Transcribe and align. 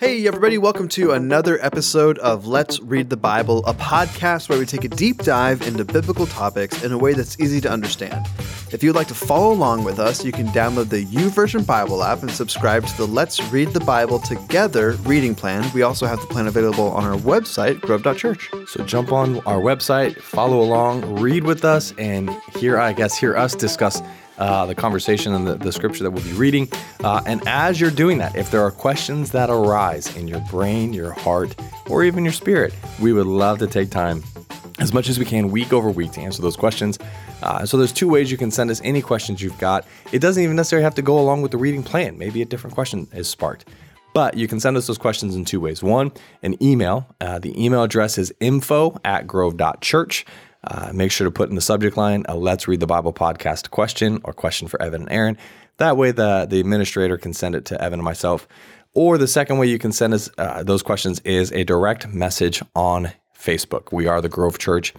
Hey, 0.00 0.28
everybody, 0.28 0.58
welcome 0.58 0.86
to 0.90 1.10
another 1.10 1.58
episode 1.60 2.18
of 2.18 2.46
Let's 2.46 2.78
Read 2.78 3.10
the 3.10 3.16
Bible, 3.16 3.66
a 3.66 3.74
podcast 3.74 4.48
where 4.48 4.56
we 4.56 4.64
take 4.64 4.84
a 4.84 4.88
deep 4.88 5.18
dive 5.24 5.60
into 5.62 5.84
biblical 5.84 6.24
topics 6.24 6.84
in 6.84 6.92
a 6.92 6.98
way 6.98 7.14
that's 7.14 7.40
easy 7.40 7.60
to 7.62 7.68
understand. 7.68 8.24
If 8.70 8.84
you'd 8.84 8.94
like 8.94 9.08
to 9.08 9.14
follow 9.14 9.52
along 9.52 9.82
with 9.82 9.98
us, 9.98 10.24
you 10.24 10.30
can 10.30 10.46
download 10.48 10.88
the 10.88 11.04
YouVersion 11.06 11.66
Bible 11.66 12.04
app 12.04 12.22
and 12.22 12.30
subscribe 12.30 12.86
to 12.86 12.96
the 12.96 13.08
Let's 13.08 13.42
Read 13.50 13.70
the 13.70 13.80
Bible 13.80 14.20
Together 14.20 14.92
reading 15.02 15.34
plan. 15.34 15.68
We 15.74 15.82
also 15.82 16.06
have 16.06 16.20
the 16.20 16.28
plan 16.28 16.46
available 16.46 16.92
on 16.92 17.02
our 17.02 17.18
website, 17.18 17.80
grove.church. 17.80 18.50
So 18.68 18.84
jump 18.84 19.10
on 19.10 19.40
our 19.46 19.58
website, 19.58 20.20
follow 20.20 20.60
along, 20.60 21.16
read 21.16 21.42
with 21.42 21.64
us, 21.64 21.92
and 21.98 22.30
hear, 22.54 22.78
I 22.78 22.92
guess, 22.92 23.18
hear 23.18 23.36
us 23.36 23.56
discuss 23.56 24.00
uh, 24.38 24.66
the 24.66 24.74
conversation 24.74 25.34
and 25.34 25.46
the, 25.46 25.56
the, 25.56 25.72
scripture 25.72 26.04
that 26.04 26.10
we'll 26.10 26.24
be 26.24 26.32
reading. 26.32 26.68
Uh, 27.02 27.20
and 27.26 27.46
as 27.46 27.80
you're 27.80 27.90
doing 27.90 28.18
that, 28.18 28.36
if 28.36 28.50
there 28.50 28.62
are 28.62 28.70
questions 28.70 29.32
that 29.32 29.50
arise 29.50 30.14
in 30.16 30.28
your 30.28 30.40
brain, 30.50 30.92
your 30.92 31.10
heart, 31.10 31.54
or 31.90 32.04
even 32.04 32.24
your 32.24 32.32
spirit, 32.32 32.72
we 33.00 33.12
would 33.12 33.26
love 33.26 33.58
to 33.58 33.66
take 33.66 33.90
time 33.90 34.22
as 34.78 34.94
much 34.94 35.08
as 35.08 35.18
we 35.18 35.24
can 35.24 35.50
week 35.50 35.72
over 35.72 35.90
week 35.90 36.12
to 36.12 36.20
answer 36.20 36.40
those 36.40 36.56
questions. 36.56 36.98
Uh, 37.42 37.64
so 37.64 37.76
there's 37.76 37.92
two 37.92 38.08
ways 38.08 38.30
you 38.30 38.36
can 38.36 38.50
send 38.50 38.70
us 38.70 38.80
any 38.84 39.02
questions 39.02 39.42
you've 39.42 39.58
got. 39.58 39.86
It 40.12 40.20
doesn't 40.20 40.42
even 40.42 40.56
necessarily 40.56 40.84
have 40.84 40.94
to 40.96 41.02
go 41.02 41.18
along 41.18 41.42
with 41.42 41.50
the 41.50 41.58
reading 41.58 41.82
plan. 41.82 42.18
Maybe 42.18 42.42
a 42.42 42.44
different 42.44 42.74
question 42.74 43.08
is 43.12 43.28
sparked. 43.28 43.68
But 44.14 44.36
you 44.36 44.48
can 44.48 44.58
send 44.58 44.76
us 44.76 44.86
those 44.86 44.98
questions 44.98 45.36
in 45.36 45.44
two 45.44 45.60
ways. 45.60 45.82
One, 45.82 46.12
an 46.42 46.60
email. 46.62 47.06
Uh, 47.20 47.38
the 47.38 47.62
email 47.62 47.82
address 47.82 48.18
is 48.18 48.32
info 48.40 48.98
at 49.04 49.26
grove.church. 49.26 50.26
Uh, 50.64 50.90
make 50.92 51.12
sure 51.12 51.24
to 51.24 51.30
put 51.30 51.48
in 51.48 51.54
the 51.54 51.60
subject 51.60 51.96
line 51.96 52.24
a 52.28 52.36
Let's 52.36 52.66
Read 52.66 52.80
the 52.80 52.86
Bible 52.86 53.12
podcast 53.12 53.70
question 53.70 54.20
or 54.24 54.32
question 54.32 54.68
for 54.68 54.80
Evan 54.82 55.02
and 55.02 55.12
Aaron. 55.12 55.38
That 55.76 55.96
way, 55.96 56.10
the, 56.10 56.46
the 56.48 56.58
administrator 56.58 57.16
can 57.16 57.32
send 57.32 57.54
it 57.54 57.64
to 57.66 57.80
Evan 57.80 58.00
and 58.00 58.04
myself. 58.04 58.48
Or 58.94 59.16
the 59.16 59.28
second 59.28 59.58
way 59.58 59.68
you 59.68 59.78
can 59.78 59.92
send 59.92 60.14
us 60.14 60.28
uh, 60.38 60.64
those 60.64 60.82
questions 60.82 61.20
is 61.20 61.52
a 61.52 61.62
direct 61.62 62.08
message 62.08 62.62
on 62.74 63.12
Facebook. 63.38 63.92
We 63.92 64.06
are 64.08 64.20
the 64.20 64.28
Grove 64.28 64.58
Church 64.58 64.92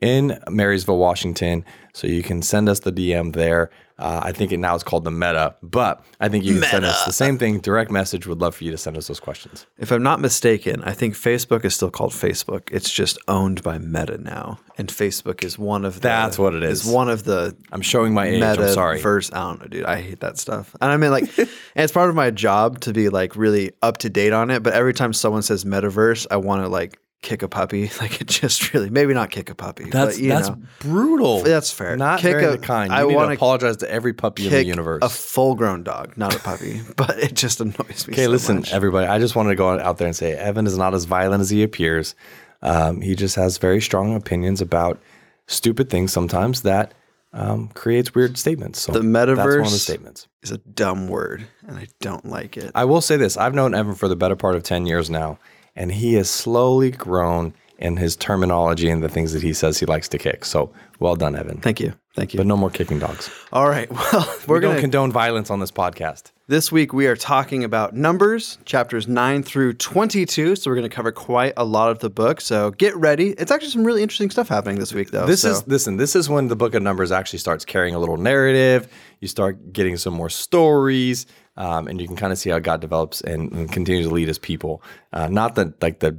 in 0.00 0.38
Marysville, 0.48 0.98
Washington. 0.98 1.64
So 1.92 2.06
you 2.06 2.22
can 2.22 2.42
send 2.42 2.68
us 2.68 2.80
the 2.80 2.92
DM 2.92 3.32
there. 3.34 3.70
Uh, 3.98 4.20
I 4.22 4.30
think 4.30 4.52
it 4.52 4.58
now 4.58 4.76
is 4.76 4.84
called 4.84 5.02
the 5.02 5.10
Meta, 5.10 5.56
but 5.60 6.04
I 6.20 6.28
think 6.28 6.44
you 6.44 6.52
can 6.52 6.60
Meta. 6.60 6.70
send 6.70 6.84
us 6.84 7.04
the 7.04 7.12
same 7.12 7.36
thing, 7.36 7.58
direct 7.58 7.90
message. 7.90 8.28
Would 8.28 8.40
love 8.40 8.54
for 8.54 8.62
you 8.62 8.70
to 8.70 8.78
send 8.78 8.96
us 8.96 9.08
those 9.08 9.18
questions. 9.18 9.66
If 9.76 9.90
I'm 9.90 10.04
not 10.04 10.20
mistaken, 10.20 10.84
I 10.84 10.92
think 10.92 11.14
Facebook 11.14 11.64
is 11.64 11.74
still 11.74 11.90
called 11.90 12.12
Facebook. 12.12 12.68
It's 12.70 12.92
just 12.92 13.18
owned 13.26 13.60
by 13.64 13.78
Meta 13.78 14.16
now, 14.18 14.60
and 14.76 14.88
Facebook 14.88 15.42
is 15.42 15.58
one 15.58 15.84
of 15.84 15.94
the, 15.94 16.00
that's 16.00 16.38
what 16.38 16.54
it 16.54 16.62
is. 16.62 16.86
Is 16.86 16.92
one 16.92 17.08
of 17.08 17.24
the 17.24 17.56
I'm 17.72 17.82
showing 17.82 18.14
my 18.14 18.26
age. 18.26 18.40
Meta 18.40 18.68
I'm 18.68 18.72
sorry. 18.72 19.00
Verse. 19.00 19.32
I 19.32 19.40
don't 19.40 19.62
know, 19.62 19.66
dude. 19.66 19.84
I 19.84 20.00
hate 20.00 20.20
that 20.20 20.38
stuff. 20.38 20.76
And 20.80 20.92
I 20.92 20.96
mean, 20.96 21.10
like, 21.10 21.36
and 21.38 21.48
it's 21.74 21.92
part 21.92 22.08
of 22.08 22.14
my 22.14 22.30
job 22.30 22.78
to 22.82 22.92
be 22.92 23.08
like 23.08 23.34
really 23.34 23.72
up 23.82 23.96
to 23.98 24.10
date 24.10 24.32
on 24.32 24.52
it. 24.52 24.62
But 24.62 24.74
every 24.74 24.94
time 24.94 25.12
someone 25.12 25.42
says 25.42 25.64
metaverse, 25.64 26.28
I 26.30 26.36
want 26.36 26.62
to 26.62 26.68
like 26.68 27.00
kick 27.22 27.42
a 27.42 27.48
puppy. 27.48 27.90
Like 28.00 28.20
it 28.20 28.28
just 28.28 28.72
really 28.72 28.90
maybe 28.90 29.12
not 29.12 29.30
kick 29.30 29.50
a 29.50 29.54
puppy. 29.54 29.90
That's 29.90 30.18
but, 30.18 30.28
that's 30.28 30.48
know, 30.48 30.58
brutal. 30.78 31.42
That's 31.42 31.72
fair. 31.72 31.96
Not 31.96 32.20
kick 32.20 32.36
a, 32.36 32.58
kind. 32.58 32.92
You 32.92 32.98
I 32.98 33.04
want 33.04 33.30
to 33.30 33.34
apologize 33.34 33.78
to 33.78 33.90
every 33.90 34.12
puppy 34.12 34.46
in 34.46 34.52
the 34.52 34.64
universe. 34.64 35.02
A 35.02 35.08
full 35.08 35.54
grown 35.56 35.82
dog, 35.82 36.16
not 36.16 36.34
a 36.34 36.38
puppy. 36.38 36.80
but 36.96 37.18
it 37.18 37.34
just 37.34 37.60
annoys 37.60 38.06
me. 38.06 38.14
Okay, 38.14 38.24
so 38.24 38.30
listen, 38.30 38.56
much. 38.58 38.72
everybody. 38.72 39.06
I 39.08 39.18
just 39.18 39.34
wanted 39.34 39.50
to 39.50 39.56
go 39.56 39.78
out 39.78 39.98
there 39.98 40.06
and 40.06 40.14
say 40.14 40.34
Evan 40.34 40.66
is 40.66 40.78
not 40.78 40.94
as 40.94 41.06
violent 41.06 41.40
as 41.40 41.50
he 41.50 41.62
appears. 41.62 42.14
Um, 42.62 43.00
he 43.00 43.14
just 43.14 43.36
has 43.36 43.58
very 43.58 43.80
strong 43.80 44.14
opinions 44.14 44.60
about 44.60 45.00
stupid 45.46 45.90
things 45.90 46.12
sometimes 46.12 46.62
that 46.62 46.94
um, 47.32 47.68
creates 47.68 48.14
weird 48.14 48.38
statements. 48.38 48.80
So 48.80 48.92
the 48.92 49.00
metaverse 49.00 49.36
that's 49.36 49.46
one 49.46 49.58
of 49.58 49.70
the 49.72 49.78
statements. 49.78 50.28
is 50.42 50.50
a 50.50 50.58
dumb 50.58 51.08
word, 51.08 51.46
and 51.66 51.78
I 51.78 51.88
don't 52.00 52.26
like 52.26 52.56
it. 52.56 52.70
I 52.74 52.84
will 52.84 53.00
say 53.00 53.16
this: 53.16 53.36
I've 53.36 53.54
known 53.54 53.74
Evan 53.74 53.94
for 53.94 54.08
the 54.08 54.16
better 54.16 54.36
part 54.36 54.54
of 54.54 54.62
ten 54.62 54.86
years 54.86 55.10
now, 55.10 55.38
and 55.78 55.92
he 55.92 56.14
has 56.14 56.28
slowly 56.28 56.90
grown 56.90 57.54
in 57.78 57.96
his 57.96 58.16
terminology 58.16 58.90
and 58.90 59.02
the 59.02 59.08
things 59.08 59.32
that 59.32 59.42
he 59.42 59.52
says 59.52 59.78
he 59.78 59.86
likes 59.86 60.08
to 60.08 60.18
kick. 60.18 60.44
So 60.44 60.72
well 60.98 61.14
done, 61.14 61.36
Evan. 61.36 61.58
Thank 61.58 61.78
you. 61.78 61.94
Thank 62.14 62.34
you. 62.34 62.38
But 62.38 62.46
no 62.48 62.56
more 62.56 62.70
kicking 62.70 62.98
dogs. 62.98 63.30
All 63.52 63.68
right. 63.68 63.88
Well, 64.12 64.38
we're 64.46 64.56
we 64.56 64.60
going 64.62 64.74
to 64.74 64.80
condone 64.80 65.12
violence 65.12 65.50
on 65.50 65.60
this 65.60 65.70
podcast. 65.70 66.32
This 66.48 66.72
week 66.72 66.92
we 66.94 67.06
are 67.06 67.14
talking 67.14 67.62
about 67.62 67.94
Numbers, 67.94 68.58
chapters 68.64 69.06
9 69.06 69.42
through 69.42 69.74
22. 69.74 70.56
So 70.56 70.70
we're 70.70 70.76
going 70.76 70.88
to 70.88 70.94
cover 70.94 71.12
quite 71.12 71.52
a 71.56 71.64
lot 71.64 71.90
of 71.90 71.98
the 71.98 72.08
book. 72.08 72.40
So 72.40 72.70
get 72.72 72.96
ready. 72.96 73.30
It's 73.32 73.52
actually 73.52 73.70
some 73.70 73.84
really 73.84 74.02
interesting 74.02 74.30
stuff 74.30 74.48
happening 74.48 74.78
this 74.78 74.92
week, 74.92 75.10
though. 75.10 75.26
This 75.26 75.42
so. 75.42 75.50
is 75.50 75.68
listen. 75.68 75.98
This 75.98 76.16
is 76.16 76.28
when 76.28 76.48
the 76.48 76.56
book 76.56 76.74
of 76.74 76.82
Numbers 76.82 77.12
actually 77.12 77.38
starts 77.40 77.64
carrying 77.64 77.94
a 77.94 77.98
little 77.98 78.16
narrative. 78.16 78.90
You 79.20 79.28
start 79.28 79.72
getting 79.72 79.96
some 79.98 80.14
more 80.14 80.30
stories. 80.30 81.26
Um, 81.58 81.88
and 81.88 82.00
you 82.00 82.06
can 82.06 82.16
kind 82.16 82.32
of 82.32 82.38
see 82.38 82.50
how 82.50 82.60
God 82.60 82.80
develops 82.80 83.20
and, 83.20 83.52
and 83.52 83.70
continues 83.70 84.06
to 84.06 84.14
lead 84.14 84.28
his 84.28 84.38
people. 84.38 84.80
Uh, 85.12 85.26
not 85.26 85.56
the 85.56 85.74
like 85.82 85.98
the 85.98 86.18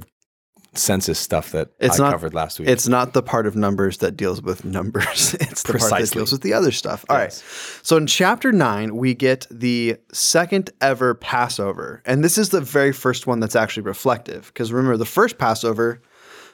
census 0.74 1.18
stuff 1.18 1.50
that 1.52 1.70
it's 1.80 1.98
I 1.98 2.04
not, 2.04 2.12
covered 2.12 2.34
last 2.34 2.60
week. 2.60 2.68
It's 2.68 2.86
not 2.86 3.14
the 3.14 3.22
part 3.22 3.46
of 3.46 3.56
numbers 3.56 3.98
that 3.98 4.16
deals 4.16 4.42
with 4.42 4.64
numbers. 4.64 5.34
it's 5.40 5.62
the 5.62 5.72
Precisely. 5.72 5.90
part 5.90 6.02
that 6.02 6.12
deals 6.12 6.32
with 6.32 6.42
the 6.42 6.52
other 6.52 6.70
stuff. 6.70 7.04
All 7.08 7.18
yes. 7.18 7.42
right. 7.42 7.84
So 7.86 7.96
in 7.96 8.06
chapter 8.06 8.52
nine, 8.52 8.96
we 8.96 9.14
get 9.14 9.46
the 9.50 9.96
second 10.12 10.70
ever 10.80 11.14
Passover. 11.14 12.02
And 12.04 12.22
this 12.22 12.38
is 12.38 12.50
the 12.50 12.60
very 12.60 12.92
first 12.92 13.26
one 13.26 13.40
that's 13.40 13.56
actually 13.56 13.84
reflective. 13.84 14.48
Because 14.52 14.72
remember, 14.72 14.96
the 14.96 15.06
first 15.06 15.38
Passover, 15.38 16.02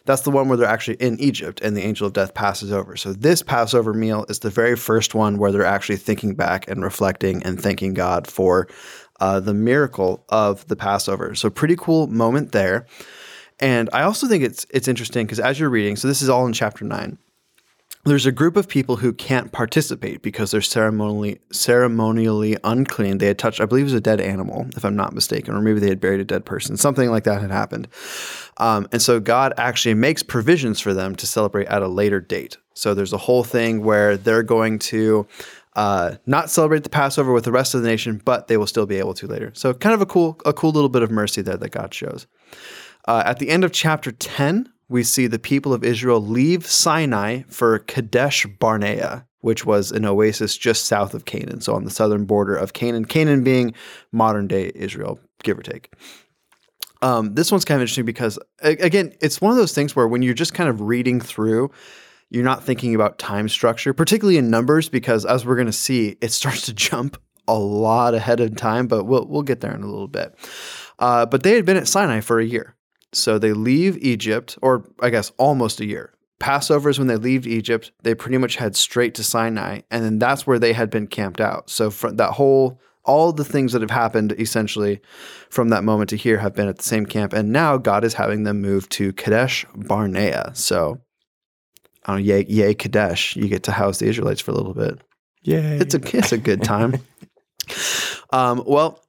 that's 0.07 0.23
the 0.23 0.31
one 0.31 0.49
where 0.49 0.57
they're 0.57 0.69
actually 0.69 0.97
in 0.97 1.21
Egypt 1.21 1.61
and 1.61 1.77
the 1.77 1.83
angel 1.83 2.07
of 2.07 2.13
death 2.13 2.33
passes 2.33 2.73
over. 2.73 2.97
So 2.97 3.13
this 3.13 3.43
Passover 3.43 3.93
meal 3.93 4.25
is 4.29 4.39
the 4.39 4.51
very 4.51 4.77
first 4.77 5.15
one 5.15 5.37
where 5.37 5.53
they're 5.53 5.65
actually 5.65 5.97
thinking 5.97 6.35
back 6.35 6.69
and 6.69 6.83
reflecting 6.83 7.43
and 7.43 7.61
thanking 7.61 7.93
God 7.93 8.27
for 8.27 8.69
uh, 9.21 9.41
the 9.41 9.55
miracle 9.55 10.25
of 10.29 10.67
the 10.69 10.77
Passover. 10.77 11.35
So 11.35 11.51
pretty 11.51 11.77
cool 11.77 12.07
moment 12.07 12.53
there. 12.53 12.87
And 13.59 13.89
I 13.93 14.03
also 14.03 14.27
think 14.27 14.45
it's 14.45 14.67
it's 14.71 14.89
interesting 14.89 15.27
because 15.27 15.41
as 15.41 15.59
you're 15.59 15.71
reading, 15.71 15.97
so 15.97 16.09
this 16.09 16.23
is 16.23 16.29
all 16.29 16.47
in 16.47 16.53
chapter 16.53 16.85
nine. 16.85 17.19
There's 18.07 18.25
a 18.25 18.31
group 18.31 18.57
of 18.57 18.69
people 18.69 18.95
who 18.95 19.13
can't 19.13 19.51
participate 19.51 20.23
because 20.23 20.53
they're 20.53 20.63
ceremonially 20.63 21.41
ceremonially 21.51 22.57
unclean. 22.63 23.19
They 23.19 23.27
had 23.27 23.37
touched, 23.37 23.61
I 23.61 23.67
believe, 23.67 23.83
it 23.83 23.87
was 23.87 23.95
a 23.95 24.01
dead 24.01 24.21
animal, 24.21 24.69
if 24.77 24.85
I'm 24.85 24.95
not 24.95 25.13
mistaken, 25.13 25.55
or 25.55 25.61
maybe 25.61 25.81
they 25.81 25.89
had 25.89 26.01
buried 26.01 26.21
a 26.21 26.25
dead 26.25 26.45
person. 26.45 26.77
Something 26.77 27.11
like 27.11 27.25
that 27.25 27.41
had 27.41 27.51
happened, 27.51 27.89
um, 28.59 28.87
and 28.93 29.03
so 29.03 29.19
God 29.19 29.55
actually 29.59 29.95
makes 29.95 30.23
provisions 30.23 30.79
for 30.79 30.95
them 30.95 31.17
to 31.17 31.27
celebrate 31.27 31.67
at 31.67 31.83
a 31.83 31.89
later 31.89 32.21
date. 32.21 32.59
So 32.75 32.95
there's 32.95 33.13
a 33.13 33.19
whole 33.19 33.43
thing 33.43 33.83
where 33.83 34.17
they're 34.17 34.45
going 34.45 34.79
to 34.81 35.27
uh, 35.75 36.15
not 36.27 36.49
celebrate 36.49 36.85
the 36.85 36.91
Passover 36.91 37.33
with 37.33 37.45
the 37.45 37.51
rest 37.51 37.75
of 37.75 37.83
the 37.83 37.89
nation, 37.89 38.23
but 38.25 38.47
they 38.47 38.57
will 38.57 38.69
still 38.69 38.87
be 38.87 38.99
able 38.99 39.15
to 39.15 39.27
later. 39.27 39.51
So 39.55 39.75
kind 39.75 39.95
of 39.95 40.01
a 40.01 40.07
cool, 40.07 40.41
a 40.47 40.53
cool 40.53 40.71
little 40.71 40.89
bit 40.89 41.03
of 41.03 41.11
mercy 41.11 41.43
there 41.43 41.57
that 41.57 41.71
God 41.71 41.93
shows. 41.93 42.29
Uh, 43.09 43.25
at 43.27 43.41
the 43.41 43.51
end 43.51 43.65
of 43.65 43.73
chapter 43.73 44.13
10, 44.13 44.73
we 44.89 45.03
see 45.03 45.27
the 45.27 45.39
people 45.39 45.73
of 45.73 45.85
Israel 45.85 46.21
leave 46.21 46.67
Sinai 46.67 47.43
for 47.49 47.79
Kadesh 47.81 48.47
Barnea, 48.59 49.27
which 49.41 49.65
was 49.65 49.93
an 49.93 50.05
oasis 50.05 50.57
just 50.57 50.87
south 50.87 51.15
of 51.15 51.25
Canaan, 51.25 51.61
so 51.61 51.75
on 51.75 51.85
the 51.85 51.91
southern 51.91 52.25
border 52.25 52.57
of 52.57 52.73
Canaan, 52.73 53.05
Canaan 53.05 53.43
being 53.43 53.75
modern 54.13 54.47
day 54.47 54.73
Israel, 54.75 55.19
give 55.43 55.59
or 55.59 55.63
take. 55.63 55.93
Um, 57.03 57.35
this 57.35 57.53
one's 57.53 57.65
kind 57.65 57.77
of 57.77 57.83
interesting 57.83 58.07
because, 58.07 58.39
again, 58.61 59.13
it's 59.21 59.41
one 59.41 59.53
of 59.53 59.59
those 59.59 59.75
things 59.75 59.95
where 59.95 60.09
when 60.09 60.23
you're 60.23 60.35
just 60.35 60.55
kind 60.55 60.71
of 60.71 60.81
reading 60.81 61.21
through, 61.21 61.71
you're 62.31 62.45
not 62.45 62.65
thinking 62.65 62.95
about 62.95 63.19
time 63.19 63.49
structure, 63.49 63.93
particularly 63.93 64.39
in 64.39 64.51
numbers, 64.51 64.89
because 64.89 65.25
as 65.25 65.45
we're 65.45 65.57
going 65.57 65.67
to 65.67 65.73
see, 65.73 66.17
it 66.21 66.33
starts 66.33 66.63
to 66.63 66.73
jump 66.73 67.21
a 67.47 67.55
lot 67.55 68.15
ahead 68.15 68.41
of 68.41 68.57
time, 68.57 68.87
but 68.87 69.05
we'll, 69.05 69.27
we'll 69.27 69.43
get 69.43 69.61
there 69.61 69.75
in 69.75 69.83
a 69.83 69.87
little 69.87 70.09
bit. 70.09 70.35
Uh, 70.99 71.27
but 71.27 71.43
they 71.43 71.55
had 71.55 71.65
been 71.65 71.77
at 71.77 71.87
Sinai 71.87 72.21
for 72.21 72.41
a 72.41 72.45
year. 72.45 72.75
So 73.17 73.39
they 73.39 73.53
leave 73.53 73.97
Egypt, 73.99 74.59
or 74.63 74.85
I 75.01 75.11
guess 75.11 75.33
almost 75.39 75.81
a 75.81 75.87
year. 75.87 76.13
Passover 76.39 76.91
is 76.91 76.99
when 76.99 77.09
they 77.09 77.17
leave 77.17 77.47
Egypt. 77.47 77.93
They 78.03 78.15
pretty 78.15 78.39
much 78.39 78.57
head 78.57 78.77
straight 78.77 79.15
to 79.15 79.25
Sinai, 79.25 79.81
and 79.91 80.05
then 80.05 80.19
that's 80.19 80.47
where 80.47 80.59
they 80.59 80.73
had 80.73 80.91
been 80.91 81.07
camped 81.07 81.41
out. 81.41 81.71
So 81.71 81.91
from 81.91 82.17
that 82.17 82.33
whole, 82.33 82.79
all 83.05 83.33
the 83.33 83.45
things 83.45 83.73
that 83.73 83.81
have 83.81 83.91
happened 83.91 84.35
essentially 84.39 85.01
from 85.49 85.71
that 85.71 85.85
moment 85.85 86.11
to 86.11 86.17
here 86.17 86.39
have 86.39 86.55
been 86.55 86.69
at 86.69 86.77
the 86.77 86.83
same 86.83 87.07
camp, 87.07 87.33
and 87.33 87.53
now 87.53 87.79
God 87.79 88.05
is 88.05 88.15
having 88.15 88.43
them 88.43 88.61
move 88.61 88.89
to 88.91 89.13
Kadesh 89.15 89.65
Barnea. 89.75 90.51
So, 90.55 91.01
I 92.05 92.13
don't 92.13 92.27
know, 92.27 92.35
yay, 92.35 92.45
yay 92.49 92.75
Kadesh! 92.75 93.35
You 93.37 93.49
get 93.49 93.63
to 93.65 93.73
house 93.73 93.99
the 93.99 94.07
Israelites 94.07 94.41
for 94.41 94.51
a 94.51 94.55
little 94.55 94.75
bit. 94.75 95.01
Yay! 95.43 95.79
It's 95.79 95.95
a 95.95 96.17
it's 96.17 96.33
a 96.33 96.39
good 96.39 96.63
time. 96.63 97.01
um, 98.31 98.63
well, 98.67 99.03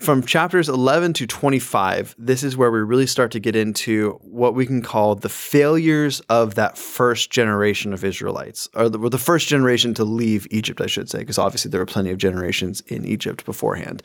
from 0.00 0.24
chapters 0.24 0.68
11 0.68 1.12
to 1.14 1.26
25, 1.26 2.14
this 2.18 2.42
is 2.42 2.56
where 2.56 2.70
we 2.70 2.80
really 2.80 3.06
start 3.06 3.30
to 3.32 3.40
get 3.40 3.54
into 3.54 4.18
what 4.22 4.54
we 4.54 4.66
can 4.66 4.82
call 4.82 5.14
the 5.14 5.28
failures 5.28 6.20
of 6.28 6.54
that 6.54 6.78
first 6.78 7.30
generation 7.30 7.92
of 7.92 8.02
Israelites, 8.02 8.68
or 8.74 8.88
the, 8.88 8.98
the 9.10 9.18
first 9.18 9.46
generation 9.48 9.92
to 9.94 10.04
leave 10.04 10.46
Egypt, 10.50 10.80
I 10.80 10.86
should 10.86 11.10
say, 11.10 11.18
because 11.18 11.38
obviously 11.38 11.70
there 11.70 11.80
were 11.80 11.86
plenty 11.86 12.10
of 12.10 12.18
generations 12.18 12.80
in 12.82 13.04
Egypt 13.04 13.44
beforehand. 13.44 14.02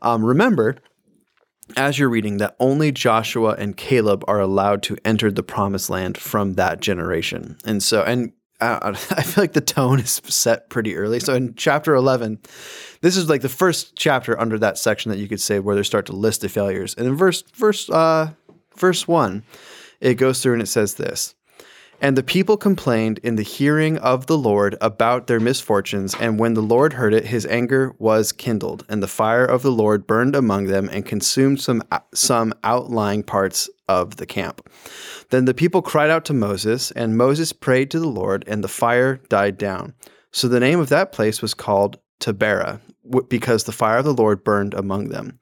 Um, 0.00 0.24
remember, 0.24 0.76
as 1.76 1.98
you're 1.98 2.08
reading, 2.08 2.36
that 2.38 2.54
only 2.60 2.92
Joshua 2.92 3.56
and 3.58 3.76
Caleb 3.76 4.24
are 4.28 4.40
allowed 4.40 4.82
to 4.84 4.96
enter 5.04 5.30
the 5.30 5.42
promised 5.42 5.90
land 5.90 6.16
from 6.16 6.54
that 6.54 6.80
generation. 6.80 7.56
And 7.64 7.82
so, 7.82 8.02
and 8.02 8.32
I 9.10 9.22
feel 9.22 9.42
like 9.42 9.52
the 9.52 9.60
tone 9.60 9.98
is 9.98 10.20
set 10.26 10.70
pretty 10.70 10.96
early. 10.96 11.20
So 11.20 11.34
in 11.34 11.54
chapter 11.54 11.94
11, 11.94 12.38
this 13.00 13.16
is 13.16 13.28
like 13.28 13.42
the 13.42 13.48
first 13.48 13.96
chapter 13.96 14.38
under 14.38 14.58
that 14.58 14.78
section 14.78 15.10
that 15.10 15.18
you 15.18 15.28
could 15.28 15.40
say 15.40 15.58
where 15.58 15.74
they 15.74 15.82
start 15.82 16.06
to 16.06 16.12
list 16.12 16.42
the 16.42 16.48
failures. 16.48 16.94
And 16.96 17.06
in 17.06 17.16
verse 17.16 17.42
verse 17.54 17.90
uh, 17.90 18.30
verse 18.76 19.08
one, 19.08 19.42
it 20.00 20.14
goes 20.14 20.42
through 20.42 20.54
and 20.54 20.62
it 20.62 20.66
says 20.66 20.94
this. 20.94 21.34
And 22.02 22.18
the 22.18 22.24
people 22.24 22.56
complained 22.56 23.18
in 23.22 23.36
the 23.36 23.44
hearing 23.44 23.96
of 23.98 24.26
the 24.26 24.36
Lord 24.36 24.76
about 24.80 25.28
their 25.28 25.38
misfortunes. 25.38 26.16
And 26.18 26.36
when 26.36 26.54
the 26.54 26.60
Lord 26.60 26.94
heard 26.94 27.14
it, 27.14 27.26
his 27.26 27.46
anger 27.46 27.94
was 28.00 28.32
kindled, 28.32 28.84
and 28.88 29.00
the 29.00 29.06
fire 29.06 29.44
of 29.44 29.62
the 29.62 29.70
Lord 29.70 30.04
burned 30.04 30.34
among 30.34 30.66
them 30.66 30.88
and 30.92 31.06
consumed 31.06 31.60
some, 31.60 31.80
some 32.12 32.52
outlying 32.64 33.22
parts 33.22 33.70
of 33.88 34.16
the 34.16 34.26
camp. 34.26 34.68
Then 35.30 35.44
the 35.44 35.54
people 35.54 35.80
cried 35.80 36.10
out 36.10 36.24
to 36.24 36.34
Moses, 36.34 36.90
and 36.90 37.16
Moses 37.16 37.52
prayed 37.52 37.92
to 37.92 38.00
the 38.00 38.08
Lord, 38.08 38.42
and 38.48 38.64
the 38.64 38.68
fire 38.68 39.20
died 39.28 39.56
down. 39.56 39.94
So 40.32 40.48
the 40.48 40.60
name 40.60 40.80
of 40.80 40.88
that 40.88 41.12
place 41.12 41.40
was 41.40 41.54
called 41.54 41.98
Taberah, 42.18 42.80
because 43.28 43.64
the 43.64 43.72
fire 43.72 43.98
of 43.98 44.04
the 44.04 44.12
Lord 44.12 44.42
burned 44.42 44.74
among 44.74 45.10
them. 45.10 45.38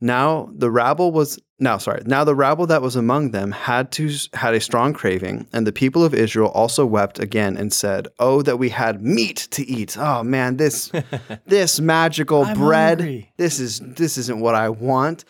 Now 0.00 0.50
the 0.52 0.70
rabble 0.70 1.12
was 1.12 1.38
now 1.62 1.78
sorry. 1.78 2.02
Now 2.04 2.24
the 2.24 2.34
rabble 2.34 2.66
that 2.66 2.82
was 2.82 2.96
among 2.96 3.30
them 3.30 3.52
had 3.52 3.92
to 3.92 4.10
had 4.34 4.54
a 4.54 4.60
strong 4.60 4.92
craving, 4.92 5.46
and 5.52 5.66
the 5.66 5.72
people 5.72 6.04
of 6.04 6.12
Israel 6.12 6.48
also 6.48 6.84
wept 6.84 7.18
again 7.18 7.56
and 7.56 7.72
said, 7.72 8.08
"Oh 8.18 8.42
that 8.42 8.58
we 8.58 8.68
had 8.68 9.02
meat 9.02 9.48
to 9.52 9.66
eat! 9.66 9.96
Oh 9.96 10.22
man, 10.22 10.56
this 10.56 10.90
this 11.46 11.80
magical 11.80 12.44
bread. 12.54 13.00
Hungry. 13.00 13.32
This 13.36 13.60
is 13.60 13.80
this 13.80 14.18
isn't 14.18 14.40
what 14.40 14.54
I 14.54 14.68
want." 14.68 15.24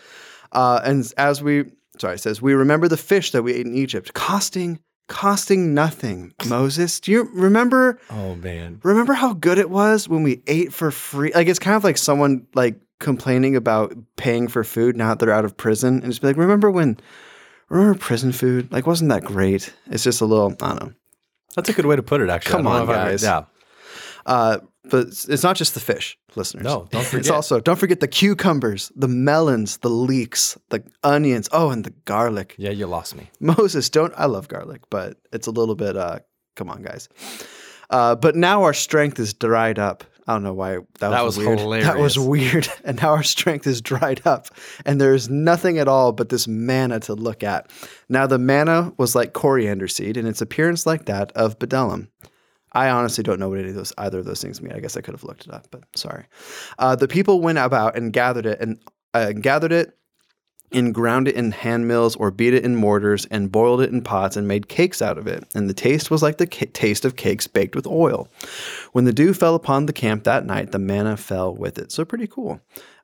Uh, 0.50 0.80
and 0.84 1.10
as 1.18 1.42
we 1.42 1.66
sorry, 1.98 2.14
it 2.14 2.20
says 2.20 2.40
we 2.40 2.54
remember 2.54 2.88
the 2.88 2.96
fish 2.96 3.30
that 3.32 3.42
we 3.42 3.52
ate 3.52 3.66
in 3.66 3.74
Egypt, 3.74 4.14
costing 4.14 4.80
costing 5.08 5.74
nothing. 5.74 6.32
Moses, 6.48 6.98
do 6.98 7.12
you 7.12 7.28
remember? 7.34 8.00
Oh 8.10 8.34
man, 8.36 8.80
remember 8.82 9.12
how 9.12 9.34
good 9.34 9.58
it 9.58 9.68
was 9.68 10.08
when 10.08 10.22
we 10.22 10.42
ate 10.46 10.72
for 10.72 10.90
free? 10.90 11.32
Like 11.34 11.48
it's 11.48 11.58
kind 11.58 11.76
of 11.76 11.84
like 11.84 11.98
someone 11.98 12.46
like 12.54 12.80
complaining 13.02 13.54
about 13.56 13.94
paying 14.16 14.48
for 14.48 14.64
food 14.64 14.96
now 14.96 15.10
that 15.10 15.18
they're 15.18 15.34
out 15.34 15.44
of 15.44 15.56
prison, 15.58 16.00
and 16.02 16.04
just 16.04 16.22
be 16.22 16.28
like, 16.28 16.36
remember 16.38 16.70
when? 16.70 16.98
Remember 17.68 17.98
prison 17.98 18.32
food? 18.32 18.72
Like, 18.72 18.86
wasn't 18.86 19.10
that 19.10 19.24
great? 19.24 19.72
It's 19.90 20.04
just 20.04 20.20
a 20.20 20.26
little, 20.26 20.54
I 20.62 20.68
don't 20.68 20.82
know. 20.82 20.92
That's 21.54 21.68
a 21.68 21.72
good 21.72 21.86
way 21.86 21.96
to 21.96 22.02
put 22.02 22.20
it. 22.20 22.30
Actually, 22.30 22.52
come 22.52 22.66
on, 22.66 22.86
guys. 22.86 23.24
I, 23.24 23.28
yeah. 23.28 23.44
Uh, 24.24 24.58
but 24.84 25.06
it's 25.08 25.42
not 25.42 25.56
just 25.56 25.74
the 25.74 25.80
fish, 25.80 26.18
listeners. 26.34 26.64
No, 26.64 26.86
don't 26.90 27.04
forget. 27.04 27.20
It's 27.20 27.30
also 27.30 27.60
don't 27.60 27.78
forget 27.78 28.00
the 28.00 28.08
cucumbers, 28.08 28.90
the 28.96 29.08
melons, 29.08 29.78
the 29.78 29.90
leeks, 29.90 30.58
the 30.70 30.82
onions. 31.02 31.48
Oh, 31.52 31.70
and 31.70 31.84
the 31.84 31.94
garlic. 32.04 32.54
Yeah, 32.58 32.70
you 32.70 32.86
lost 32.86 33.14
me. 33.16 33.30
Moses, 33.38 33.90
don't. 33.90 34.12
I 34.16 34.26
love 34.26 34.48
garlic, 34.48 34.82
but 34.90 35.18
it's 35.32 35.46
a 35.46 35.50
little 35.50 35.74
bit. 35.76 35.96
Uh, 35.96 36.20
come 36.56 36.68
on, 36.68 36.82
guys. 36.82 37.08
Uh, 37.90 38.14
but 38.16 38.34
now 38.34 38.64
our 38.64 38.74
strength 38.74 39.18
is 39.20 39.34
dried 39.34 39.78
up. 39.78 40.04
I 40.26 40.34
don't 40.34 40.44
know 40.44 40.52
why 40.52 40.74
that, 40.74 41.10
that 41.10 41.24
was, 41.24 41.36
was 41.36 41.46
weird. 41.46 41.58
hilarious. 41.58 41.88
That 41.88 41.98
was 41.98 42.18
weird. 42.18 42.68
And 42.84 43.00
now 43.00 43.10
our 43.10 43.22
strength 43.22 43.66
is 43.66 43.80
dried 43.80 44.22
up, 44.24 44.48
and 44.84 45.00
there 45.00 45.14
is 45.14 45.28
nothing 45.28 45.78
at 45.78 45.88
all 45.88 46.12
but 46.12 46.28
this 46.28 46.46
manna 46.46 47.00
to 47.00 47.14
look 47.14 47.42
at. 47.42 47.70
Now 48.08 48.26
the 48.26 48.38
manna 48.38 48.92
was 48.98 49.14
like 49.14 49.32
coriander 49.32 49.88
seed, 49.88 50.16
and 50.16 50.28
its 50.28 50.40
appearance 50.40 50.86
like 50.86 51.06
that 51.06 51.32
of 51.32 51.58
bdellium. 51.58 52.08
I 52.72 52.88
honestly 52.88 53.22
don't 53.22 53.38
know 53.38 53.48
what 53.48 53.58
any 53.58 53.68
of 53.68 53.74
those 53.74 53.92
either 53.98 54.20
of 54.20 54.24
those 54.24 54.40
things 54.40 54.62
mean. 54.62 54.72
I 54.72 54.80
guess 54.80 54.96
I 54.96 55.00
could 55.00 55.14
have 55.14 55.24
looked 55.24 55.46
it 55.46 55.52
up, 55.52 55.66
but 55.70 55.82
sorry. 55.94 56.24
Uh, 56.78 56.96
the 56.96 57.08
people 57.08 57.40
went 57.40 57.58
about 57.58 57.96
and 57.96 58.12
gathered 58.12 58.46
it 58.46 58.60
and 58.60 58.78
uh, 59.14 59.32
gathered 59.32 59.72
it 59.72 59.96
and 60.74 60.94
ground 60.94 61.28
it 61.28 61.34
in 61.34 61.52
hand 61.52 61.86
mills 61.86 62.16
or 62.16 62.30
beat 62.30 62.54
it 62.54 62.64
in 62.64 62.76
mortars 62.76 63.26
and 63.26 63.52
boiled 63.52 63.80
it 63.80 63.90
in 63.90 64.02
pots 64.02 64.36
and 64.36 64.48
made 64.48 64.68
cakes 64.68 65.00
out 65.02 65.18
of 65.18 65.26
it. 65.26 65.44
And 65.54 65.68
the 65.68 65.74
taste 65.74 66.10
was 66.10 66.22
like 66.22 66.38
the 66.38 66.46
ca- 66.46 66.70
taste 66.72 67.04
of 67.04 67.16
cakes 67.16 67.46
baked 67.46 67.76
with 67.76 67.86
oil. 67.86 68.28
When 68.92 69.04
the 69.04 69.12
dew 69.12 69.34
fell 69.34 69.54
upon 69.54 69.86
the 69.86 69.92
camp 69.92 70.24
that 70.24 70.46
night, 70.46 70.72
the 70.72 70.78
manna 70.78 71.16
fell 71.16 71.54
with 71.54 71.78
it. 71.78 71.92
So 71.92 72.04
pretty 72.04 72.26
cool. 72.26 72.60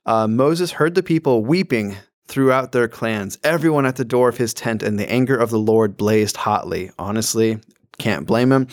Uh, 0.06 0.26
Moses 0.26 0.72
heard 0.72 0.94
the 0.94 1.02
people 1.02 1.44
weeping 1.44 1.96
throughout 2.26 2.72
their 2.72 2.88
clans, 2.88 3.38
everyone 3.42 3.86
at 3.86 3.96
the 3.96 4.04
door 4.04 4.28
of 4.28 4.36
his 4.36 4.54
tent, 4.54 4.82
and 4.82 4.98
the 4.98 5.10
anger 5.10 5.36
of 5.36 5.50
the 5.50 5.58
Lord 5.58 5.96
blazed 5.96 6.36
hotly. 6.36 6.90
Honestly, 6.98 7.58
can't 7.98 8.26
blame 8.26 8.52
him. 8.52 8.68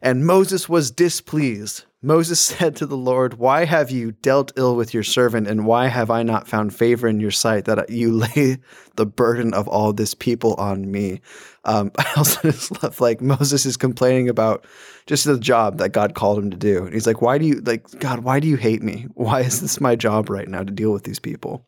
And 0.00 0.26
Moses 0.26 0.68
was 0.68 0.90
displeased. 0.90 1.84
Moses 2.02 2.40
said 2.44 2.76
to 2.76 2.86
the 2.86 2.96
Lord, 2.96 3.34
Why 3.34 3.64
have 3.64 3.90
you 3.90 4.12
dealt 4.12 4.52
ill 4.56 4.76
with 4.76 4.94
your 4.94 5.02
servant, 5.02 5.46
and 5.46 5.66
why 5.66 5.88
have 5.88 6.10
I 6.10 6.22
not 6.22 6.48
found 6.48 6.74
favor 6.74 7.06
in 7.08 7.20
your 7.20 7.30
sight 7.30 7.66
that 7.66 7.90
you 7.90 8.12
lay 8.36 8.58
the 8.96 9.06
burden 9.06 9.54
of 9.54 9.68
all 9.68 9.92
this 9.92 10.14
people 10.14 10.54
on 10.54 10.90
me? 10.90 11.20
Um, 11.64 11.90
I 11.98 12.12
also 12.16 12.40
just 12.42 12.82
love 12.82 13.00
like 13.00 13.20
Moses 13.20 13.66
is 13.66 13.76
complaining 13.76 14.28
about 14.28 14.66
just 15.06 15.24
the 15.24 15.38
job 15.38 15.78
that 15.78 15.90
God 15.90 16.14
called 16.14 16.38
him 16.38 16.50
to 16.50 16.56
do. 16.56 16.84
And 16.84 16.94
he's 16.94 17.06
like, 17.06 17.20
Why 17.20 17.38
do 17.38 17.44
you 17.44 17.60
like 17.60 17.98
God, 17.98 18.20
why 18.20 18.40
do 18.40 18.48
you 18.48 18.56
hate 18.56 18.82
me? 18.82 19.06
Why 19.14 19.40
is 19.40 19.60
this 19.60 19.80
my 19.80 19.96
job 19.96 20.30
right 20.30 20.48
now 20.48 20.62
to 20.62 20.72
deal 20.72 20.92
with 20.92 21.04
these 21.04 21.18
people? 21.18 21.66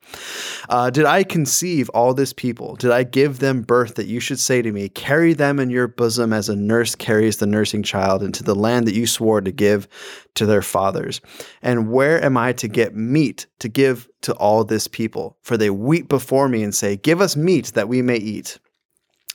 Uh, 0.69 0.91
did 0.91 1.05
I 1.05 1.25
conceive 1.25 1.89
all 1.91 2.15
this 2.15 2.33
people? 2.33 2.77
Did 2.77 2.91
I 2.91 3.05
give 3.05 3.41
them 3.41 3.63
birth 3.63 3.97
that 3.97 4.07
you 4.07 4.21
should 4.21 4.39
say 4.39 4.63
to 4.63 4.73
me, 4.73 4.89
Carry 4.89 5.35
them 5.35 5.59
in 5.59 5.71
your 5.71 5.89
bosom 5.89 6.33
as 6.33 6.49
a 6.49 6.57
nurse 6.57 6.95
carries 6.95 7.39
the 7.39 7.47
nursing 7.47 7.83
child 7.83 8.23
into 8.23 8.43
the 8.43 8.55
land 8.55 8.87
that 8.87 8.95
you 8.95 9.07
swore 9.07 9.41
to 9.41 9.53
give 9.53 9.89
to 10.35 10.47
their 10.47 10.63
fathers? 10.63 11.21
And 11.63 11.91
where 11.91 12.23
am 12.23 12.37
I 12.37 12.53
to 12.55 12.69
get 12.69 12.95
meat 12.95 13.47
to 13.61 13.69
give 13.69 14.09
to 14.23 14.33
all 14.35 14.65
this 14.65 14.89
people? 14.89 15.37
For 15.43 15.57
they 15.57 15.71
weep 15.71 16.09
before 16.09 16.49
me 16.49 16.63
and 16.63 16.75
say, 16.75 16.97
Give 16.97 17.21
us 17.21 17.37
meat 17.37 17.67
that 17.75 17.89
we 17.89 18.03
may 18.03 18.17
eat. 18.17 18.59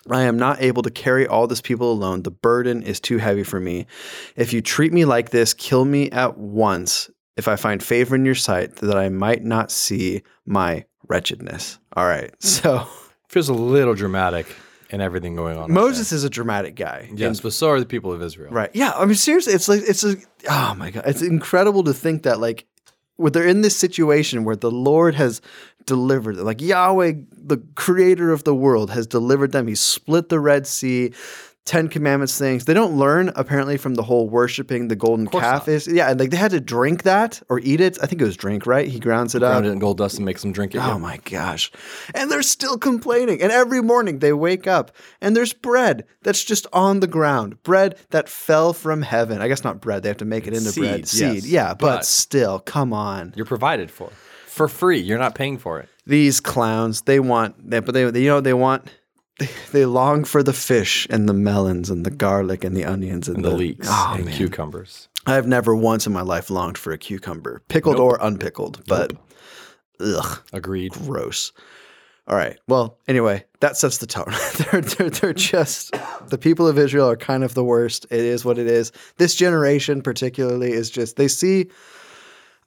I 0.10 0.24
am 0.24 0.38
not 0.38 0.62
able 0.62 0.84
to 0.84 0.90
carry 0.90 1.28
all 1.28 1.48
this 1.48 1.62
people 1.62 1.92
alone. 1.92 2.24
The 2.24 2.32
burden 2.32 2.82
is 2.82 3.00
too 3.00 3.18
heavy 3.18 3.44
for 3.44 3.60
me. 3.60 3.88
If 4.36 4.54
you 4.54 4.62
treat 4.62 4.94
me 4.94 5.06
like 5.06 5.32
this, 5.32 5.54
kill 5.54 5.84
me 5.84 6.10
at 6.12 6.38
once 6.38 7.10
if 7.36 7.48
I 7.48 7.56
find 7.56 7.82
favor 7.84 8.16
in 8.16 8.26
your 8.26 8.36
sight, 8.36 8.78
that 8.78 8.98
I 8.98 9.10
might 9.10 9.44
not 9.44 9.72
see 9.72 10.24
my 10.46 10.86
wretchedness. 11.08 11.80
All 11.96 12.06
right. 12.06 12.34
So 12.42 12.88
feels 13.30 13.50
a 13.50 13.54
little 13.54 13.94
dramatic 13.94 14.48
and 14.92 15.01
everything 15.01 15.36
going 15.36 15.57
on. 15.57 15.72
Moses 15.72 16.12
is 16.12 16.24
a 16.24 16.30
dramatic 16.30 16.75
guy. 16.75 17.10
Yes, 17.13 17.38
and, 17.38 17.44
but 17.44 17.54
so 17.54 17.69
are 17.69 17.80
the 17.80 17.86
people 17.86 18.12
of 18.12 18.22
Israel. 18.22 18.51
Right. 18.51 18.69
Yeah. 18.74 18.92
I 18.95 19.06
mean, 19.06 19.16
seriously, 19.16 19.54
it's 19.54 19.68
like 19.68 19.81
it's 19.81 20.04
a 20.04 20.16
oh 20.50 20.75
my 20.75 20.92
god, 20.92 21.04
it's 21.06 21.22
incredible 21.22 21.84
to 21.86 21.94
think 21.94 22.24
that 22.24 22.39
like 22.39 22.66
when 23.18 23.34
they're 23.34 23.48
in 23.48 23.62
this 23.62 23.75
situation 23.75 24.44
where 24.44 24.56
the 24.56 24.72
Lord 24.72 25.16
has 25.16 25.42
delivered 25.88 26.36
them. 26.36 26.45
Like 26.45 26.62
Yahweh, 26.62 27.13
the 27.31 27.57
creator 27.74 28.31
of 28.31 28.44
the 28.44 28.54
world, 28.54 28.92
has 28.92 29.07
delivered 29.07 29.51
them. 29.51 29.66
He 29.66 29.74
split 29.74 30.30
the 30.30 30.39
Red 30.39 30.68
Sea. 30.68 31.13
Ten 31.68 31.90
Commandments 31.90 32.38
things. 32.40 32.64
They 32.64 32.74
don't 32.74 32.98
learn 32.98 33.30
apparently 33.36 33.75
from 33.75 33.96
the 33.96 34.02
whole 34.02 34.30
worshiping 34.30 34.88
the 34.88 34.96
golden 34.96 35.28
calf 35.28 35.68
not. 35.68 35.74
is. 35.74 35.86
Yeah, 35.86 36.14
like 36.14 36.30
they 36.30 36.38
had 36.38 36.52
to 36.52 36.62
drink 36.62 37.04
that 37.04 37.42
or 37.50 37.60
eat 37.60 37.81
it. 37.81 37.98
I 38.02 38.06
think 38.06 38.22
it 38.22 38.25
was 38.25 38.38
drink, 38.38 38.66
right? 38.66 38.88
He 38.88 39.00
grounds 39.00 39.36
it 39.36 39.44
up. 39.44 39.52
Ground 39.52 39.66
up. 39.66 39.69
it 39.69 39.74
in 39.74 39.80
gold 39.80 39.98
dust 39.98 40.16
and 40.16 40.25
makes 40.25 40.42
them 40.44 40.54
drink 40.54 40.75
it. 40.75 40.78
Oh 40.78 40.94
yeah. 40.94 40.98
my 40.98 41.18
gosh. 41.25 41.69
And 42.16 42.31
they're 42.31 42.42
still 42.42 42.78
complaining. 42.78 43.42
And 43.42 43.52
every 43.52 43.81
morning 43.81 44.19
they 44.19 44.31
wake 44.31 44.66
up 44.66 44.92
and 45.19 45.36
there's 45.36 45.52
bread 45.52 46.06
that's 46.21 46.42
just 46.42 46.68
on 46.71 47.02
the 47.02 47.07
ground. 47.07 47.62
Bread 47.64 47.97
that 48.12 48.30
fell 48.30 48.71
from 48.71 49.02
heaven. 49.02 49.42
I 49.42 49.50
guess 49.50 49.66
not 49.66 49.81
bread. 49.81 50.04
They 50.04 50.09
have 50.09 50.18
to 50.19 50.26
make 50.26 50.47
it 50.47 50.54
into 50.54 50.71
Seed, 50.71 50.83
bread. 50.83 51.07
Seed. 51.09 51.33
Yes. 51.36 51.47
Yeah, 51.47 51.74
but, 51.74 51.80
but 51.80 52.06
still, 52.06 52.59
come 52.59 52.94
on. 52.94 53.33
You're 53.36 53.45
provided 53.45 53.92
for 53.92 54.09
for 54.45 54.69
free. 54.69 55.00
You're 55.00 55.19
not 55.19 55.36
paying 55.36 55.57
for 55.57 55.81
it. 55.81 55.90
These 56.06 56.40
clowns, 56.40 57.02
they 57.02 57.19
want 57.19 57.69
that, 57.71 57.86
but 57.86 57.94
they 57.94 58.04
you 58.04 58.30
know 58.30 58.40
they 58.40 58.54
want 58.54 58.90
they, 59.72 59.86
long 59.86 60.24
for 60.24 60.42
the 60.42 60.54
fish 60.54 61.08
and 61.10 61.30
the 61.30 61.34
melons 61.34 61.90
and 61.90 62.06
the 62.06 62.12
garlic 62.12 62.64
and 62.64 62.76
the 62.76 62.86
onions 62.86 63.28
and, 63.28 63.38
and 63.38 63.46
the, 63.46 63.50
the, 63.50 63.56
leeks 63.56 63.88
oh, 63.90 64.14
and 64.16 64.26
man. 64.26 64.36
cucumbers. 64.36 65.10
I've 65.26 65.48
never 65.48 65.76
once 65.76 66.08
in 66.08 66.14
my 66.14 66.22
life 66.22 66.50
longed 66.50 66.78
for 66.78 66.92
a 66.92 66.98
cucumber, 66.98 67.62
pickled 67.68 67.98
nope. 67.98 68.14
or 68.14 68.18
unpickled, 68.22 68.84
but 68.88 69.14
nope. 70.00 70.18
ugh, 70.24 70.44
agreed, 70.54 70.94
gross. 70.94 71.52
All 72.28 72.36
right. 72.36 72.60
Well, 72.68 72.98
anyway, 73.08 73.46
that 73.62 73.78
sets 73.78 74.00
the 74.00 74.08
tone. 74.08 74.34
they're, 74.58 74.82
they're, 74.82 75.10
they're 75.10 75.34
just 75.34 75.96
the 76.28 76.38
people 76.38 76.68
of 76.68 76.78
Israel 76.78 77.10
are 77.10 77.16
kind 77.16 77.44
of 77.44 77.54
the 77.54 77.64
worst. 77.64 78.06
It 78.10 78.20
is 78.20 78.44
what 78.44 78.58
it 78.58 78.68
is. 78.68 78.92
This 79.18 79.34
generation, 79.36 80.02
particularly, 80.02 80.74
is 80.74 80.90
just 80.90 81.16
they 81.16 81.30
see 81.30 81.68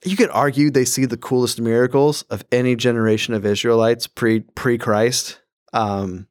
you 0.04 0.16
could 0.16 0.30
argue 0.30 0.70
they 0.70 0.86
see 0.86 1.04
the 1.04 1.18
coolest 1.18 1.60
miracles 1.60 2.22
of 2.30 2.42
any 2.50 2.74
generation 2.74 3.34
of 3.34 3.44
Israelites 3.44 4.06
pre 4.06 4.40
pre 4.40 4.78
Christ. 4.78 5.40
Um, 5.74 6.26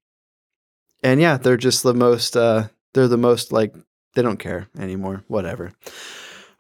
and 1.04 1.22
yeah, 1.22 1.38
they're 1.38 1.58
just 1.58 1.84
the 1.84 1.94
most. 1.94 2.36
Uh, 2.36 2.68
they're 2.94 3.08
the 3.08 3.18
most 3.18 3.52
like 3.52 3.74
they 4.16 4.22
don't 4.22 4.40
care 4.40 4.68
anymore. 4.78 5.24
Whatever. 5.28 5.72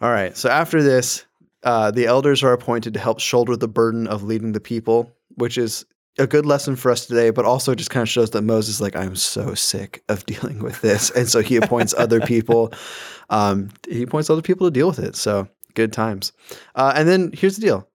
All 0.02 0.12
right. 0.12 0.36
So 0.38 0.50
after 0.50 0.82
this, 0.82 1.26
uh, 1.64 1.92
the 1.92 2.06
elders 2.06 2.44
are 2.44 2.54
appointed 2.54 2.94
to 2.94 3.00
help 3.00 3.20
shoulder 3.20 3.56
the 3.56 3.68
burden 3.68 4.08
of 4.08 4.24
leading 4.24 4.54
the 4.54 4.62
people, 4.62 5.12
which 5.36 5.58
is 5.58 5.86
a 6.18 6.28
good 6.28 6.46
lesson 6.46 6.76
for 6.76 6.92
us 6.92 7.06
today, 7.06 7.30
but 7.30 7.46
also 7.46 7.76
just 7.76 7.90
kind 7.90 8.02
of 8.02 8.10
shows 8.10 8.32
that 8.32 8.42
Moses, 8.42 8.82
like, 8.82 8.96
I'm 8.96 9.16
so 9.16 9.54
sick 9.54 10.04
of 10.10 10.26
dealing 10.26 10.60
with 10.60 10.82
this, 10.82 11.10
and 11.12 11.28
so 11.28 11.42
he 11.42 11.56
appoints 11.56 11.94
other 11.98 12.22
people. 12.22 12.74
Um, 13.32 13.70
he 13.88 14.02
appoints 14.02 14.32
other 14.32 14.42
people 14.42 14.66
to 14.66 14.72
deal 14.72 14.88
with 14.88 14.98
it. 14.98 15.16
So 15.16 15.48
good 15.76 15.94
times. 15.94 16.34
Uh, 16.74 16.94
and 16.96 17.08
then 17.08 17.30
here's 17.32 17.58
the 17.58 17.62
deal 17.62 17.88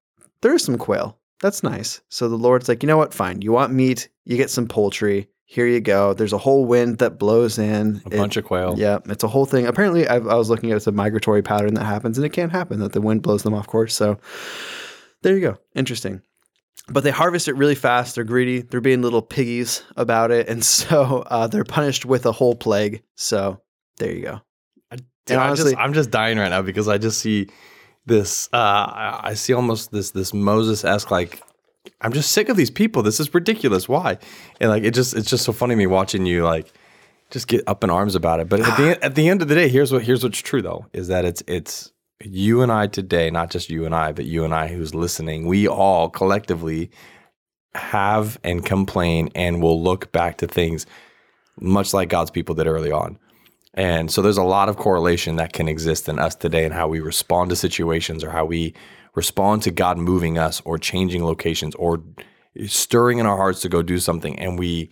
there 0.43 0.55
is 0.55 0.63
some 0.63 0.79
quail. 0.79 1.19
That's 1.41 1.65
nice. 1.65 2.01
So 2.09 2.29
the 2.29 2.37
Lord's 2.37 2.69
like, 2.69 2.85
you 2.85 2.87
know 2.87 2.97
what? 2.97 3.13
Fine. 3.13 3.43
You 3.43 3.51
want 3.51 3.73
meat, 3.73 4.09
you 4.25 4.37
get 4.37 4.49
some 4.49 4.69
poultry. 4.69 5.29
Here 5.47 5.67
you 5.67 5.81
go. 5.81 6.15
There's 6.15 6.33
a 6.33 6.39
whole 6.39 6.65
wind 6.65 6.99
that 6.99 7.19
blows 7.19 7.59
in. 7.59 8.03
A 8.07 8.15
it, 8.15 8.17
bunch 8.17 8.37
of 8.37 8.45
quail. 8.45 8.75
Yeah, 8.77 8.99
it's 9.07 9.25
a 9.25 9.29
whole 9.29 9.47
thing. 9.47 9.67
Apparently, 9.67 10.09
I, 10.09 10.17
I 10.17 10.35
was 10.35 10.49
looking 10.49 10.71
at 10.71 10.77
it's 10.77 10.87
a 10.87 10.93
migratory 10.93 11.43
pattern 11.43 11.75
that 11.75 11.85
happens, 11.85 12.19
and 12.19 12.25
it 12.25 12.33
can't 12.33 12.53
happen 12.53 12.81
that 12.81 12.93
the 12.93 13.01
wind 13.01 13.23
blows 13.23 13.43
them 13.43 13.55
off 13.55 13.67
course. 13.67 13.95
So 13.95 14.19
there 15.23 15.35
you 15.35 15.41
go. 15.41 15.59
Interesting. 15.75 16.23
But 16.89 17.05
they 17.05 17.11
harvest 17.11 17.49
it 17.49 17.55
really 17.55 17.75
fast. 17.75 18.15
They're 18.15 18.25
greedy. 18.25 18.63
They're 18.63 18.81
being 18.81 19.03
little 19.03 19.23
piggies 19.23 19.83
about 19.97 20.31
it, 20.31 20.49
and 20.49 20.65
so 20.65 21.25
uh, 21.27 21.47
they're 21.47 21.65
punished 21.65 22.05
with 22.07 22.27
a 22.27 22.33
whole 22.33 22.55
plague. 22.55 23.03
So 23.17 23.61
there 23.99 24.13
you 24.13 24.23
go. 24.23 24.41
Dude, 25.27 25.39
honestly, 25.39 25.71
I'm 25.71 25.75
just, 25.75 25.81
I'm 25.81 25.93
just 25.95 26.11
dying 26.11 26.39
right 26.39 26.51
now 26.51 26.61
because 26.61 26.87
I 26.87 26.99
just 26.99 27.19
see 27.19 27.49
this. 28.05 28.49
Uh, 28.53 29.21
I 29.23 29.35
see 29.35 29.55
almost 29.55 29.91
this 29.91 30.11
this 30.11 30.35
Moses 30.35 30.85
esque 30.85 31.11
like 31.11 31.43
I'm 32.01 32.13
just 32.13 32.33
sick 32.33 32.49
of 32.49 32.57
these 32.57 32.71
people. 32.71 33.03
This 33.03 33.21
is 33.21 33.33
ridiculous. 33.35 33.89
Why? 33.89 34.19
And 34.61 34.71
like 34.71 34.85
it 34.85 34.93
just 34.93 35.15
it's 35.15 35.29
just 35.29 35.45
so 35.45 35.53
funny 35.53 35.75
me 35.75 35.87
watching 35.87 36.27
you 36.27 36.45
like 36.45 36.73
just 37.31 37.49
get 37.49 37.63
up 37.67 37.85
in 37.85 37.91
arms 37.91 38.15
about 38.15 38.41
it. 38.41 38.49
But 38.49 38.61
at 38.61 38.77
the 38.77 38.99
at 39.05 39.15
the 39.15 39.29
end 39.29 39.43
of 39.43 39.49
the 39.49 39.55
day, 39.55 39.69
here's 39.69 39.93
what 39.93 40.03
here's 40.03 40.23
what's 40.23 40.39
true 40.39 40.63
though 40.63 40.87
is 40.93 41.09
that 41.09 41.25
it's 41.25 41.43
it's 41.47 41.93
you 42.23 42.63
and 42.63 42.73
I 42.73 42.87
today, 42.87 43.31
not 43.31 43.51
just 43.51 43.71
you 43.71 43.85
and 43.85 43.95
I, 43.95 44.13
but 44.13 44.25
you 44.25 44.45
and 44.45 44.55
I 44.55 44.69
who's 44.69 44.95
listening. 44.95 45.47
We 45.47 45.69
all 45.69 46.09
collectively 46.09 46.91
have 47.75 48.39
and 48.45 48.65
complain 48.65 49.31
and 49.35 49.61
will 49.61 49.83
look 49.83 50.13
back 50.13 50.39
to 50.39 50.47
things 50.47 50.87
much 51.61 51.93
like 51.93 52.09
God's 52.09 52.31
people 52.31 52.55
did 52.55 52.67
early 52.67 52.93
on. 52.93 53.19
And 53.75 54.11
so 54.11 54.23
there's 54.23 54.39
a 54.39 54.45
lot 54.45 54.69
of 54.69 54.77
correlation 54.77 55.37
that 55.37 55.53
can 55.53 55.69
exist 55.69 56.09
in 56.09 56.19
us 56.19 56.35
today 56.37 56.65
and 56.65 56.73
how 56.73 56.87
we 56.87 57.01
respond 57.01 57.51
to 57.51 57.57
situations 57.57 58.23
or 58.23 58.31
how 58.31 58.45
we 58.45 58.75
respond 59.15 59.63
to 59.63 59.71
God 59.71 59.99
moving 59.99 60.39
us 60.39 60.61
or 60.65 60.79
changing 60.79 61.25
locations 61.25 61.75
or 61.77 62.03
stirring 62.67 63.19
in 63.19 63.27
our 63.27 63.37
hearts 63.37 63.61
to 63.61 63.69
go 63.69 63.83
do 63.83 63.99
something 63.99 64.39
and 64.39 64.59
we 64.59 64.91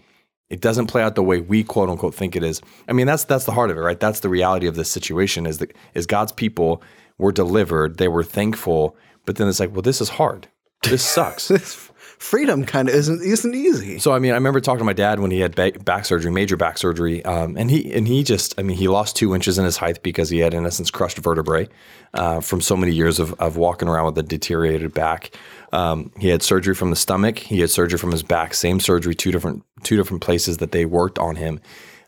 it 0.53 0.61
doesn't 0.61 0.89
play 0.89 1.03
out 1.03 1.15
the 1.15 1.23
way 1.23 1.41
we 1.41 1.65
quote 1.65 1.89
unquote 1.89 2.15
think 2.15 2.37
it 2.37 2.45
is. 2.45 2.61
I 2.87 2.93
mean, 2.93 3.07
that's 3.07 3.25
that's 3.25 3.47
the 3.47 3.53
heart 3.53 3.71
of 3.71 3.79
it, 3.79 3.81
right? 3.81 3.99
That's 3.99 4.21
the 4.21 4.29
reality 4.29 4.67
of 4.67 4.77
this 4.77 4.91
situation 4.91 5.47
is 5.47 5.59
that 5.59 5.75
is 5.95 6.07
God's 6.07 6.33
people 6.33 6.83
were 7.17 7.33
delivered, 7.33 7.97
they 7.97 8.09
were 8.09 8.23
thankful, 8.23 8.97
but 9.25 9.37
then 9.37 9.49
it's 9.49 9.61
like, 9.61 9.73
well, 9.73 9.83
this 9.83 10.01
is 10.01 10.11
hard. 10.11 10.49
This 10.83 11.03
sucks. 11.03 11.51
freedom 12.23 12.65
kind 12.65 12.89
of 12.89 12.95
isn't 12.95 13.21
isn't 13.21 13.55
easy. 13.55 13.99
So 13.99 14.13
I 14.13 14.21
mean, 14.21 14.31
I 14.31 14.35
remember 14.35 14.61
talking 14.61 14.79
to 14.79 14.85
my 14.85 14.93
dad 14.93 15.19
when 15.19 15.31
he 15.33 15.41
had 15.41 15.55
back 15.85 16.05
surgery, 16.05 16.31
major 16.31 16.57
back 16.57 16.79
surgery, 16.79 17.25
um, 17.25 17.57
and 17.57 17.71
he 17.71 17.93
and 17.93 18.07
he 18.07 18.23
just, 18.23 18.55
I 18.59 18.63
mean, 18.63 18.77
he 18.77 18.87
lost 18.87 19.17
two 19.17 19.35
inches 19.35 19.59
in 19.59 19.65
his 19.65 19.77
height 19.77 20.03
because 20.03 20.31
he 20.31 20.39
had 20.39 20.55
in 20.55 20.65
essence 20.65 20.91
crushed 20.91 21.19
vertebrae 21.19 21.69
uh, 22.15 22.41
from 22.41 22.61
so 22.61 22.77
many 22.77 22.93
years 22.93 23.19
of 23.19 23.35
of 23.35 23.57
walking 23.57 23.89
around 23.89 24.07
with 24.07 24.19
a 24.19 24.23
deteriorated 24.23 24.95
back. 24.95 25.37
Um, 25.73 26.13
he 26.19 26.29
had 26.29 26.43
surgery 26.43 26.75
from 26.75 26.91
the 26.91 26.97
stomach. 26.97 27.39
He 27.39 27.61
had 27.61 27.71
surgery 27.71 27.99
from 27.99 28.13
his 28.13 28.23
back. 28.23 28.55
Same 28.55 28.79
surgery, 28.79 29.15
two 29.15 29.33
different 29.33 29.65
two 29.83 29.97
different 29.97 30.23
places 30.23 30.59
that 30.59 30.71
they 30.71 30.85
worked 30.85 31.19
on 31.19 31.37
him. 31.37 31.61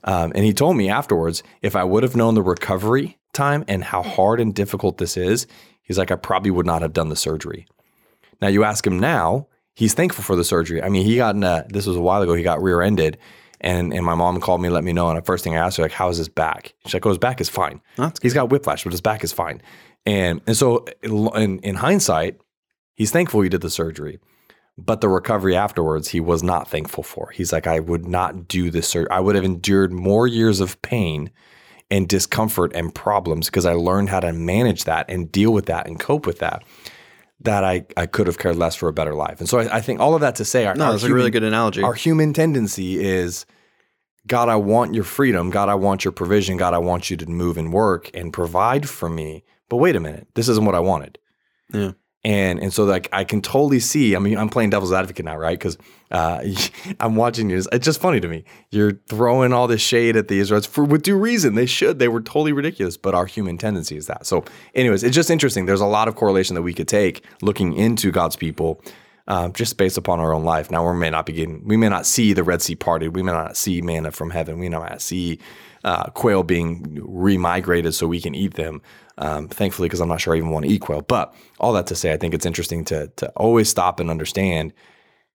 Um, 0.04 0.32
and 0.34 0.44
he 0.44 0.52
told 0.52 0.76
me 0.76 0.88
afterwards, 0.88 1.42
if 1.60 1.74
I 1.74 1.82
would 1.82 2.02
have 2.02 2.14
known 2.14 2.34
the 2.34 2.42
recovery 2.42 3.18
time 3.32 3.64
and 3.66 3.82
how 3.82 4.02
hard 4.02 4.38
and 4.38 4.54
difficult 4.54 4.98
this 4.98 5.16
is, 5.16 5.46
he's 5.82 5.98
like, 5.98 6.12
I 6.12 6.16
probably 6.16 6.52
would 6.52 6.66
not 6.66 6.82
have 6.82 6.92
done 6.92 7.08
the 7.08 7.16
surgery. 7.16 7.66
Now 8.40 8.48
you 8.48 8.62
ask 8.62 8.86
him 8.86 9.00
now, 9.00 9.48
he's 9.74 9.94
thankful 9.94 10.24
for 10.24 10.36
the 10.36 10.44
surgery. 10.44 10.82
I 10.82 10.88
mean, 10.88 11.04
he 11.04 11.16
got 11.16 11.34
in 11.34 11.44
a, 11.44 11.64
this 11.68 11.86
was 11.86 11.96
a 11.96 12.00
while 12.00 12.22
ago, 12.22 12.34
he 12.34 12.42
got 12.42 12.62
rear 12.62 12.80
ended. 12.80 13.18
And, 13.60 13.94
and 13.94 14.04
my 14.04 14.14
mom 14.14 14.40
called 14.40 14.60
me, 14.60 14.68
let 14.68 14.84
me 14.84 14.92
know. 14.92 15.08
And 15.08 15.16
the 15.16 15.22
first 15.22 15.42
thing 15.42 15.56
I 15.56 15.64
asked 15.64 15.78
her, 15.78 15.82
like, 15.82 15.92
how 15.92 16.10
is 16.10 16.18
his 16.18 16.28
back? 16.28 16.74
She's 16.84 16.94
like, 16.94 17.06
oh, 17.06 17.10
his 17.10 17.18
back 17.18 17.40
is 17.40 17.48
fine. 17.48 17.80
Oh, 17.98 18.02
that's 18.02 18.20
he's 18.20 18.34
got 18.34 18.50
whiplash, 18.50 18.84
but 18.84 18.92
his 18.92 19.00
back 19.00 19.24
is 19.24 19.32
fine. 19.32 19.62
And, 20.04 20.42
and 20.46 20.56
so 20.56 20.84
in, 21.02 21.60
in 21.60 21.76
hindsight, 21.76 22.40
he's 22.94 23.10
thankful 23.10 23.40
he 23.40 23.48
did 23.48 23.62
the 23.62 23.70
surgery. 23.70 24.18
But 24.76 25.00
the 25.00 25.08
recovery 25.08 25.56
afterwards, 25.56 26.08
he 26.08 26.20
was 26.20 26.42
not 26.42 26.68
thankful 26.68 27.04
for. 27.04 27.30
He's 27.30 27.52
like, 27.52 27.66
I 27.66 27.80
would 27.80 28.06
not 28.06 28.48
do 28.48 28.70
this 28.70 28.88
surgery. 28.88 29.10
I 29.10 29.20
would 29.20 29.36
have 29.36 29.44
endured 29.44 29.92
more 29.92 30.26
years 30.26 30.60
of 30.60 30.82
pain 30.82 31.30
and 31.90 32.08
discomfort 32.08 32.72
and 32.74 32.94
problems 32.94 33.46
because 33.46 33.64
I 33.64 33.74
learned 33.74 34.10
how 34.10 34.20
to 34.20 34.32
manage 34.32 34.84
that 34.84 35.08
and 35.08 35.30
deal 35.30 35.52
with 35.52 35.66
that 35.66 35.86
and 35.86 35.98
cope 35.98 36.26
with 36.26 36.40
that 36.40 36.64
that 37.40 37.64
I, 37.64 37.84
I 37.96 38.06
could 38.06 38.26
have 38.26 38.38
cared 38.38 38.56
less 38.56 38.74
for 38.74 38.88
a 38.88 38.92
better 38.92 39.14
life. 39.14 39.40
And 39.40 39.48
so 39.48 39.58
I, 39.58 39.76
I 39.76 39.80
think 39.80 40.00
all 40.00 40.14
of 40.14 40.20
that 40.20 40.36
to 40.36 40.44
say, 40.44 40.66
our, 40.66 40.74
no, 40.74 40.92
that's 40.92 41.02
human, 41.02 41.12
a 41.12 41.16
really 41.16 41.30
good 41.30 41.42
analogy. 41.42 41.82
Our 41.82 41.94
human 41.94 42.32
tendency 42.32 43.04
is, 43.04 43.44
God, 44.26 44.48
I 44.48 44.56
want 44.56 44.94
your 44.94 45.04
freedom. 45.04 45.50
God, 45.50 45.68
I 45.68 45.74
want 45.74 46.04
your 46.04 46.12
provision. 46.12 46.56
God, 46.56 46.72
I 46.74 46.78
want 46.78 47.10
you 47.10 47.16
to 47.18 47.26
move 47.26 47.58
and 47.58 47.72
work 47.72 48.10
and 48.14 48.32
provide 48.32 48.88
for 48.88 49.08
me. 49.08 49.44
But 49.68 49.76
wait 49.76 49.96
a 49.96 50.00
minute, 50.00 50.28
this 50.34 50.48
isn't 50.48 50.64
what 50.64 50.74
I 50.74 50.80
wanted. 50.80 51.18
Yeah. 51.72 51.92
And 52.24 52.58
and 52.58 52.72
so 52.72 52.84
like 52.84 53.08
I 53.12 53.24
can 53.24 53.42
totally 53.42 53.80
see. 53.80 54.16
I 54.16 54.18
mean, 54.18 54.38
I'm 54.38 54.48
playing 54.48 54.70
devil's 54.70 54.92
advocate 54.92 55.26
now, 55.26 55.36
right? 55.36 55.58
Because 55.58 55.76
uh, 56.10 56.42
I'm 57.00 57.16
watching 57.16 57.50
you. 57.50 57.62
It's 57.70 57.84
just 57.84 58.00
funny 58.00 58.18
to 58.20 58.28
me. 58.28 58.44
You're 58.70 58.92
throwing 59.08 59.52
all 59.52 59.66
this 59.66 59.82
shade 59.82 60.16
at 60.16 60.28
the 60.28 60.38
Israelites 60.38 60.66
for 60.66 60.84
with 60.84 61.02
due 61.02 61.18
reason. 61.18 61.54
They 61.54 61.66
should. 61.66 61.98
They 61.98 62.08
were 62.08 62.22
totally 62.22 62.52
ridiculous. 62.52 62.96
But 62.96 63.14
our 63.14 63.26
human 63.26 63.58
tendency 63.58 63.96
is 63.96 64.06
that. 64.06 64.24
So, 64.26 64.44
anyways, 64.74 65.04
it's 65.04 65.14
just 65.14 65.28
interesting. 65.28 65.66
There's 65.66 65.82
a 65.82 65.86
lot 65.86 66.08
of 66.08 66.16
correlation 66.16 66.54
that 66.54 66.62
we 66.62 66.72
could 66.72 66.88
take 66.88 67.24
looking 67.42 67.74
into 67.74 68.10
God's 68.10 68.36
people. 68.36 68.82
Uh, 69.26 69.48
just 69.48 69.78
based 69.78 69.96
upon 69.96 70.20
our 70.20 70.34
own 70.34 70.44
life. 70.44 70.70
Now 70.70 70.86
we 70.86 70.98
may 70.98 71.08
not 71.08 71.24
be 71.24 71.32
getting, 71.32 71.66
we 71.66 71.78
may 71.78 71.88
not 71.88 72.04
see 72.04 72.34
the 72.34 72.44
Red 72.44 72.60
Sea 72.60 72.76
parted. 72.76 73.16
We 73.16 73.22
may 73.22 73.32
not 73.32 73.56
see 73.56 73.80
manna 73.80 74.10
from 74.10 74.28
heaven. 74.28 74.58
We 74.58 74.68
may 74.68 74.76
not 74.76 75.00
see 75.00 75.38
uh, 75.82 76.10
quail 76.10 76.42
being 76.42 76.98
remigrated 77.02 77.94
so 77.94 78.06
we 78.06 78.20
can 78.20 78.34
eat 78.34 78.52
them. 78.52 78.82
Um, 79.16 79.48
thankfully, 79.48 79.86
because 79.86 80.00
I'm 80.00 80.08
not 80.08 80.20
sure 80.20 80.34
I 80.34 80.38
even 80.38 80.50
want 80.50 80.64
to 80.64 80.70
eat 80.70 80.80
quail. 80.80 81.02
But 81.02 81.34
all 81.60 81.72
that 81.74 81.86
to 81.88 81.94
say, 81.94 82.12
I 82.12 82.16
think 82.16 82.34
it's 82.34 82.46
interesting 82.46 82.84
to 82.86 83.08
to 83.16 83.28
always 83.36 83.68
stop 83.68 84.00
and 84.00 84.10
understand 84.10 84.72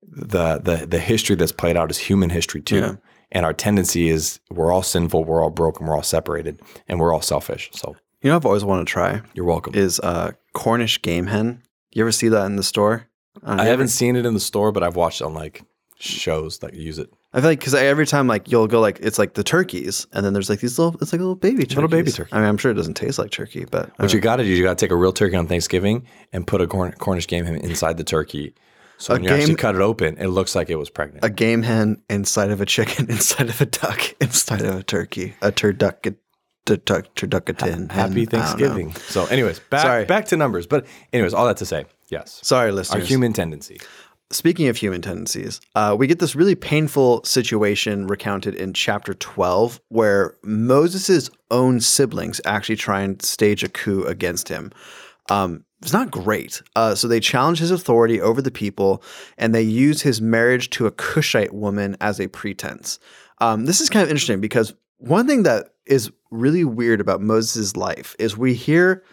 the 0.03 0.59
the 0.59 0.85
the 0.85 0.99
history 0.99 1.35
that's 1.35 1.51
played 1.51 1.77
out 1.77 1.89
as 1.89 1.97
human 1.97 2.29
history 2.29 2.61
too. 2.61 2.79
Yeah. 2.79 2.95
And 3.31 3.45
our 3.45 3.53
tendency 3.53 4.09
is 4.09 4.39
we're 4.49 4.71
all 4.71 4.81
sinful, 4.81 5.23
we're 5.23 5.43
all 5.43 5.51
broken, 5.51 5.85
we're 5.85 5.95
all 5.95 6.03
separated, 6.03 6.61
and 6.87 6.99
we're 6.99 7.13
all 7.13 7.21
selfish. 7.21 7.69
So 7.73 7.95
you 8.21 8.29
know, 8.29 8.35
I've 8.35 8.45
always 8.45 8.65
wanted 8.65 8.87
to 8.87 8.91
try. 8.91 9.21
You're 9.33 9.45
welcome. 9.45 9.75
Is 9.75 9.99
uh, 10.01 10.31
Cornish 10.53 11.01
game 11.01 11.27
hen? 11.27 11.63
You 11.91 12.03
ever 12.03 12.11
see 12.11 12.27
that 12.29 12.45
in 12.45 12.55
the 12.55 12.63
store? 12.63 13.07
I, 13.43 13.63
I 13.63 13.65
haven't 13.65 13.89
seen 13.89 14.15
it 14.15 14.25
in 14.25 14.33
the 14.33 14.39
store, 14.39 14.71
but 14.71 14.83
I've 14.83 14.95
watched 14.95 15.21
on 15.21 15.33
like 15.33 15.63
shows 15.97 16.59
that 16.59 16.73
use 16.73 16.99
it. 16.99 17.13
I 17.31 17.41
feel 17.41 17.49
like 17.51 17.59
because 17.59 17.75
every 17.75 18.07
time 18.07 18.27
like 18.27 18.51
you'll 18.51 18.67
go 18.67 18.79
like 18.79 18.99
it's 19.01 19.19
like 19.19 19.35
the 19.35 19.43
turkeys, 19.43 20.07
and 20.13 20.25
then 20.25 20.33
there's 20.33 20.49
like 20.49 20.61
these 20.61 20.79
little 20.79 20.99
it's 20.99 21.13
like 21.13 21.19
a 21.19 21.23
little 21.23 21.35
baby 21.35 21.57
turkeys. 21.63 21.75
little 21.75 21.89
baby 21.89 22.11
turkey. 22.11 22.29
I 22.33 22.39
mean, 22.39 22.47
I'm 22.47 22.57
sure 22.57 22.71
it 22.71 22.75
doesn't 22.75 22.95
taste 22.95 23.19
like 23.19 23.29
turkey, 23.29 23.65
but 23.65 23.91
what 23.99 24.11
you 24.11 24.19
got 24.19 24.37
to 24.37 24.43
do, 24.43 24.49
you 24.49 24.63
got 24.63 24.77
to 24.77 24.83
take 24.85 24.91
a 24.91 24.95
real 24.95 25.13
turkey 25.13 25.35
on 25.35 25.45
Thanksgiving 25.47 26.07
and 26.33 26.47
put 26.47 26.59
a 26.59 26.65
Corn- 26.67 26.93
Cornish 26.93 27.27
game 27.27 27.45
hen 27.45 27.57
inside 27.57 27.97
the 27.97 28.03
turkey. 28.03 28.55
So 28.97 29.13
when 29.13 29.21
a 29.21 29.23
you 29.25 29.29
game, 29.29 29.39
actually 29.41 29.55
cut 29.55 29.75
it 29.75 29.81
open, 29.81 30.17
it 30.17 30.27
looks 30.27 30.55
like 30.55 30.69
it 30.71 30.75
was 30.75 30.89
pregnant. 30.89 31.23
A 31.23 31.29
game 31.29 31.61
hen 31.61 32.01
inside 32.09 32.49
of 32.49 32.61
a 32.61 32.65
chicken, 32.65 33.05
inside 33.09 33.49
of 33.49 33.61
a 33.61 33.65
duck, 33.67 34.01
inside 34.21 34.61
of 34.63 34.75
a 34.77 34.83
turkey, 34.83 35.35
a 35.41 35.51
turducken. 35.51 36.15
Turducken. 36.65 37.91
Happy 37.91 38.25
Thanksgiving. 38.25 38.93
So, 38.93 39.25
anyways, 39.25 39.59
back 39.71 39.81
Sorry. 39.81 40.05
back 40.05 40.25
to 40.25 40.37
numbers. 40.37 40.67
But, 40.67 40.85
anyways, 41.11 41.33
all 41.33 41.47
that 41.47 41.57
to 41.57 41.65
say, 41.65 41.85
yes. 42.09 42.39
Sorry, 42.43 42.71
listeners. 42.71 43.01
Our 43.01 43.07
human 43.07 43.33
tendency 43.33 43.79
speaking 44.31 44.67
of 44.67 44.77
human 44.77 45.01
tendencies, 45.01 45.59
uh, 45.75 45.95
we 45.97 46.07
get 46.07 46.19
this 46.19 46.35
really 46.35 46.55
painful 46.55 47.23
situation 47.23 48.07
recounted 48.07 48.55
in 48.55 48.73
chapter 48.73 49.13
12 49.13 49.81
where 49.89 50.35
Moses' 50.43 51.29
own 51.49 51.81
siblings 51.81 52.39
actually 52.45 52.75
try 52.75 53.01
and 53.01 53.21
stage 53.21 53.63
a 53.63 53.69
coup 53.69 54.03
against 54.03 54.49
him. 54.49 54.71
Um, 55.29 55.65
it's 55.81 55.93
not 55.93 56.11
great. 56.11 56.61
Uh, 56.75 56.93
so 56.95 57.07
they 57.07 57.19
challenge 57.19 57.59
his 57.59 57.71
authority 57.71 58.19
over 58.19 58.41
the 58.41 58.51
people 58.51 59.01
and 59.37 59.55
they 59.55 59.61
use 59.61 60.01
his 60.01 60.21
marriage 60.21 60.69
to 60.71 60.87
a 60.87 60.91
Cushite 60.91 61.53
woman 61.53 61.95
as 62.01 62.19
a 62.19 62.27
pretense. 62.27 62.99
Um, 63.39 63.65
this 63.65 63.79
is 63.79 63.89
kind 63.89 64.03
of 64.03 64.09
interesting 64.09 64.41
because 64.41 64.73
one 64.97 65.27
thing 65.27 65.43
that 65.43 65.69
is 65.85 66.11
really 66.29 66.65
weird 66.65 66.99
about 66.99 67.21
Moses' 67.21 67.75
life 67.75 68.15
is 68.19 68.37
we 68.37 68.53
hear 68.53 69.03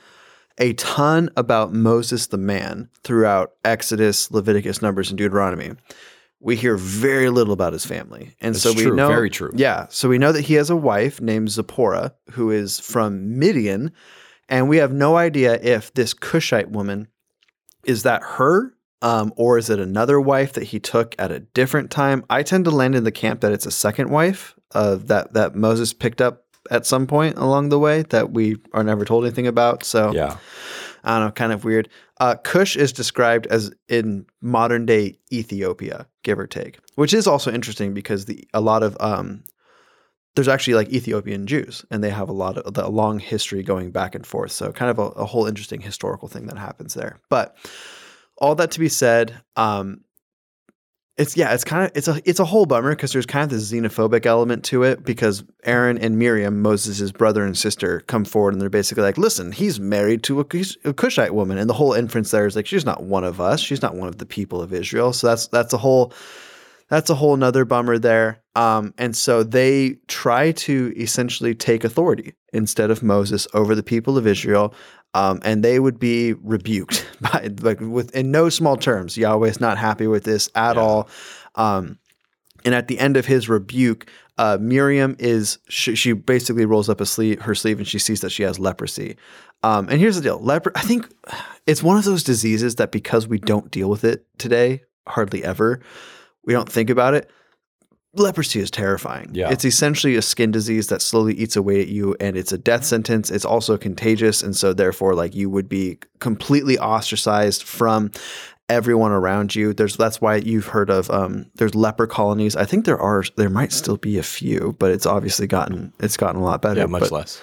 a 0.59 0.73
ton 0.75 1.31
about 1.37 1.73
Moses 1.73 2.29
the 2.29 2.39
man 2.39 2.89
throughout 3.03 3.53
Exodus, 3.65 4.31
Leviticus, 4.31 4.83
Numbers, 4.83 5.11
and 5.11 5.19
Deuteronomy. 5.19 5.73
We 6.41 6.57
hear 6.57 6.77
very 6.77 7.31
little 7.31 7.53
about 7.53 7.73
his 7.73 7.85
family. 7.85 8.35
And 8.41 8.55
That's 8.55 8.63
so 8.63 8.73
we 8.73 8.85
true, 8.85 8.95
know 8.95 9.09
very 9.09 9.31
true. 9.31 9.53
Yeah. 9.55 9.87
So 9.89 10.09
we 10.09 10.19
know 10.19 10.33
that 10.33 10.43
he 10.43 10.55
has 10.55 10.71
a 10.71 10.77
wife 10.77 11.21
named 11.21 11.51
Zipporah 11.51 12.15
who 12.33 12.51
is 12.51 12.79
from 12.79 13.39
Midian. 13.39 13.93
And 14.49 14.69
we 14.69 14.77
have 14.77 14.93
no 14.93 15.17
idea 15.17 15.61
if 15.61 15.93
this 15.95 16.15
Cushite 16.15 16.71
woman 16.71 17.09
is 17.85 18.03
that 18.03 18.23
her 18.23 18.77
um, 19.03 19.33
or 19.37 19.59
is 19.59 19.69
it 19.71 19.79
another 19.79 20.21
wife 20.21 20.55
that 20.55 20.65
he 20.65 20.81
took 20.81 21.15
at 21.19 21.31
a 21.31 21.41
different 21.41 21.91
time? 21.91 22.25
I 22.31 22.43
tend 22.43 22.65
to 22.65 22.71
land 22.71 22.95
in 22.95 23.05
the 23.05 23.13
camp 23.13 23.41
that 23.41 23.53
it's 23.53 23.67
a 23.67 23.71
second 23.71 24.11
wife 24.11 24.55
uh, 24.73 24.97
that 24.97 25.35
that 25.35 25.55
Moses 25.55 25.93
picked 25.93 26.21
up 26.21 26.46
at 26.71 26.87
some 26.87 27.07
point 27.07 27.37
along 27.37 27.69
the 27.69 27.79
way 27.79 28.03
that 28.03 28.33
we 28.33 28.57
are 28.73 28.85
never 28.85 29.05
told 29.05 29.25
anything 29.25 29.47
about. 29.47 29.85
So 29.85 30.13
yeah, 30.13 30.39
I 31.05 31.19
don't 31.19 31.29
know, 31.29 31.33
kind 31.33 31.53
of 31.53 31.65
weird. 31.65 31.89
Uh, 32.19 32.35
Cush 32.37 32.77
is 32.77 32.93
described 32.93 33.47
as 33.47 33.71
in 33.89 34.27
modern 34.41 34.87
day 34.87 35.19
Ethiopia, 35.33 36.07
give 36.23 36.39
or 36.39 36.47
take, 36.47 36.79
which 36.95 37.13
is 37.13 37.27
also 37.27 37.53
interesting 37.53 37.95
because 37.95 38.25
the 38.25 38.47
a 38.55 38.61
lot 38.61 38.83
of 38.83 38.97
um, 39.01 39.45
there's 40.35 40.49
actually 40.49 40.75
like 40.75 40.91
Ethiopian 40.91 41.47
Jews, 41.47 41.85
and 41.91 42.05
they 42.05 42.11
have 42.11 42.29
a 42.29 42.33
lot 42.33 42.59
of 42.59 42.77
a 42.77 42.89
long 42.89 43.19
history 43.19 43.63
going 43.63 43.91
back 43.91 44.15
and 44.15 44.27
forth. 44.27 44.53
So 44.53 44.71
kind 44.73 44.91
of 44.91 44.99
a, 44.99 45.09
a 45.21 45.25
whole 45.25 45.47
interesting 45.47 45.81
historical 45.81 46.29
thing 46.29 46.47
that 46.47 46.59
happens 46.59 46.95
there. 46.95 47.19
But 47.31 47.57
all 48.39 48.55
that 48.57 48.71
to 48.73 48.81
be 48.81 48.89
said, 48.89 49.41
um, 49.57 50.03
it's 51.17 51.37
yeah, 51.37 51.55
it's 51.55 51.65
kind 51.65 51.85
of 51.85 51.93
it's 51.95 52.09
a 52.09 52.21
it's 52.25 52.41
a 52.41 52.45
whole 52.45 52.67
bummer 52.67 52.91
because 52.91 53.13
there's 53.13 53.27
kind 53.27 53.45
of 53.45 53.51
this 53.51 53.73
xenophobic 53.73 54.27
element 54.27 54.65
to 54.65 54.83
it 54.83 55.05
because 55.05 55.45
Aaron 55.65 55.97
and 55.97 56.19
Miriam, 56.19 56.61
Moses' 56.61 57.11
brother 57.11 57.45
and 57.45 57.57
sister, 57.57 58.01
come 58.01 58.25
forward 58.25 58.53
and 58.53 58.61
they're 58.61 58.69
basically 58.69 59.03
like, 59.03 59.17
"Listen, 59.17 59.53
he's 59.53 59.81
married 59.81 60.23
to 60.25 60.41
a, 60.41 60.47
a 60.85 60.93
Cushite 60.93 61.35
woman," 61.35 61.57
and 61.57 61.71
the 61.71 61.75
whole 61.75 61.95
inference 61.95 62.31
there 62.31 62.47
is 62.47 62.55
like, 62.55 62.67
she's 62.67 62.85
not 62.85 63.03
one 63.03 63.25
of 63.25 63.41
us, 63.41 63.61
she's 63.61 63.81
not 63.81 63.95
one 63.95 64.09
of 64.09 64.19
the 64.19 64.27
people 64.27 64.61
of 64.61 64.75
Israel. 64.75 65.15
So 65.15 65.29
that's 65.29 65.47
that's 65.49 65.73
a 65.73 65.79
whole 65.79 66.13
that's 66.89 67.09
a 67.09 67.15
whole 67.15 67.37
nother 67.37 67.65
bummer 67.65 67.99
there. 67.99 68.43
Um, 68.55 68.93
and 68.99 69.17
so 69.17 69.43
they 69.43 69.97
try 70.09 70.53
to 70.53 70.93
essentially 70.97 71.55
take 71.55 71.83
authority 71.83 72.35
instead 72.53 72.91
of 72.91 73.03
Moses 73.03 73.49
over 73.55 73.75
the 73.75 73.83
people 73.83 74.19
of 74.19 74.27
Israel. 74.27 74.75
Um, 75.17 75.41
and 75.43 75.65
they 75.65 75.81
would 75.81 75.99
be 75.99 76.35
rebuked 76.35 77.07
by 77.23 77.51
like 77.63 77.81
with 77.81 78.15
in 78.15 78.31
no 78.31 78.51
small 78.51 78.77
terms. 78.77 79.17
Yahweh 79.17 79.49
is 79.49 79.61
not 79.61 79.79
happy 79.79 80.07
with 80.07 80.25
this 80.25 80.51
at 80.55 80.77
yeah. 80.77 80.83
all. 80.83 81.09
Um, 81.55 81.99
and 82.67 82.75
at 82.75 82.89
the 82.89 82.99
end 82.99 83.17
of 83.17 83.25
his 83.25 83.49
rebuke, 83.49 84.11
uh, 84.37 84.59
Miriam 84.61 85.17
is 85.19 85.57
she, 85.69 85.95
she, 85.95 86.13
basically 86.13 86.67
rolls 86.67 86.91
up 86.91 87.01
a 87.01 87.07
sleeve, 87.07 87.41
her 87.41 87.55
sleeve 87.55 87.79
and 87.79 87.89
she 87.89 87.99
sees 87.99 88.21
that 88.21 88.31
she 88.31 88.43
has 88.43 88.59
leprosy. 88.59 89.17
Um, 89.63 89.89
and 89.89 89.99
here's 89.99 90.17
the 90.17 90.23
deal: 90.23 90.39
leper. 90.39 90.71
I 90.75 90.83
think 90.83 91.11
it's 91.67 91.83
one 91.83 91.97
of 91.97 92.05
those 92.05 92.23
diseases 92.23 92.75
that 92.75 92.93
because 92.93 93.27
we 93.27 93.39
don't 93.39 93.71
deal 93.71 93.89
with 93.89 94.05
it 94.05 94.27
today, 94.37 94.83
hardly 95.09 95.43
ever, 95.43 95.81
we 96.45 96.53
don't 96.53 96.71
think 96.71 96.91
about 96.91 97.15
it 97.15 97.31
leprosy 98.19 98.61
is 98.61 98.71
terrifying. 98.71 99.31
Yeah. 99.33 99.51
It's 99.51 99.65
essentially 99.65 100.17
a 100.17 100.23
skin 100.23 100.51
disease 100.51 100.89
that 100.89 101.03
slowly 101.03 101.35
eats 101.35 101.57
away 101.57 101.81
at 101.81 101.89
you 101.89 102.17
and 102.21 102.37
it's 102.37 102.53
a 102.53 102.59
death 102.59 102.85
sentence. 102.85 103.31
It's 103.31 103.45
also 103.45 103.77
contagious. 103.77 104.43
And 104.43 104.57
so 104.57 104.73
therefore, 104.73 105.15
like 105.15 105.35
you 105.35 105.51
would 105.51 105.69
be 105.69 105.99
completely 106.19 106.79
ostracized 106.79 107.63
from 107.63 108.11
everyone 108.69 109.13
around 109.13 109.55
you. 109.55 109.73
There's 109.73 109.97
that's 109.97 110.21
why 110.21 110.37
you've 110.37 110.67
heard 110.67 110.91
of 110.91 111.11
um, 111.11 111.47
there's 111.55 111.75
leper 111.75 112.07
colonies. 112.07 112.57
I 112.57 112.65
think 112.65 112.85
there 112.85 112.99
are 112.99 113.25
there 113.37 113.51
might 113.51 113.73
still 113.73 113.97
be 113.97 114.19
a 114.19 114.23
few, 114.23 114.77
but 114.79 114.91
it's 114.91 115.07
obviously 115.07 115.47
gotten 115.47 115.93
it's 116.01 116.17
gotten 116.17 116.41
a 116.41 116.45
lot 116.45 116.63
better. 116.63 116.81
Yeah, 116.81 116.87
much 116.87 117.03
but, 117.03 117.13
less. 117.13 117.43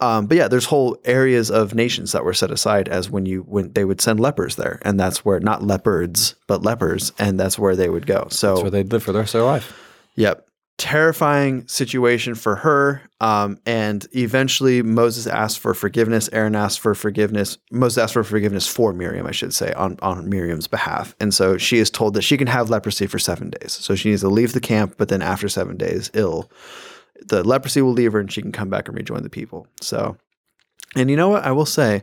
Um, 0.00 0.26
but 0.26 0.36
yeah, 0.36 0.48
there's 0.48 0.66
whole 0.66 0.98
areas 1.04 1.50
of 1.50 1.74
nations 1.74 2.12
that 2.12 2.24
were 2.24 2.34
set 2.34 2.50
aside 2.50 2.88
as 2.88 3.08
when 3.08 3.26
you 3.26 3.42
when 3.42 3.72
they 3.72 3.84
would 3.84 4.00
send 4.00 4.20
lepers 4.20 4.56
there, 4.56 4.80
and 4.82 4.98
that's 4.98 5.24
where 5.24 5.40
not 5.40 5.62
leopards 5.62 6.34
but 6.46 6.62
lepers, 6.62 7.12
and 7.18 7.38
that's 7.38 7.58
where 7.58 7.76
they 7.76 7.88
would 7.88 8.06
go. 8.06 8.26
So 8.30 8.54
that's 8.54 8.62
where 8.62 8.70
they'd 8.70 8.92
live 8.92 9.02
for 9.02 9.12
the 9.12 9.20
rest 9.20 9.34
of 9.34 9.40
their 9.40 9.46
life. 9.46 9.80
Yep. 10.16 10.48
Terrifying 10.76 11.66
situation 11.68 12.34
for 12.34 12.56
her. 12.56 13.02
Um, 13.20 13.58
and 13.64 14.06
eventually 14.12 14.82
Moses 14.82 15.26
asked 15.26 15.60
for 15.60 15.72
forgiveness. 15.72 16.28
Aaron 16.32 16.56
asked 16.56 16.80
for 16.80 16.94
forgiveness. 16.94 17.58
Moses 17.70 17.98
asked 17.98 18.12
for 18.12 18.24
forgiveness 18.24 18.66
for 18.66 18.92
Miriam, 18.92 19.26
I 19.26 19.30
should 19.30 19.54
say, 19.54 19.72
on, 19.74 19.98
on 20.02 20.28
Miriam's 20.28 20.66
behalf. 20.66 21.14
And 21.20 21.32
so 21.32 21.56
she 21.58 21.78
is 21.78 21.90
told 21.90 22.14
that 22.14 22.22
she 22.22 22.36
can 22.36 22.48
have 22.48 22.70
leprosy 22.70 23.06
for 23.06 23.20
seven 23.20 23.50
days. 23.50 23.72
So 23.72 23.94
she 23.94 24.10
needs 24.10 24.22
to 24.22 24.28
leave 24.28 24.52
the 24.52 24.60
camp, 24.60 24.96
but 24.98 25.08
then 25.08 25.22
after 25.22 25.48
seven 25.48 25.76
days, 25.76 26.10
ill, 26.12 26.50
the 27.24 27.44
leprosy 27.44 27.80
will 27.80 27.92
leave 27.92 28.12
her 28.12 28.20
and 28.20 28.30
she 28.30 28.42
can 28.42 28.52
come 28.52 28.68
back 28.68 28.88
and 28.88 28.96
rejoin 28.96 29.22
the 29.22 29.30
people. 29.30 29.68
So, 29.80 30.16
and 30.96 31.08
you 31.08 31.16
know 31.16 31.28
what? 31.28 31.44
I 31.44 31.52
will 31.52 31.66
say 31.66 32.02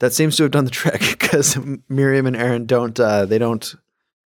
that 0.00 0.12
seems 0.12 0.36
to 0.36 0.42
have 0.42 0.52
done 0.52 0.66
the 0.66 0.70
trick 0.82 1.00
because 1.18 1.58
Miriam 1.88 2.26
and 2.26 2.36
Aaron 2.36 2.66
don't, 2.66 3.00
uh, 3.00 3.24
they 3.24 3.38
don't 3.38 3.74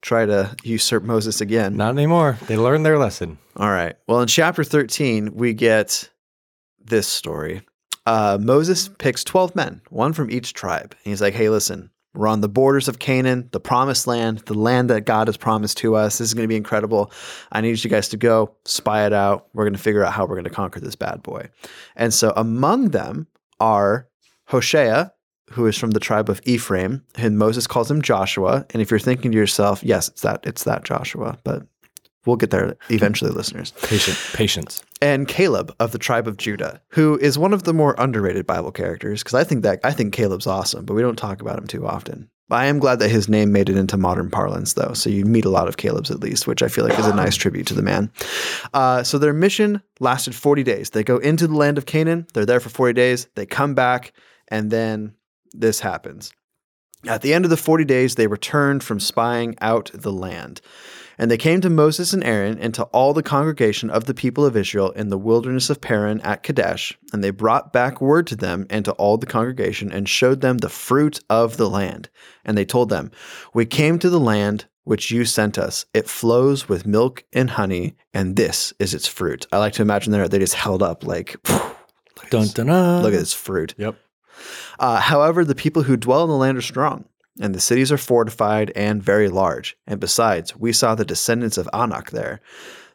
try 0.07 0.25
to 0.25 0.55
usurp 0.63 1.03
Moses 1.03 1.41
again. 1.41 1.77
Not 1.77 1.91
anymore. 1.91 2.39
They 2.47 2.57
learned 2.57 2.87
their 2.87 2.99
lesson. 2.99 3.39
All 3.57 3.71
right. 3.71 3.97
Well, 4.07 4.21
in 4.21 4.29
chapter 4.29 4.63
13, 4.63 5.35
we 5.35 5.53
get 5.53 6.09
this 6.83 7.09
story. 7.09 7.63
Uh, 8.07 8.39
Moses 8.41 8.89
picks 8.99 9.25
12 9.25 9.57
men, 9.57 9.83
one 9.91 10.13
from 10.13 10.31
each 10.31 10.55
tribe. 10.55 10.93
And 10.93 11.11
he's 11.11 11.21
like, 11.21 11.35
hey, 11.35 11.49
listen, 11.49 11.91
we're 12.15 12.29
on 12.29 12.41
the 12.41 12.49
borders 12.49 12.87
of 12.87 13.01
Canaan, 13.01 13.49
the 13.51 13.59
promised 13.59 14.07
land, 14.07 14.39
the 14.47 14.55
land 14.55 14.89
that 14.91 15.07
God 15.07 15.27
has 15.27 15.37
promised 15.37 15.79
to 15.79 15.97
us. 15.97 16.19
This 16.19 16.29
is 16.29 16.35
going 16.35 16.45
to 16.45 16.49
be 16.49 16.57
incredible. 16.57 17.11
I 17.51 17.61
need 17.61 17.83
you 17.83 17.91
guys 17.91 18.09
to 18.11 18.17
go 18.17 18.55
spy 18.65 19.07
it 19.07 19.13
out. 19.13 19.49
We're 19.55 19.65
going 19.65 19.75
to 19.75 19.83
figure 19.83 20.05
out 20.05 20.13
how 20.13 20.25
we're 20.25 20.37
going 20.37 20.45
to 20.45 20.51
conquer 20.51 20.79
this 20.79 20.95
bad 20.95 21.23
boy. 21.25 21.49
And 21.97 22.15
so 22.15 22.33
among 22.37 22.91
them 22.91 23.27
are 23.59 24.09
Hoshea, 24.45 25.11
who 25.51 25.67
is 25.67 25.79
from 25.79 25.93
the 25.93 26.01
tribe 26.01 26.29
of 26.29 26.41
Ephraim, 26.45 27.05
and 27.17 27.39
Moses 27.39 27.67
calls 27.67 27.91
him 27.91 28.03
Joshua. 28.03 28.67
And 28.71 28.83
if 28.83 28.91
you're 28.91 29.01
thinking 29.01 29.33
to 29.33 29.39
yourself, 29.39 29.83
yes, 29.83 30.09
it's 30.09 30.23
that 30.23 30.41
it's 30.45 30.65
that 30.65 30.85
Joshua, 30.85 31.39
but 31.45 31.67
we'll 32.25 32.37
get 32.37 32.51
there 32.51 32.77
eventually, 32.91 33.31
listeners. 33.31 33.73
Patient, 33.83 34.19
patience. 34.33 34.83
And 35.01 35.29
Caleb 35.29 35.75
of 35.79 35.93
the 35.93 35.99
tribe 35.99 36.27
of 36.27 36.37
Judah, 36.37 36.81
who 36.89 37.19
is 37.19 37.39
one 37.39 37.53
of 37.53 37.63
the 37.63 37.75
more 37.75 37.95
underrated 37.99 38.47
Bible 38.47 38.73
characters, 38.73 39.23
because 39.23 39.35
I 39.35 39.45
think 39.45 39.63
that 39.63 39.81
I 39.85 39.93
think 39.93 40.13
Caleb's 40.13 40.47
awesome, 40.47 40.85
but 40.85 40.95
we 40.95 41.03
don't 41.03 41.17
talk 41.17 41.41
about 41.41 41.59
him 41.59 41.67
too 41.67 41.87
often. 41.87 42.29
I 42.49 42.67
am 42.67 42.79
glad 42.79 43.01
that 43.01 43.09
his 43.09 43.29
name 43.29 43.51
made 43.51 43.69
it 43.69 43.77
into 43.77 43.97
modern 43.97 44.31
parlance, 44.31 44.75
though. 44.75 44.93
So 44.93 45.11
you 45.11 45.25
meet 45.25 45.45
a 45.45 45.51
lot 45.51 45.67
of 45.67 45.79
Caleb's 45.79 46.13
at 46.13 46.21
least, 46.21 46.47
which 46.47 46.63
I 46.63 46.69
feel 46.69 46.85
like 46.85 46.97
is 46.97 47.07
a 47.07 47.15
nice 47.15 47.35
tribute 47.35 47.67
to 47.67 47.75
the 47.75 47.83
man. 47.83 48.11
Uh, 48.73 49.03
so 49.03 49.19
their 49.19 49.33
mission 49.33 49.83
lasted 49.99 50.33
40 50.33 50.63
days. 50.63 50.91
They 50.91 51.03
go 51.03 51.17
into 51.17 51.49
the 51.49 51.57
land 51.57 51.77
of 51.77 51.87
Canaan. 51.87 52.27
They're 52.35 52.47
there 52.47 52.61
for 52.61 52.69
40 52.69 52.93
days. 52.93 53.27
They 53.35 53.47
come 53.47 53.75
back, 53.75 54.13
and 54.47 54.71
then 54.71 55.15
this 55.53 55.81
happens. 55.81 56.33
At 57.07 57.23
the 57.23 57.35
end 57.35 57.45
of 57.45 57.51
the 57.51 57.57
40 57.57 57.85
days, 57.85 58.15
they 58.15 58.27
returned 58.27 58.83
from 58.83 58.99
spying 58.99 59.55
out 59.61 59.91
the 59.95 60.13
land. 60.13 60.61
And 61.19 61.31
they 61.31 61.39
came 61.39 61.61
to 61.63 61.71
Moses 61.71 62.13
and 62.13 62.23
Aaron 62.25 62.59
and 62.59 62.75
to 62.75 62.85
all 62.85 63.15
the 63.15 63.23
congregation 63.23 63.89
of 63.89 64.05
the 64.05 64.15
people 64.15 64.45
of 64.45 64.57
Israel 64.57 64.91
in 64.91 65.09
the 65.09 65.19
wilderness 65.19 65.71
of 65.71 65.81
Paran 65.81 66.21
at 66.21 66.43
Kadesh. 66.43 66.99
And 67.13 67.25
they 67.25 67.31
brought 67.31 67.73
back 67.73 68.01
word 68.01 68.27
to 68.29 68.37
them 68.37 68.67
and 68.69 68.85
to 68.85 68.93
all 68.93 69.17
the 69.17 69.27
congregation 69.27 69.91
and 69.91 70.09
showed 70.09 70.41
them 70.41 70.59
the 70.59 70.69
fruit 70.69 71.21
of 71.31 71.57
the 71.57 71.71
land. 71.71 72.11
And 72.45 72.57
they 72.57 72.67
told 72.67 72.91
them, 72.91 73.11
We 73.55 73.65
came 73.65 73.99
to 74.01 74.11
the 74.11 74.21
land 74.21 74.67
which 74.85 75.11
you 75.11 75.25
sent 75.25 75.59
us. 75.59 75.85
It 75.95 76.09
flows 76.09 76.69
with 76.69 76.87
milk 76.87 77.25
and 77.33 77.51
honey, 77.51 77.97
and 78.15 78.37
this 78.37 78.73
is 78.79 78.95
its 78.95 79.09
fruit. 79.09 79.47
I 79.51 79.59
like 79.59 79.73
to 79.75 79.83
imagine 79.83 80.13
there 80.13 80.29
they 80.29 80.39
just 80.39 80.55
held 80.55 80.83
up 80.83 81.05
like, 81.05 81.37
dun, 82.31 82.47
dun, 82.49 82.67
dun. 82.67 83.03
look 83.03 83.13
at 83.13 83.19
this 83.19 83.33
fruit. 83.33 83.75
Yep. 83.79 83.97
Uh, 84.79 85.01
however, 85.01 85.45
the 85.45 85.55
people 85.55 85.83
who 85.83 85.97
dwell 85.97 86.25
in 86.25 86.31
the 86.31 86.37
land 86.37 86.59
are 86.59 86.63
strong, 86.63 87.05
and 87.41 87.55
the 87.55 87.61
cities 87.61 87.93
are 87.93 87.99
fortified 87.99 88.73
and 88.75 89.03
very 89.03 89.29
large. 89.29 89.77
And 89.87 90.01
besides, 90.01 90.57
we 90.57 90.73
saw 90.73 90.95
the 90.95 91.05
descendants 91.05 91.59
of 91.59 91.69
Anak 91.73 92.11
there. 92.11 92.41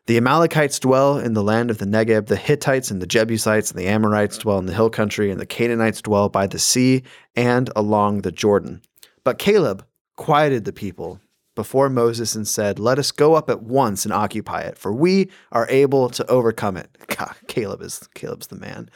The 0.07 0.17
Amalekites 0.17 0.79
dwell 0.79 1.19
in 1.19 1.33
the 1.33 1.43
land 1.43 1.69
of 1.69 1.77
the 1.77 1.85
Negeb, 1.85 2.25
the 2.25 2.35
Hittites 2.35 2.89
and 2.89 3.01
the 3.01 3.07
Jebusites 3.07 3.69
and 3.69 3.79
the 3.79 3.87
Amorites 3.87 4.39
dwell 4.39 4.57
in 4.57 4.65
the 4.65 4.73
hill 4.73 4.89
country, 4.89 5.29
and 5.29 5.39
the 5.39 5.45
Canaanites 5.45 6.01
dwell 6.01 6.27
by 6.27 6.47
the 6.47 6.59
sea 6.59 7.03
and 7.35 7.69
along 7.75 8.21
the 8.21 8.31
Jordan. 8.31 8.81
But 9.23 9.37
Caleb 9.37 9.85
quieted 10.15 10.65
the 10.65 10.73
people 10.73 11.19
before 11.55 11.89
Moses 11.89 12.35
and 12.35 12.47
said, 12.47 12.79
Let 12.79 12.99
us 12.99 13.11
go 13.11 13.35
up 13.35 13.49
at 13.49 13.63
once 13.63 14.05
and 14.05 14.13
occupy 14.13 14.61
it, 14.61 14.77
for 14.77 14.93
we 14.93 15.29
are 15.51 15.67
able 15.69 16.09
to 16.09 16.29
overcome 16.29 16.77
it. 16.77 16.89
God, 17.17 17.35
Caleb 17.47 17.81
is 17.81 18.07
Caleb's 18.13 18.47
the 18.47 18.57
man. 18.57 18.89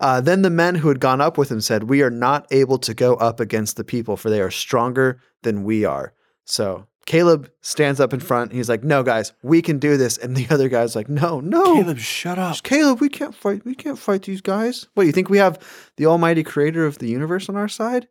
Uh, 0.00 0.20
then 0.20 0.42
the 0.42 0.50
men 0.50 0.76
who 0.76 0.88
had 0.88 1.00
gone 1.00 1.20
up 1.20 1.38
with 1.38 1.50
him 1.50 1.60
said, 1.60 1.84
We 1.84 2.02
are 2.02 2.10
not 2.10 2.46
able 2.50 2.78
to 2.78 2.94
go 2.94 3.14
up 3.16 3.40
against 3.40 3.76
the 3.76 3.84
people, 3.84 4.16
for 4.16 4.30
they 4.30 4.40
are 4.40 4.50
stronger 4.50 5.20
than 5.42 5.64
we 5.64 5.84
are. 5.84 6.14
So 6.44 6.86
Caleb 7.08 7.50
stands 7.62 8.00
up 8.00 8.12
in 8.12 8.20
front. 8.20 8.52
he's 8.52 8.68
like, 8.68 8.84
"No, 8.84 9.02
guys, 9.02 9.32
we 9.42 9.62
can 9.62 9.78
do 9.78 9.96
this." 9.96 10.18
And 10.18 10.36
the 10.36 10.46
other 10.50 10.68
guy's 10.68 10.94
like, 10.94 11.08
"No, 11.08 11.40
no, 11.40 11.76
Caleb, 11.76 11.98
shut 11.98 12.38
up, 12.38 12.62
Caleb. 12.62 13.00
We 13.00 13.08
can't 13.08 13.34
fight. 13.34 13.64
We 13.64 13.74
can't 13.74 13.98
fight 13.98 14.24
these 14.24 14.42
guys. 14.42 14.86
What 14.92 15.06
you 15.06 15.12
think 15.12 15.30
we 15.30 15.38
have 15.38 15.58
the 15.96 16.04
Almighty 16.04 16.42
Creator 16.42 16.84
of 16.84 16.98
the 16.98 17.08
universe 17.08 17.48
on 17.48 17.56
our 17.56 17.66
side? 17.66 18.08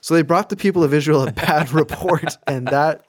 So 0.00 0.14
they 0.14 0.22
brought 0.22 0.48
the 0.48 0.56
people 0.56 0.84
of 0.84 0.94
Israel 0.94 1.26
a 1.26 1.32
bad 1.32 1.70
report, 1.72 2.36
and 2.46 2.66
that. 2.68 3.04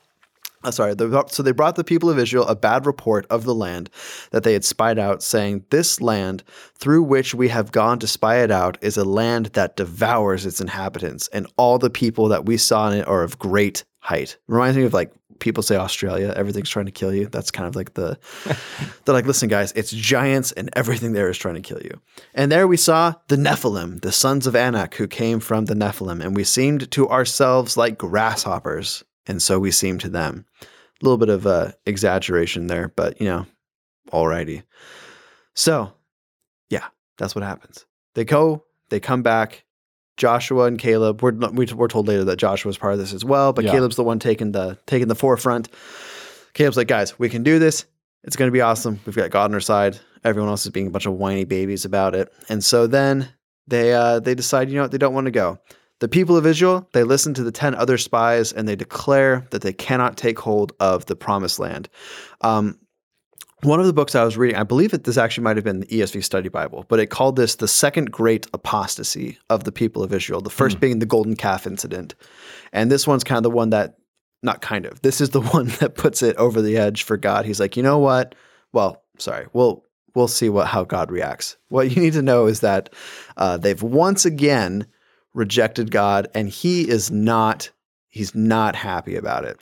Uh, 0.65 0.71
sorry, 0.71 0.93
the, 0.95 1.25
so 1.27 1.43
they 1.43 1.51
brought 1.51 1.75
the 1.75 1.83
people 1.83 2.09
of 2.09 2.17
Israel 2.17 2.47
a 2.47 2.55
bad 2.55 2.85
report 2.85 3.25
of 3.29 3.43
the 3.43 3.53
land 3.53 3.89
that 4.31 4.43
they 4.43 4.53
had 4.53 4.63
spied 4.63 4.97
out, 4.97 5.21
saying, 5.21 5.65
This 5.71 5.99
land 5.99 6.41
through 6.75 7.03
which 7.03 7.35
we 7.35 7.49
have 7.49 7.73
gone 7.73 7.99
to 7.99 8.07
spy 8.07 8.37
it 8.37 8.49
out 8.49 8.77
is 8.81 8.95
a 8.95 9.03
land 9.03 9.47
that 9.47 9.75
devours 9.75 10.45
its 10.45 10.61
inhabitants, 10.61 11.27
and 11.33 11.47
all 11.57 11.79
the 11.79 11.89
people 11.89 12.29
that 12.29 12.45
we 12.45 12.55
saw 12.55 12.89
in 12.89 12.99
it 12.99 13.07
are 13.09 13.23
of 13.23 13.37
great 13.37 13.83
height. 13.99 14.37
Reminds 14.47 14.77
me 14.77 14.83
of 14.83 14.93
like 14.93 15.11
people 15.39 15.63
say 15.63 15.75
Australia, 15.75 16.33
everything's 16.35 16.69
trying 16.69 16.85
to 16.85 16.91
kill 16.91 17.13
you. 17.13 17.27
That's 17.27 17.51
kind 17.51 17.67
of 17.67 17.75
like 17.75 17.93
the 17.93 18.17
they're 19.05 19.13
like, 19.13 19.25
listen, 19.25 19.49
guys, 19.49 19.71
it's 19.73 19.91
giants 19.91 20.51
and 20.51 20.69
everything 20.73 21.13
there 21.13 21.29
is 21.29 21.37
trying 21.37 21.55
to 21.55 21.61
kill 21.61 21.81
you. 21.81 21.99
And 22.33 22.51
there 22.51 22.67
we 22.67 22.77
saw 22.77 23.13
the 23.27 23.35
Nephilim, 23.35 24.01
the 24.01 24.11
sons 24.11 24.47
of 24.47 24.55
Anak, 24.55 24.95
who 24.95 25.07
came 25.07 25.39
from 25.39 25.65
the 25.65 25.73
Nephilim, 25.73 26.23
and 26.23 26.35
we 26.35 26.43
seemed 26.43 26.91
to 26.91 27.09
ourselves 27.09 27.77
like 27.77 27.97
grasshoppers, 27.97 29.03
and 29.27 29.41
so 29.41 29.59
we 29.59 29.71
seemed 29.71 30.01
to 30.01 30.09
them. 30.09 30.45
A 30.61 30.65
little 31.03 31.17
bit 31.17 31.29
of 31.29 31.45
uh, 31.45 31.71
exaggeration 31.85 32.67
there, 32.67 32.93
but 32.95 33.19
you 33.19 33.27
know, 33.27 33.45
alrighty. 34.11 34.63
So, 35.53 35.93
yeah, 36.69 36.87
that's 37.17 37.35
what 37.35 37.43
happens. 37.43 37.85
They 38.15 38.25
go, 38.25 38.63
they 38.89 38.99
come 38.99 39.23
back, 39.23 39.65
Joshua 40.17 40.65
and 40.65 40.77
Caleb. 40.77 41.21
We're 41.21 41.33
we're 41.33 41.87
told 41.87 42.07
later 42.07 42.23
that 42.25 42.37
Joshua 42.37 42.69
was 42.69 42.77
part 42.77 42.93
of 42.93 42.99
this 42.99 43.13
as 43.13 43.25
well, 43.25 43.53
but 43.53 43.65
yeah. 43.65 43.71
Caleb's 43.71 43.95
the 43.95 44.03
one 44.03 44.19
taking 44.19 44.51
the 44.51 44.77
taking 44.85 45.07
the 45.07 45.15
forefront. 45.15 45.69
Caleb's 46.53 46.77
like, 46.77 46.87
guys, 46.87 47.17
we 47.17 47.29
can 47.29 47.43
do 47.43 47.59
this. 47.59 47.85
It's 48.23 48.35
going 48.35 48.47
to 48.47 48.53
be 48.53 48.61
awesome. 48.61 48.99
We've 49.05 49.15
got 49.15 49.31
God 49.31 49.45
on 49.45 49.53
our 49.53 49.59
side. 49.59 49.99
Everyone 50.23 50.49
else 50.49 50.65
is 50.65 50.71
being 50.71 50.87
a 50.87 50.91
bunch 50.91 51.05
of 51.05 51.13
whiny 51.13 51.43
babies 51.45 51.83
about 51.83 52.15
it, 52.15 52.31
and 52.47 52.63
so 52.63 52.87
then 52.87 53.29
they 53.67 53.93
uh, 53.93 54.19
they 54.19 54.35
decide, 54.35 54.69
you 54.69 54.75
know 54.75 54.83
what, 54.83 54.91
they 54.91 54.97
don't 54.97 55.13
want 55.13 55.25
to 55.25 55.31
go. 55.31 55.59
The 55.99 56.09
people 56.09 56.35
of 56.35 56.45
Israel, 56.45 56.89
they 56.91 57.03
listen 57.03 57.33
to 57.35 57.43
the 57.43 57.51
10 57.51 57.75
other 57.75 57.97
spies 57.97 58.51
and 58.51 58.67
they 58.67 58.75
declare 58.75 59.47
that 59.51 59.61
they 59.61 59.71
cannot 59.71 60.17
take 60.17 60.37
hold 60.37 60.73
of 60.81 61.05
the 61.05 61.15
promised 61.15 61.59
land. 61.59 61.87
Um, 62.41 62.77
one 63.65 63.79
of 63.79 63.85
the 63.85 63.93
books 63.93 64.15
I 64.15 64.23
was 64.23 64.37
reading, 64.37 64.57
I 64.57 64.63
believe 64.63 64.91
that 64.91 65.03
this 65.03 65.17
actually 65.17 65.43
might 65.43 65.57
have 65.57 65.63
been 65.63 65.81
the 65.81 65.87
ESV 65.87 66.23
Study 66.23 66.49
Bible, 66.49 66.85
but 66.87 66.99
it 66.99 67.07
called 67.07 67.35
this 67.35 67.55
the 67.55 67.67
second 67.67 68.11
great 68.11 68.47
apostasy 68.53 69.37
of 69.49 69.63
the 69.63 69.71
people 69.71 70.03
of 70.03 70.13
Israel. 70.13 70.41
The 70.41 70.49
first 70.49 70.77
mm. 70.77 70.81
being 70.81 70.99
the 70.99 71.05
golden 71.05 71.35
calf 71.35 71.67
incident. 71.67 72.15
And 72.71 72.91
this 72.91 73.07
one's 73.07 73.23
kind 73.23 73.37
of 73.37 73.43
the 73.43 73.49
one 73.49 73.69
that, 73.71 73.97
not 74.41 74.61
kind 74.61 74.85
of, 74.85 75.01
this 75.01 75.21
is 75.21 75.29
the 75.29 75.41
one 75.53 75.67
that 75.79 75.95
puts 75.95 76.21
it 76.21 76.35
over 76.37 76.61
the 76.61 76.77
edge 76.77 77.03
for 77.03 77.17
God. 77.17 77.45
He's 77.45 77.59
like, 77.59 77.77
you 77.77 77.83
know 77.83 77.99
what? 77.99 78.35
Well, 78.71 79.03
sorry, 79.17 79.47
we'll, 79.53 79.85
we'll 80.15 80.27
see 80.27 80.49
what, 80.49 80.67
how 80.67 80.83
God 80.83 81.11
reacts. 81.11 81.57
What 81.69 81.91
you 81.91 82.01
need 82.01 82.13
to 82.13 82.21
know 82.21 82.47
is 82.47 82.61
that 82.61 82.93
uh, 83.37 83.57
they've 83.57 83.81
once 83.81 84.25
again 84.25 84.87
rejected 85.33 85.91
God 85.91 86.27
and 86.33 86.49
he 86.49 86.87
is 86.87 87.11
not, 87.11 87.69
he's 88.09 88.35
not 88.35 88.75
happy 88.75 89.15
about 89.15 89.45
it. 89.45 89.59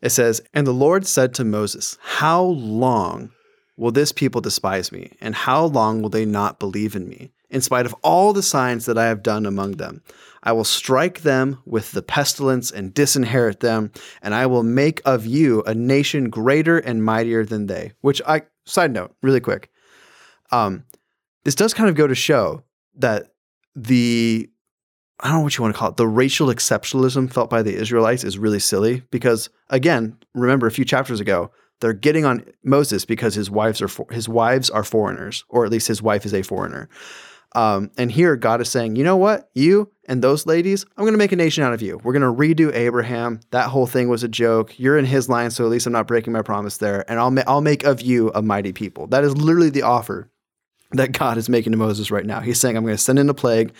It 0.00 0.10
says, 0.10 0.40
And 0.54 0.66
the 0.66 0.72
Lord 0.72 1.06
said 1.06 1.34
to 1.34 1.44
Moses, 1.44 1.98
How 2.02 2.42
long 2.42 3.30
will 3.76 3.92
this 3.92 4.12
people 4.12 4.40
despise 4.40 4.92
me? 4.92 5.16
And 5.20 5.34
how 5.34 5.64
long 5.64 6.02
will 6.02 6.10
they 6.10 6.24
not 6.24 6.58
believe 6.58 6.94
in 6.94 7.08
me? 7.08 7.32
In 7.50 7.62
spite 7.62 7.86
of 7.86 7.94
all 8.02 8.32
the 8.32 8.42
signs 8.42 8.84
that 8.86 8.98
I 8.98 9.06
have 9.06 9.22
done 9.22 9.46
among 9.46 9.72
them, 9.72 10.02
I 10.42 10.52
will 10.52 10.64
strike 10.64 11.22
them 11.22 11.58
with 11.64 11.92
the 11.92 12.02
pestilence 12.02 12.70
and 12.70 12.92
disinherit 12.92 13.60
them, 13.60 13.90
and 14.20 14.34
I 14.34 14.46
will 14.46 14.62
make 14.62 15.00
of 15.06 15.24
you 15.24 15.62
a 15.62 15.74
nation 15.74 16.28
greater 16.28 16.78
and 16.78 17.02
mightier 17.02 17.46
than 17.46 17.66
they. 17.66 17.92
Which 18.02 18.20
I, 18.26 18.42
side 18.66 18.92
note, 18.92 19.14
really 19.22 19.40
quick, 19.40 19.70
um, 20.52 20.84
this 21.44 21.54
does 21.54 21.72
kind 21.72 21.88
of 21.88 21.96
go 21.96 22.06
to 22.06 22.14
show 22.14 22.64
that 22.96 23.32
the 23.74 24.50
I 25.20 25.28
don't 25.28 25.38
know 25.38 25.42
what 25.42 25.56
you 25.56 25.62
want 25.62 25.74
to 25.74 25.78
call 25.78 25.90
it. 25.90 25.96
The 25.96 26.06
racial 26.06 26.48
exceptionalism 26.48 27.32
felt 27.32 27.50
by 27.50 27.62
the 27.62 27.74
Israelites 27.74 28.22
is 28.22 28.38
really 28.38 28.60
silly 28.60 29.02
because, 29.10 29.50
again, 29.68 30.16
remember 30.34 30.66
a 30.66 30.70
few 30.72 30.84
chapters 30.84 31.18
ago, 31.20 31.50
they're 31.80 31.92
getting 31.92 32.24
on 32.24 32.44
Moses 32.64 33.04
because 33.04 33.34
his 33.34 33.50
wives 33.50 33.82
are 33.82 33.88
for, 33.88 34.06
his 34.10 34.28
wives 34.28 34.70
are 34.70 34.84
foreigners, 34.84 35.44
or 35.48 35.64
at 35.64 35.70
least 35.70 35.88
his 35.88 36.02
wife 36.02 36.24
is 36.24 36.34
a 36.34 36.42
foreigner. 36.42 36.88
Um, 37.54 37.90
and 37.96 38.12
here 38.12 38.36
God 38.36 38.60
is 38.60 38.68
saying, 38.68 38.96
you 38.96 39.04
know 39.04 39.16
what, 39.16 39.48
you 39.54 39.90
and 40.06 40.22
those 40.22 40.46
ladies, 40.46 40.84
I'm 40.96 41.04
going 41.04 41.14
to 41.14 41.18
make 41.18 41.32
a 41.32 41.36
nation 41.36 41.64
out 41.64 41.72
of 41.72 41.82
you. 41.82 41.98
We're 42.04 42.12
going 42.12 42.22
to 42.22 42.32
redo 42.32 42.74
Abraham. 42.74 43.40
That 43.50 43.70
whole 43.70 43.86
thing 43.86 44.08
was 44.08 44.22
a 44.22 44.28
joke. 44.28 44.78
You're 44.78 44.98
in 44.98 45.04
his 45.04 45.28
line, 45.28 45.50
so 45.50 45.64
at 45.64 45.70
least 45.70 45.86
I'm 45.86 45.92
not 45.92 46.06
breaking 46.06 46.32
my 46.32 46.42
promise 46.42 46.76
there. 46.76 47.10
And 47.10 47.18
I'll 47.18 47.30
ma- 47.30 47.44
I'll 47.46 47.60
make 47.60 47.84
of 47.84 48.02
you 48.02 48.30
a 48.34 48.42
mighty 48.42 48.72
people. 48.72 49.06
That 49.06 49.24
is 49.24 49.36
literally 49.36 49.70
the 49.70 49.82
offer 49.82 50.30
that 50.92 51.12
God 51.12 51.38
is 51.38 51.48
making 51.48 51.72
to 51.72 51.78
Moses 51.78 52.10
right 52.10 52.26
now. 52.26 52.40
He's 52.40 52.60
saying, 52.60 52.76
I'm 52.76 52.84
going 52.84 52.96
to 52.96 53.02
send 53.02 53.18
in 53.18 53.28
a 53.28 53.34
plague. 53.34 53.72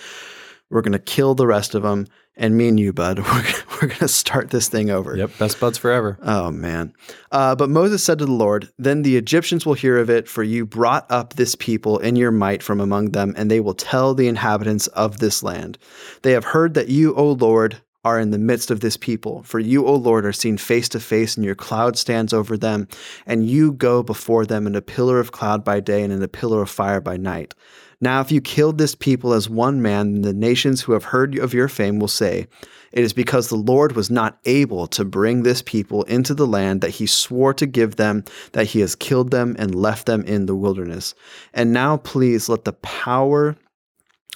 We're 0.70 0.82
going 0.82 0.92
to 0.92 0.98
kill 0.98 1.34
the 1.34 1.46
rest 1.46 1.74
of 1.74 1.82
them. 1.82 2.06
And 2.36 2.56
me 2.56 2.68
and 2.68 2.78
you, 2.78 2.92
bud, 2.92 3.18
we're, 3.18 3.44
we're 3.72 3.88
going 3.88 3.98
to 3.98 4.08
start 4.08 4.50
this 4.50 4.68
thing 4.68 4.90
over. 4.90 5.16
Yep, 5.16 5.38
best 5.38 5.58
buds 5.58 5.76
forever. 5.76 6.18
Oh, 6.22 6.50
man. 6.52 6.92
Uh, 7.32 7.56
but 7.56 7.68
Moses 7.68 8.02
said 8.04 8.18
to 8.20 8.26
the 8.26 8.32
Lord, 8.32 8.70
Then 8.78 9.02
the 9.02 9.16
Egyptians 9.16 9.66
will 9.66 9.74
hear 9.74 9.98
of 9.98 10.08
it, 10.08 10.28
for 10.28 10.44
you 10.44 10.64
brought 10.64 11.10
up 11.10 11.34
this 11.34 11.54
people 11.56 11.98
in 11.98 12.14
your 12.14 12.30
might 12.30 12.62
from 12.62 12.80
among 12.80 13.10
them, 13.10 13.34
and 13.36 13.50
they 13.50 13.60
will 13.60 13.74
tell 13.74 14.14
the 14.14 14.28
inhabitants 14.28 14.86
of 14.88 15.18
this 15.18 15.42
land. 15.42 15.78
They 16.22 16.32
have 16.32 16.44
heard 16.44 16.74
that 16.74 16.88
you, 16.88 17.14
O 17.16 17.32
Lord, 17.32 17.80
are 18.04 18.20
in 18.20 18.30
the 18.30 18.38
midst 18.38 18.70
of 18.70 18.80
this 18.80 18.96
people. 18.96 19.42
For 19.42 19.58
you, 19.58 19.84
O 19.84 19.94
Lord, 19.94 20.24
are 20.24 20.32
seen 20.32 20.56
face 20.56 20.88
to 20.90 21.00
face, 21.00 21.36
and 21.36 21.44
your 21.44 21.54
cloud 21.54 21.98
stands 21.98 22.32
over 22.32 22.56
them, 22.56 22.86
and 23.26 23.48
you 23.48 23.72
go 23.72 24.02
before 24.02 24.46
them 24.46 24.66
in 24.66 24.76
a 24.76 24.82
pillar 24.82 25.18
of 25.18 25.32
cloud 25.32 25.64
by 25.64 25.80
day 25.80 26.02
and 26.02 26.12
in 26.12 26.22
a 26.22 26.28
pillar 26.28 26.62
of 26.62 26.70
fire 26.70 27.00
by 27.00 27.16
night. 27.16 27.54
Now, 28.00 28.20
if 28.20 28.30
you 28.30 28.40
killed 28.40 28.78
this 28.78 28.94
people 28.94 29.32
as 29.32 29.50
one 29.50 29.82
man, 29.82 30.12
then 30.12 30.22
the 30.22 30.32
nations 30.32 30.82
who 30.82 30.92
have 30.92 31.04
heard 31.04 31.36
of 31.36 31.52
your 31.52 31.68
fame 31.68 31.98
will 31.98 32.06
say, 32.06 32.46
It 32.92 33.02
is 33.02 33.12
because 33.12 33.48
the 33.48 33.56
Lord 33.56 33.96
was 33.96 34.08
not 34.08 34.38
able 34.44 34.86
to 34.88 35.04
bring 35.04 35.42
this 35.42 35.62
people 35.62 36.04
into 36.04 36.32
the 36.32 36.46
land 36.46 36.80
that 36.80 36.90
he 36.90 37.06
swore 37.06 37.52
to 37.54 37.66
give 37.66 37.96
them, 37.96 38.24
that 38.52 38.68
he 38.68 38.80
has 38.80 38.94
killed 38.94 39.32
them 39.32 39.56
and 39.58 39.74
left 39.74 40.06
them 40.06 40.22
in 40.22 40.46
the 40.46 40.54
wilderness. 40.54 41.14
And 41.52 41.72
now, 41.72 41.96
please 41.96 42.48
let 42.48 42.64
the 42.64 42.72
power 42.74 43.56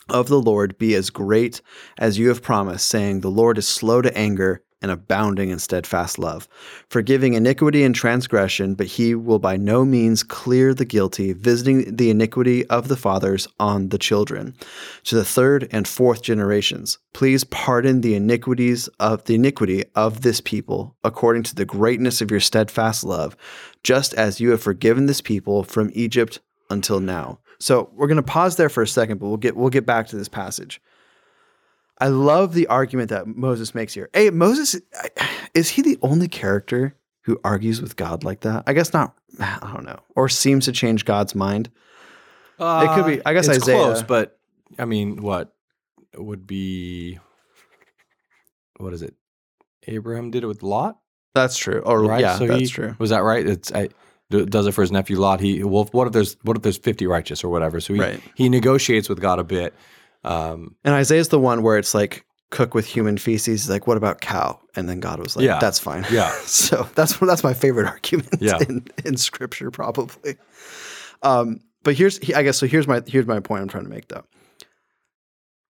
of 0.08 0.26
the 0.26 0.40
Lord 0.40 0.76
be 0.76 0.96
as 0.96 1.10
great 1.10 1.60
as 1.98 2.18
you 2.18 2.28
have 2.28 2.42
promised, 2.42 2.86
saying, 2.86 3.20
The 3.20 3.30
Lord 3.30 3.58
is 3.58 3.68
slow 3.68 4.02
to 4.02 4.16
anger 4.18 4.64
and 4.82 4.90
abounding 4.90 5.50
in 5.50 5.58
steadfast 5.58 6.18
love, 6.18 6.48
forgiving 6.88 7.34
iniquity 7.34 7.84
and 7.84 7.94
transgression, 7.94 8.74
but 8.74 8.86
he 8.86 9.14
will 9.14 9.38
by 9.38 9.56
no 9.56 9.84
means 9.84 10.22
clear 10.22 10.74
the 10.74 10.84
guilty, 10.84 11.32
visiting 11.32 11.96
the 11.96 12.10
iniquity 12.10 12.66
of 12.66 12.88
the 12.88 12.96
fathers 12.96 13.48
on 13.58 13.88
the 13.88 13.98
children, 13.98 14.54
to 15.04 15.14
the 15.14 15.24
third 15.24 15.68
and 15.70 15.88
fourth 15.88 16.22
generations. 16.22 16.98
Please 17.12 17.44
pardon 17.44 18.00
the 18.00 18.14
iniquities 18.14 18.88
of 19.00 19.24
the 19.24 19.36
iniquity 19.36 19.84
of 19.94 20.22
this 20.22 20.40
people, 20.40 20.96
according 21.04 21.44
to 21.44 21.54
the 21.54 21.64
greatness 21.64 22.20
of 22.20 22.30
your 22.30 22.40
steadfast 22.40 23.04
love, 23.04 23.36
just 23.82 24.12
as 24.14 24.40
you 24.40 24.50
have 24.50 24.62
forgiven 24.62 25.06
this 25.06 25.20
people 25.20 25.62
from 25.62 25.90
Egypt 25.94 26.40
until 26.70 27.00
now. 27.00 27.38
So 27.58 27.90
we're 27.94 28.08
going 28.08 28.16
to 28.16 28.22
pause 28.22 28.56
there 28.56 28.68
for 28.68 28.82
a 28.82 28.88
second, 28.88 29.18
but 29.18 29.28
we'll 29.28 29.36
get 29.36 29.56
we'll 29.56 29.70
get 29.70 29.86
back 29.86 30.08
to 30.08 30.16
this 30.16 30.28
passage. 30.28 30.80
I 32.02 32.08
love 32.08 32.52
the 32.52 32.66
argument 32.66 33.10
that 33.10 33.28
Moses 33.28 33.76
makes 33.76 33.94
here. 33.94 34.10
Hey, 34.12 34.30
Moses, 34.30 34.74
is 35.54 35.68
he 35.68 35.82
the 35.82 35.96
only 36.02 36.26
character 36.26 36.96
who 37.20 37.40
argues 37.44 37.80
with 37.80 37.94
God 37.94 38.24
like 38.24 38.40
that? 38.40 38.64
I 38.66 38.72
guess 38.72 38.92
not. 38.92 39.14
I 39.38 39.70
don't 39.72 39.84
know. 39.84 40.00
Or 40.16 40.28
seems 40.28 40.64
to 40.64 40.72
change 40.72 41.04
God's 41.04 41.36
mind. 41.36 41.70
Uh, 42.58 42.88
it 42.90 42.94
could 42.96 43.06
be. 43.06 43.24
I 43.24 43.32
guess 43.34 43.46
it's 43.46 43.58
Isaiah. 43.58 43.76
Close, 43.76 44.02
but 44.02 44.36
I 44.80 44.84
mean, 44.84 45.22
what 45.22 45.54
would 46.16 46.44
be? 46.44 47.20
What 48.78 48.92
is 48.94 49.02
it? 49.02 49.14
Abraham 49.86 50.32
did 50.32 50.42
it 50.42 50.48
with 50.48 50.64
Lot. 50.64 50.98
That's 51.36 51.56
true. 51.56 51.82
Or 51.86 52.02
right? 52.02 52.20
yeah, 52.20 52.36
so 52.36 52.48
that's 52.48 52.62
he, 52.62 52.66
true. 52.66 52.96
Was 52.98 53.10
that 53.10 53.22
right? 53.22 53.46
It's 53.46 53.72
I, 53.72 53.90
does 54.28 54.66
it 54.66 54.72
for 54.72 54.80
his 54.80 54.90
nephew 54.90 55.20
Lot. 55.20 55.38
He 55.38 55.62
well, 55.62 55.88
what 55.92 56.08
if 56.08 56.12
there's 56.12 56.36
what 56.42 56.56
if 56.56 56.64
there's 56.64 56.78
fifty 56.78 57.06
righteous 57.06 57.44
or 57.44 57.48
whatever? 57.48 57.78
So 57.78 57.94
he 57.94 58.00
right. 58.00 58.20
he 58.34 58.48
negotiates 58.48 59.08
with 59.08 59.20
God 59.20 59.38
a 59.38 59.44
bit. 59.44 59.72
Um, 60.24 60.76
and 60.84 60.94
Isaiah's 60.94 61.28
the 61.28 61.38
one 61.38 61.62
where 61.62 61.78
it's 61.78 61.94
like 61.94 62.24
cook 62.50 62.74
with 62.74 62.86
human 62.86 63.18
feces. 63.18 63.68
Like, 63.68 63.86
what 63.86 63.96
about 63.96 64.20
cow? 64.20 64.60
And 64.76 64.88
then 64.88 65.00
God 65.00 65.18
was 65.18 65.36
like, 65.36 65.44
yeah. 65.44 65.58
that's 65.58 65.78
fine. 65.78 66.04
Yeah. 66.10 66.30
so 66.44 66.88
that's 66.94 67.18
that's 67.18 67.44
my 67.44 67.54
favorite 67.54 67.86
argument 67.88 68.40
yeah. 68.40 68.58
in, 68.68 68.86
in 69.04 69.16
scripture, 69.16 69.70
probably. 69.70 70.36
Um, 71.22 71.60
but 71.82 71.94
here's, 71.94 72.20
I 72.32 72.42
guess, 72.42 72.58
so 72.58 72.66
here's 72.66 72.86
my 72.86 73.02
here's 73.06 73.26
my 73.26 73.40
point 73.40 73.62
I'm 73.62 73.68
trying 73.68 73.84
to 73.84 73.90
make 73.90 74.08
though. 74.08 74.24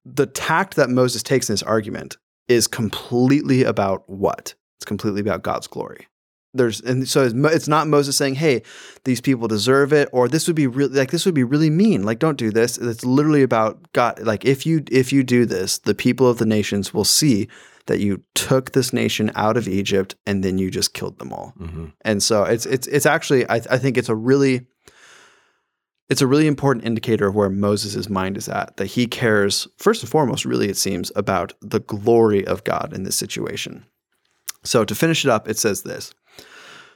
The 0.04 0.26
tact 0.26 0.74
that 0.76 0.90
Moses 0.90 1.22
takes 1.22 1.48
in 1.48 1.54
this 1.54 1.62
argument 1.62 2.16
is 2.48 2.66
completely 2.66 3.62
about 3.62 4.08
what? 4.08 4.54
It's 4.78 4.84
completely 4.84 5.20
about 5.20 5.42
God's 5.42 5.68
glory 5.68 6.08
there's 6.54 6.80
and 6.80 7.08
so 7.08 7.22
it's 7.24 7.68
not 7.68 7.88
Moses 7.88 8.16
saying, 8.16 8.36
"Hey, 8.36 8.62
these 9.04 9.20
people 9.20 9.48
deserve 9.48 9.92
it," 9.92 10.08
or 10.12 10.28
"This 10.28 10.46
would 10.46 10.56
be 10.56 10.66
really 10.66 10.94
like 10.94 11.10
this 11.10 11.24
would 11.24 11.34
be 11.34 11.44
really 11.44 11.70
mean." 11.70 12.02
Like, 12.02 12.18
don't 12.18 12.38
do 12.38 12.50
this. 12.50 12.78
It's 12.78 13.04
literally 13.04 13.42
about 13.42 13.92
God. 13.92 14.20
Like, 14.20 14.44
if 14.44 14.66
you 14.66 14.84
if 14.90 15.12
you 15.12 15.22
do 15.22 15.46
this, 15.46 15.78
the 15.78 15.94
people 15.94 16.28
of 16.28 16.38
the 16.38 16.46
nations 16.46 16.92
will 16.92 17.04
see 17.04 17.48
that 17.86 18.00
you 18.00 18.22
took 18.34 18.72
this 18.72 18.92
nation 18.92 19.32
out 19.34 19.56
of 19.56 19.66
Egypt 19.66 20.14
and 20.26 20.44
then 20.44 20.58
you 20.58 20.70
just 20.70 20.94
killed 20.94 21.18
them 21.18 21.32
all. 21.32 21.52
Mm-hmm. 21.58 21.86
And 22.02 22.22
so 22.22 22.44
it's 22.44 22.66
it's 22.66 22.86
it's 22.86 23.06
actually 23.06 23.48
I, 23.48 23.56
I 23.56 23.78
think 23.78 23.96
it's 23.96 24.08
a 24.08 24.14
really 24.14 24.66
it's 26.08 26.20
a 26.20 26.26
really 26.26 26.46
important 26.46 26.84
indicator 26.84 27.26
of 27.26 27.34
where 27.34 27.48
Moses' 27.48 28.08
mind 28.08 28.36
is 28.36 28.48
at. 28.48 28.76
That 28.76 28.86
he 28.86 29.06
cares 29.06 29.66
first 29.78 30.02
and 30.02 30.10
foremost, 30.10 30.44
really 30.44 30.68
it 30.68 30.76
seems, 30.76 31.10
about 31.16 31.54
the 31.60 31.80
glory 31.80 32.46
of 32.46 32.64
God 32.64 32.92
in 32.92 33.04
this 33.04 33.16
situation. 33.16 33.86
So 34.64 34.84
to 34.84 34.94
finish 34.94 35.24
it 35.24 35.30
up, 35.30 35.48
it 35.48 35.58
says 35.58 35.82
this. 35.82 36.14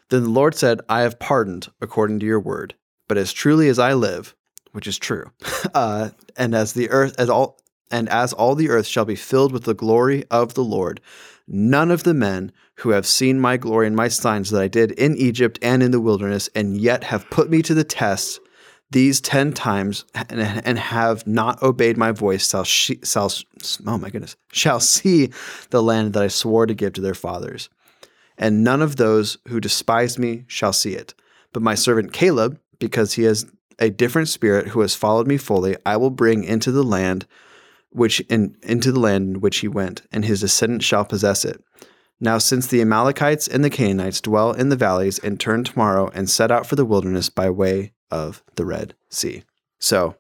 Then 0.09 0.25
the 0.25 0.31
Lord 0.31 0.55
said, 0.55 0.81
I 0.89 1.01
have 1.01 1.19
pardoned 1.19 1.69
according 1.81 2.21
to 2.21 2.27
your 2.27 2.41
word, 2.41 2.75
but 3.09 3.19
as 3.19 3.33
truly 3.33 3.69
as 3.69 3.79
I 3.79 3.95
live, 3.95 4.35
which 4.73 4.87
is 4.87 4.99
true, 4.99 5.31
uh, 5.75 6.11
and 6.37 6.55
as 6.55 6.73
the 6.73 6.91
earth, 6.91 7.15
as 7.19 7.29
all, 7.29 7.59
and 7.91 8.09
as 8.09 8.33
all 8.33 8.55
the 8.55 8.69
earth 8.69 8.87
shall 8.87 9.05
be 9.05 9.17
filled 9.17 9.53
with 9.53 9.65
the 9.65 9.75
glory 9.75 10.25
of 10.31 10.55
the 10.55 10.65
Lord, 10.65 11.01
none 11.49 11.91
of 11.91 12.05
the 12.05 12.15
men 12.15 12.53
who 12.77 12.91
have 12.91 13.07
seen 13.07 13.41
my 13.41 13.57
glory 13.57 13.87
and 13.87 13.97
my 13.97 14.09
signs 14.09 14.51
that 14.51 14.63
I 14.63 14.69
did 14.69 14.93
in 14.93 15.17
Egypt 15.17 15.59
and 15.63 15.83
in 15.83 15.91
the 15.91 16.01
wilderness, 16.01 16.49
and 16.55 16.81
yet 16.81 17.05
have 17.05 17.29
put 17.31 17.51
me 17.51 17.63
to 17.63 17.75
the 17.75 17.85
test 17.85 18.41
these 18.91 19.21
ten 19.21 19.53
times 19.53 20.05
and, 20.15 20.79
have 20.79 21.27
not 21.27 21.61
obeyed 21.63 21.97
my 21.97 22.13
voice 22.13 22.49
shall, 22.49 22.65
she, 22.65 23.01
shall 23.03 23.33
oh 23.87 23.99
my 23.99 24.11
goodness 24.11 24.37
shall 24.53 24.79
see 24.95 25.31
the 25.71 25.83
land 25.83 26.13
that 26.13 26.23
I 26.23 26.29
swore 26.29 26.67
to 26.67 26.75
give 26.75 26.93
to 26.95 27.01
their 27.01 27.15
fathers 27.15 27.69
and 28.39 28.63
none 28.63 28.83
of 28.83 28.97
those 28.97 29.39
who 29.49 29.61
despise 29.61 30.19
me 30.19 30.45
shall 30.47 30.73
see 30.73 30.95
it. 30.95 31.15
But 31.53 31.63
my 31.63 31.75
servant 31.75 32.13
Caleb, 32.13 32.61
because 32.79 33.15
he 33.15 33.23
has 33.25 33.47
a 33.79 33.91
different 33.91 34.29
spirit 34.29 34.69
who 34.69 34.81
has 34.81 34.95
followed 34.95 35.27
me 35.27 35.37
fully, 35.37 35.77
I 35.85 35.97
will 35.97 36.11
bring 36.11 36.45
into 36.45 36.73
the 36.73 36.85
land 36.85 37.27
which 37.91 38.21
in, 38.21 38.57
into 38.63 38.93
the 38.93 39.01
land 39.01 39.37
in 39.37 39.41
which 39.41 39.59
he 39.59 39.69
went, 39.69 40.03
and 40.13 40.25
his 40.25 40.41
descendants 40.41 40.85
shall 40.85 41.05
possess 41.05 41.45
it. 41.45 41.63
Now, 42.21 42.39
since 42.39 42.67
the 42.67 42.81
Amalekites 42.81 43.49
and 43.49 43.65
the 43.65 43.71
Canaanites 43.71 44.21
dwell 44.21 44.53
in 44.53 44.71
the 44.71 44.77
valleys, 44.77 45.19
and 45.19 45.39
turn 45.39 45.65
tomorrow 45.65 46.11
and 46.15 46.29
set 46.29 46.51
out 46.51 46.67
for 46.67 46.77
the 46.77 46.85
wilderness 46.85 47.29
by 47.29 47.51
way 47.51 47.93
of 48.11 48.43
the 48.57 48.65
Red 48.65 48.95
Sea. 49.11 49.45
So, 49.79 50.17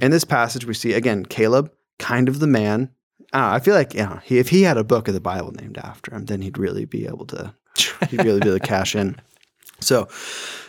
in 0.00 0.10
this 0.10 0.24
passage, 0.24 0.64
we 0.64 0.74
see 0.74 0.92
again 0.92 1.24
Caleb, 1.24 1.72
kind 1.98 2.28
of 2.28 2.40
the 2.40 2.46
man 2.46 2.90
I, 3.32 3.56
I 3.56 3.60
feel 3.60 3.74
like 3.74 3.94
yeah, 3.94 4.20
he, 4.24 4.38
if 4.38 4.48
he 4.48 4.62
had 4.62 4.76
a 4.76 4.84
book 4.84 5.08
of 5.08 5.14
the 5.14 5.20
Bible 5.20 5.52
named 5.52 5.78
after 5.78 6.14
him, 6.14 6.26
then 6.26 6.42
he'd 6.42 6.58
really 6.58 6.84
be 6.84 7.06
able 7.06 7.26
to 7.26 7.54
he'd 8.08 8.24
really 8.24 8.40
be 8.40 8.48
able 8.48 8.58
to 8.58 8.66
cash 8.66 8.94
in. 8.94 9.16
So 9.80 10.08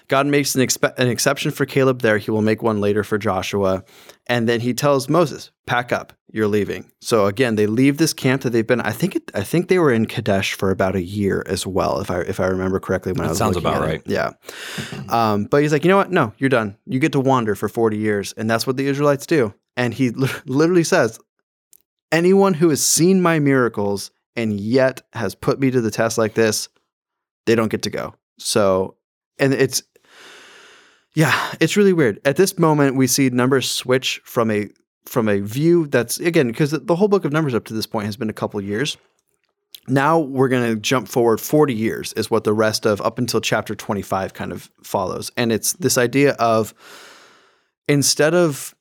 God 0.07 0.25
makes 0.27 0.55
an, 0.55 0.61
expe- 0.61 0.97
an 0.97 1.07
exception 1.07 1.51
for 1.51 1.65
Caleb 1.65 2.01
there. 2.01 2.17
He 2.17 2.31
will 2.31 2.41
make 2.41 2.63
one 2.63 2.79
later 2.79 3.03
for 3.03 3.17
Joshua. 3.17 3.83
And 4.27 4.47
then 4.47 4.61
he 4.61 4.73
tells 4.73 5.09
Moses, 5.09 5.51
pack 5.65 5.91
up, 5.91 6.13
you're 6.31 6.47
leaving. 6.47 6.91
So 7.01 7.25
again, 7.25 7.55
they 7.55 7.67
leave 7.67 7.97
this 7.97 8.13
camp 8.13 8.43
that 8.43 8.51
they've 8.51 8.67
been, 8.67 8.81
I 8.81 8.91
think, 8.91 9.15
it, 9.15 9.31
I 9.33 9.43
think 9.43 9.67
they 9.67 9.79
were 9.79 9.91
in 9.91 10.05
Kadesh 10.05 10.53
for 10.53 10.71
about 10.71 10.95
a 10.95 11.01
year 11.01 11.43
as 11.45 11.67
well, 11.67 11.99
if 11.99 12.09
I, 12.09 12.21
if 12.21 12.39
I 12.39 12.47
remember 12.47 12.79
correctly 12.79 13.11
when 13.11 13.23
that 13.23 13.27
I 13.27 13.29
was 13.29 13.37
sounds 13.37 13.57
about 13.57 13.81
right. 13.81 14.01
It. 14.05 14.07
Yeah. 14.07 14.31
Um, 15.09 15.45
but 15.45 15.61
he's 15.61 15.71
like, 15.71 15.83
you 15.83 15.89
know 15.89 15.97
what? 15.97 16.11
No, 16.11 16.33
you're 16.37 16.49
done. 16.49 16.77
You 16.85 16.99
get 16.99 17.11
to 17.13 17.19
wander 17.19 17.55
for 17.55 17.67
40 17.67 17.97
years. 17.97 18.33
And 18.33 18.49
that's 18.49 18.65
what 18.65 18.77
the 18.77 18.87
Israelites 18.87 19.25
do. 19.25 19.53
And 19.75 19.93
he 19.93 20.09
literally 20.09 20.83
says, 20.83 21.19
anyone 22.11 22.53
who 22.53 22.69
has 22.69 22.83
seen 22.83 23.21
my 23.21 23.39
miracles 23.39 24.11
and 24.35 24.59
yet 24.59 25.01
has 25.13 25.35
put 25.35 25.59
me 25.59 25.71
to 25.71 25.81
the 25.81 25.91
test 25.91 26.17
like 26.17 26.33
this, 26.33 26.69
they 27.45 27.55
don't 27.55 27.69
get 27.69 27.83
to 27.83 27.89
go. 27.89 28.15
So, 28.37 28.95
and 29.39 29.53
it's 29.53 29.83
yeah, 31.13 31.53
it's 31.59 31.75
really 31.75 31.93
weird. 31.93 32.19
At 32.25 32.35
this 32.35 32.59
moment, 32.59 32.95
we 32.95 33.07
see 33.07 33.29
numbers 33.31 33.69
switch 33.69 34.21
from 34.23 34.51
a 34.51 34.69
from 35.05 35.27
a 35.27 35.39
view 35.39 35.87
that's 35.87 36.19
again 36.19 36.47
because 36.47 36.71
the 36.71 36.95
whole 36.95 37.07
book 37.07 37.25
of 37.25 37.31
numbers 37.31 37.55
up 37.55 37.65
to 37.65 37.73
this 37.73 37.87
point 37.87 38.05
has 38.05 38.17
been 38.17 38.29
a 38.29 38.33
couple 38.33 38.61
years. 38.61 38.97
Now 39.87 40.19
we're 40.19 40.49
going 40.49 40.75
to 40.75 40.79
jump 40.79 41.07
forward 41.07 41.39
40 41.39 41.73
years 41.73 42.13
is 42.13 42.29
what 42.29 42.43
the 42.43 42.53
rest 42.53 42.85
of 42.85 43.01
up 43.01 43.17
until 43.17 43.39
chapter 43.39 43.73
25 43.73 44.33
kind 44.33 44.51
of 44.51 44.69
follows. 44.83 45.31
And 45.37 45.51
it's 45.51 45.73
this 45.73 45.97
idea 45.97 46.33
of 46.33 46.73
instead 47.87 48.35
of 48.35 48.75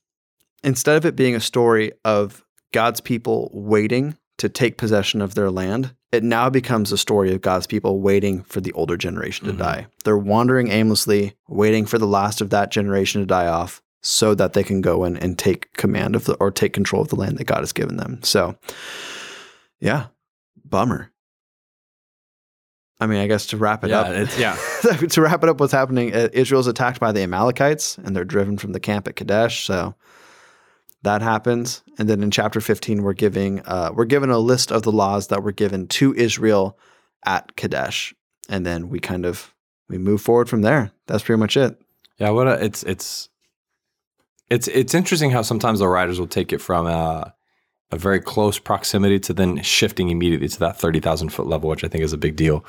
instead 0.63 0.97
of 0.97 1.07
it 1.07 1.17
being 1.17 1.37
a 1.37 1.41
story 1.41 1.93
of 2.05 2.45
God's 2.73 3.01
people 3.01 3.51
waiting 3.53 4.17
to 4.39 4.49
take 4.49 4.77
possession 4.77 5.23
of 5.23 5.35
their 5.35 5.51
land, 5.51 5.95
it 6.13 6.23
now 6.23 6.51
becomes 6.51 6.93
a 6.93 6.99
story 6.99 7.35
of 7.35 7.41
God's 7.41 7.67
people 7.67 8.01
waiting 8.01 8.43
for 8.43 8.61
the 8.61 8.73
older 8.73 8.97
generation 8.97 9.47
mm-hmm. 9.47 9.57
to 9.57 9.63
die. 9.63 9.87
They're 10.05 10.19
wandering 10.19 10.69
aimlessly, 10.69 11.35
waiting 11.49 11.87
for 11.87 11.99
the 11.99 12.07
last 12.07 12.41
of 12.41 12.51
that 12.51 12.71
generation 12.71 13.21
to 13.21 13.27
die 13.27 13.47
off 13.47 13.83
so 14.03 14.35
that 14.35 14.53
they 14.53 14.63
can 14.63 14.81
go 14.81 15.05
in 15.05 15.17
and 15.17 15.39
take 15.39 15.73
command 15.73 16.15
of 16.15 16.25
the 16.25 16.35
or 16.35 16.51
take 16.51 16.73
control 16.73 17.03
of 17.03 17.09
the 17.09 17.17
land 17.17 17.39
that 17.39 17.45
God 17.45 17.61
has 17.61 17.73
given 17.73 17.97
them. 17.97 18.23
So, 18.23 18.57
yeah, 19.81 20.07
bummer. 20.65 21.11
I 22.99 23.07
mean, 23.07 23.19
I 23.19 23.27
guess 23.27 23.47
to 23.47 23.59
wrap 23.59 23.85
it 23.85 23.91
yeah, 23.91 24.01
up, 24.01 24.39
yeah. 24.39 24.57
to 25.09 25.21
wrap 25.21 25.43
it 25.43 25.51
up, 25.51 25.61
what's 25.61 25.73
happening? 25.73 26.15
Uh, 26.15 26.29
Israel's 26.33 26.67
attacked 26.67 26.99
by 26.99 27.13
the 27.13 27.21
Amalekites, 27.21 27.99
and 27.99 28.17
they're 28.17 28.25
driven 28.25 28.57
from 28.57 28.73
the 28.73 28.81
camp 28.81 29.07
at 29.07 29.17
Kadesh. 29.17 29.67
So 29.67 29.95
that 31.07 31.23
happens. 31.23 31.83
And 31.99 32.09
then 32.09 32.23
in 32.23 32.31
chapter 32.31 32.61
15 32.61 33.03
we're 33.03 33.13
giving 33.13 33.61
uh, 33.61 33.91
we're 33.95 34.05
given 34.05 34.31
a 34.31 34.39
list 34.39 34.71
of 34.71 34.83
the 34.83 34.93
laws 34.93 35.29
that 35.29 35.43
were 35.43 35.53
given 35.53 35.87
to 35.89 36.15
israel 36.15 36.79
at 37.25 37.57
kadesh. 37.57 38.15
And 38.49 38.67
then 38.67 38.89
we 38.89 39.01
kind 39.01 39.25
of 39.25 39.55
we 39.89 39.99
move 39.99 40.21
forward 40.21 40.49
from 40.49 40.63
there. 40.63 40.93
That's 41.07 41.23
pretty 41.23 41.41
much 41.41 41.57
it. 41.57 41.81
Yeah 42.19 42.31
what 42.31 42.49
a, 42.49 42.65
it's 42.65 42.83
it's 42.83 43.29
it's 44.51 44.69
it's 44.69 44.95
interesting 44.95 45.31
how 45.31 45.43
sometimes 45.43 45.79
the 45.79 45.89
writers 45.89 46.21
will 46.21 46.27
take 46.27 46.53
it 46.53 46.61
from 46.61 46.87
a, 46.87 47.35
a 47.91 47.97
very 47.97 48.21
close 48.21 48.59
proximity 48.59 49.19
to 49.21 49.33
then 49.33 49.63
shifting 49.63 50.11
immediately 50.11 50.49
to 50.49 50.59
that 50.61 50.79
30,000 50.79 51.31
foot 51.31 51.47
level 51.47 51.71
which 51.71 51.85
i 51.85 51.89
think 51.89 52.03
is 52.05 52.13
a 52.13 52.19
big 52.19 52.37
deal. 52.37 52.65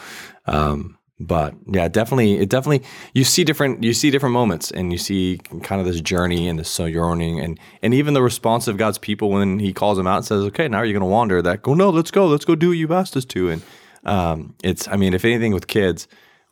Um, 0.45 0.97
but 1.20 1.56
yeah, 1.66 1.88
definitely, 1.88 2.38
it 2.38 2.50
definitely 2.50 2.88
you 3.14 3.24
see 3.24 3.44
different 3.44 3.84
you 3.84 3.94
see 3.94 4.12
different 4.12 4.34
moments, 4.34 4.70
and 4.70 4.92
you 4.92 5.00
see 5.00 5.40
kind 5.64 5.82
of 5.82 5.88
this 5.88 6.00
journey 6.00 6.48
and 6.48 6.60
this 6.60 6.70
sojourning, 6.70 7.40
and 7.40 7.60
and 7.82 7.94
even 7.94 8.14
the 8.14 8.22
response 8.22 8.68
of 8.68 8.78
God's 8.78 9.00
people 9.00 9.32
when 9.32 9.58
He 9.58 9.74
calls 9.74 9.98
them 9.98 10.06
out 10.06 10.18
and 10.18 10.26
says, 10.26 10.44
"Okay, 10.46 10.68
now 10.68 10.84
you're 10.84 10.94
going 10.94 11.02
to 11.02 11.08
wander." 11.08 11.42
That 11.42 11.64
go, 11.64 11.74
no, 11.74 11.90
let's 11.90 12.12
go, 12.12 12.28
let's 12.28 12.46
go 12.46 12.54
do 12.54 12.70
what 12.70 12.78
you've 12.78 12.92
asked 12.92 13.18
us 13.18 13.26
to, 13.26 13.50
and 13.50 13.64
um, 14.04 14.54
it's 14.64 14.88
I 14.88 14.96
mean, 14.96 15.16
if 15.16 15.26
anything 15.26 15.54
with 15.54 15.66
kids, 15.66 16.08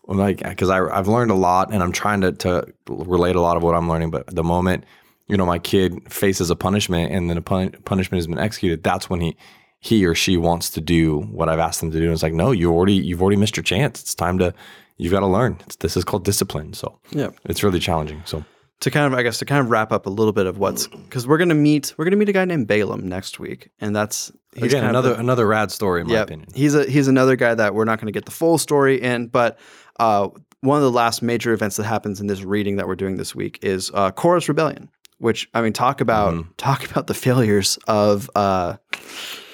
I'm 0.09 0.17
like 0.17 0.41
because 0.41 0.71
I've 0.71 1.07
learned 1.07 1.29
a 1.29 1.35
lot, 1.35 1.71
and 1.71 1.83
I'm 1.83 1.91
trying 1.91 2.21
to 2.21 2.31
to 2.31 2.65
relate 2.87 3.35
a 3.35 3.41
lot 3.41 3.57
of 3.57 3.63
what 3.63 3.75
I'm 3.75 3.87
learning, 3.87 4.09
but 4.09 4.35
the 4.35 4.43
moment 4.43 4.83
you 5.27 5.37
know 5.37 5.45
my 5.45 5.59
kid 5.59 6.11
faces 6.11 6.49
a 6.49 6.55
punishment 6.55 7.11
and 7.11 7.29
then 7.29 7.37
a 7.37 7.41
pun- 7.41 7.75
punishment 7.85 8.17
has 8.17 8.25
been 8.25 8.39
executed, 8.39 8.81
that's 8.83 9.11
when 9.11 9.21
he 9.21 9.37
he 9.85 10.03
or 10.03 10.15
she 10.15 10.35
wants 10.35 10.71
to 10.71 10.81
do 10.81 11.19
what 11.19 11.47
I've 11.47 11.59
asked 11.59 11.79
them 11.79 11.91
to 11.91 11.99
do. 11.99 12.05
And 12.05 12.13
it's 12.13 12.23
like, 12.23 12.33
no, 12.33 12.49
you 12.49 12.71
already 12.71 12.95
you've 12.95 13.21
already 13.21 13.37
missed 13.37 13.55
your 13.55 13.63
chance. 13.63 14.01
It's 14.01 14.15
time 14.15 14.39
to 14.39 14.51
you've 14.97 15.11
got 15.11 15.19
to 15.19 15.27
learn. 15.27 15.61
It's, 15.67 15.75
this 15.75 15.95
is 15.95 16.03
called 16.03 16.25
discipline. 16.25 16.73
So 16.73 16.97
yeah, 17.11 17.29
it's 17.43 17.63
really 17.63 17.79
challenging. 17.79 18.23
So 18.25 18.43
to 18.79 18.89
kind 18.89 19.13
of 19.13 19.17
I 19.17 19.21
guess 19.21 19.37
to 19.39 19.45
kind 19.45 19.61
of 19.61 19.69
wrap 19.69 19.91
up 19.91 20.07
a 20.07 20.09
little 20.09 20.33
bit 20.33 20.47
of 20.47 20.57
what's 20.57 20.87
because 20.87 21.27
we're 21.27 21.37
gonna 21.37 21.53
meet 21.53 21.93
we're 21.97 22.05
gonna 22.05 22.15
meet 22.15 22.29
a 22.29 22.33
guy 22.33 22.45
named 22.45 22.67
Balaam 22.67 23.07
next 23.07 23.39
week, 23.39 23.69
and 23.79 23.95
that's 23.95 24.31
he's 24.55 24.73
again 24.73 24.85
another 24.85 25.13
the, 25.13 25.19
another 25.19 25.45
rad 25.45 25.71
story 25.71 26.01
in 26.01 26.07
my 26.07 26.15
opinion. 26.15 26.49
He's 26.55 26.73
a 26.73 26.89
he's 26.89 27.07
another 27.07 27.35
guy 27.35 27.53
that 27.53 27.75
we're 27.75 27.85
not 27.85 27.99
gonna 27.99 28.11
get 28.11 28.25
the 28.25 28.31
full 28.31 28.57
story 28.57 28.99
in, 28.99 29.27
but 29.27 29.59
uh, 29.99 30.29
one 30.61 30.77
of 30.77 30.83
the 30.83 30.91
last 30.91 31.21
major 31.21 31.53
events 31.53 31.75
that 31.75 31.83
happens 31.83 32.19
in 32.19 32.25
this 32.25 32.41
reading 32.41 32.77
that 32.77 32.87
we're 32.87 32.95
doing 32.95 33.17
this 33.17 33.35
week 33.35 33.59
is 33.61 33.91
uh, 33.93 34.09
Korah's 34.09 34.49
rebellion. 34.49 34.89
Which 35.19 35.47
I 35.53 35.61
mean, 35.61 35.73
talk 35.73 36.01
about 36.01 36.33
mm-hmm. 36.33 36.51
talk 36.57 36.89
about 36.89 37.05
the 37.05 37.13
failures 37.13 37.77
of. 37.87 38.31
Uh, 38.33 38.77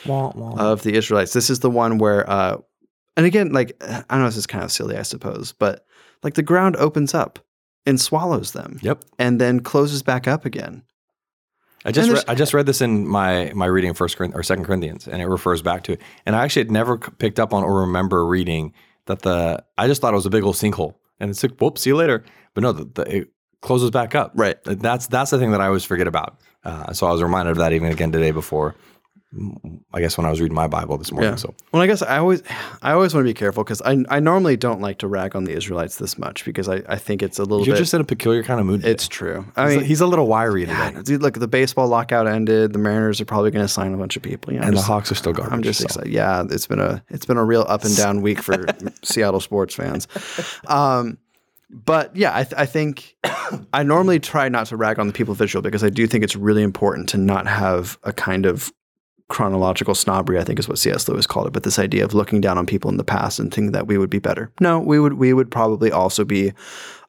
wah, 0.05 0.31
wah. 0.35 0.55
of 0.57 0.83
the 0.83 0.93
Israelites. 0.93 1.33
This 1.33 1.49
is 1.49 1.59
the 1.59 1.69
one 1.69 1.97
where, 1.97 2.29
uh, 2.29 2.57
and 3.17 3.25
again, 3.25 3.51
like 3.51 3.75
I 3.81 4.03
don't 4.09 4.19
know, 4.21 4.25
this 4.25 4.37
is 4.37 4.47
kind 4.47 4.63
of 4.63 4.71
silly, 4.71 4.97
I 4.97 5.03
suppose, 5.03 5.53
but 5.53 5.85
like 6.23 6.35
the 6.35 6.43
ground 6.43 6.75
opens 6.77 7.13
up 7.13 7.39
and 7.85 7.99
swallows 7.99 8.51
them. 8.51 8.79
Yep, 8.81 9.03
and 9.19 9.39
then 9.39 9.59
closes 9.59 10.03
back 10.03 10.27
up 10.27 10.45
again. 10.45 10.83
I 11.83 11.91
just 11.91 12.11
re- 12.11 12.23
I 12.27 12.35
just 12.35 12.53
read 12.53 12.65
this 12.65 12.81
in 12.81 13.07
my 13.07 13.51
my 13.55 13.65
reading 13.65 13.93
First 13.93 14.19
or 14.19 14.43
Second 14.43 14.65
Corinthians, 14.65 15.07
and 15.07 15.21
it 15.21 15.27
refers 15.27 15.61
back 15.61 15.83
to 15.83 15.93
it. 15.93 16.01
And 16.25 16.35
I 16.35 16.43
actually 16.43 16.61
had 16.61 16.71
never 16.71 16.97
picked 16.97 17.39
up 17.39 17.53
on 17.53 17.63
or 17.63 17.81
remember 17.81 18.25
reading 18.25 18.73
that 19.07 19.23
the 19.23 19.63
I 19.77 19.87
just 19.87 20.01
thought 20.01 20.13
it 20.13 20.15
was 20.15 20.27
a 20.27 20.29
big 20.29 20.43
old 20.43 20.55
sinkhole, 20.55 20.95
and 21.19 21.31
it's 21.31 21.41
like, 21.41 21.59
whoop, 21.59 21.77
see 21.77 21.89
you 21.89 21.95
later. 21.95 22.23
But 22.53 22.61
no, 22.61 22.71
the, 22.71 22.85
the, 22.85 23.17
it 23.17 23.27
closes 23.61 23.89
back 23.91 24.13
up. 24.13 24.31
Right. 24.35 24.57
That's 24.63 25.07
that's 25.07 25.31
the 25.31 25.39
thing 25.39 25.51
that 25.51 25.61
I 25.61 25.67
always 25.67 25.83
forget 25.83 26.07
about. 26.07 26.39
Uh, 26.63 26.93
so 26.93 27.07
I 27.07 27.11
was 27.11 27.23
reminded 27.23 27.51
of 27.51 27.57
that 27.57 27.73
even 27.73 27.91
again 27.91 28.11
today 28.11 28.31
before 28.31 28.75
I 29.93 30.01
guess 30.01 30.17
when 30.17 30.25
I 30.25 30.29
was 30.29 30.41
reading 30.41 30.55
my 30.55 30.67
Bible 30.67 30.97
this 30.97 31.09
morning. 31.09 31.31
Yeah. 31.31 31.37
So 31.37 31.53
well, 31.71 31.81
I 31.81 31.87
guess 31.87 32.01
I 32.01 32.17
always 32.17 32.43
I 32.81 32.91
always 32.91 33.13
want 33.13 33.25
to 33.25 33.29
be 33.29 33.33
careful 33.33 33.63
because 33.63 33.81
I 33.81 34.03
I 34.09 34.19
normally 34.19 34.57
don't 34.57 34.81
like 34.81 34.97
to 34.99 35.07
rag 35.07 35.37
on 35.37 35.45
the 35.45 35.53
Israelites 35.53 35.95
this 35.95 36.17
much 36.17 36.43
because 36.43 36.67
I, 36.67 36.83
I 36.87 36.97
think 36.97 37.23
it's 37.23 37.39
a 37.39 37.43
little. 37.43 37.65
You're 37.65 37.75
bit, 37.75 37.79
just 37.79 37.93
in 37.93 38.01
a 38.01 38.03
peculiar 38.03 38.43
kind 38.43 38.59
of 38.59 38.65
mood. 38.65 38.81
Today. 38.81 38.91
It's 38.91 39.07
true. 39.07 39.45
I 39.55 39.67
he's 39.67 39.75
mean, 39.75 39.83
a, 39.83 39.87
he's 39.87 40.01
a 40.01 40.07
little 40.07 40.27
wiry 40.27 40.65
today. 40.65 40.73
Yeah, 40.73 41.01
dude, 41.01 41.21
look, 41.21 41.35
the 41.35 41.47
baseball 41.47 41.87
lockout 41.87 42.27
ended. 42.27 42.73
The 42.73 42.79
Mariners 42.79 43.21
are 43.21 43.25
probably 43.25 43.51
going 43.51 43.63
to 43.63 43.71
sign 43.71 43.93
a 43.93 43.97
bunch 43.97 44.17
of 44.17 44.21
people. 44.21 44.51
You 44.51 44.59
know, 44.59 44.65
and 44.65 44.75
just, 44.75 44.85
the 44.85 44.93
Hawks 44.93 45.11
are 45.13 45.15
still 45.15 45.31
garbage. 45.31 45.53
I'm 45.53 45.63
just 45.63 45.79
so. 45.79 45.85
excited. 45.85 46.11
Yeah, 46.11 46.43
it's 46.49 46.67
been 46.67 46.79
a 46.79 47.01
it's 47.07 47.25
been 47.25 47.37
a 47.37 47.45
real 47.45 47.65
up 47.69 47.85
and 47.85 47.95
down 47.95 48.21
week 48.21 48.41
for 48.41 48.65
Seattle 49.03 49.39
sports 49.39 49.75
fans. 49.75 50.09
Um, 50.67 51.17
but 51.69 52.13
yeah, 52.17 52.35
I, 52.35 52.43
th- 52.43 52.55
I 52.57 52.65
think 52.65 53.15
I 53.71 53.83
normally 53.83 54.19
try 54.19 54.49
not 54.49 54.67
to 54.67 54.75
rag 54.75 54.99
on 54.99 55.07
the 55.07 55.13
people 55.13 55.31
of 55.31 55.41
Israel 55.41 55.61
because 55.61 55.85
I 55.85 55.89
do 55.89 56.05
think 56.05 56.21
it's 56.21 56.35
really 56.35 56.63
important 56.63 57.07
to 57.09 57.17
not 57.17 57.47
have 57.47 57.97
a 58.03 58.11
kind 58.11 58.45
of 58.45 58.73
chronological 59.31 59.95
snobbery, 59.95 60.37
I 60.37 60.43
think 60.43 60.59
is 60.59 60.67
what 60.67 60.77
C.S. 60.77 61.07
Lewis 61.07 61.25
called 61.25 61.47
it. 61.47 61.53
But 61.53 61.63
this 61.63 61.79
idea 61.79 62.03
of 62.03 62.13
looking 62.13 62.41
down 62.41 62.57
on 62.57 62.65
people 62.65 62.91
in 62.91 62.97
the 62.97 63.03
past 63.03 63.39
and 63.39 63.51
thinking 63.51 63.71
that 63.71 63.87
we 63.87 63.97
would 63.97 64.09
be 64.09 64.19
better. 64.19 64.51
No, 64.59 64.77
we 64.77 64.99
would 64.99 65.13
we 65.13 65.33
would 65.33 65.49
probably 65.49 65.91
also 65.91 66.25
be 66.25 66.51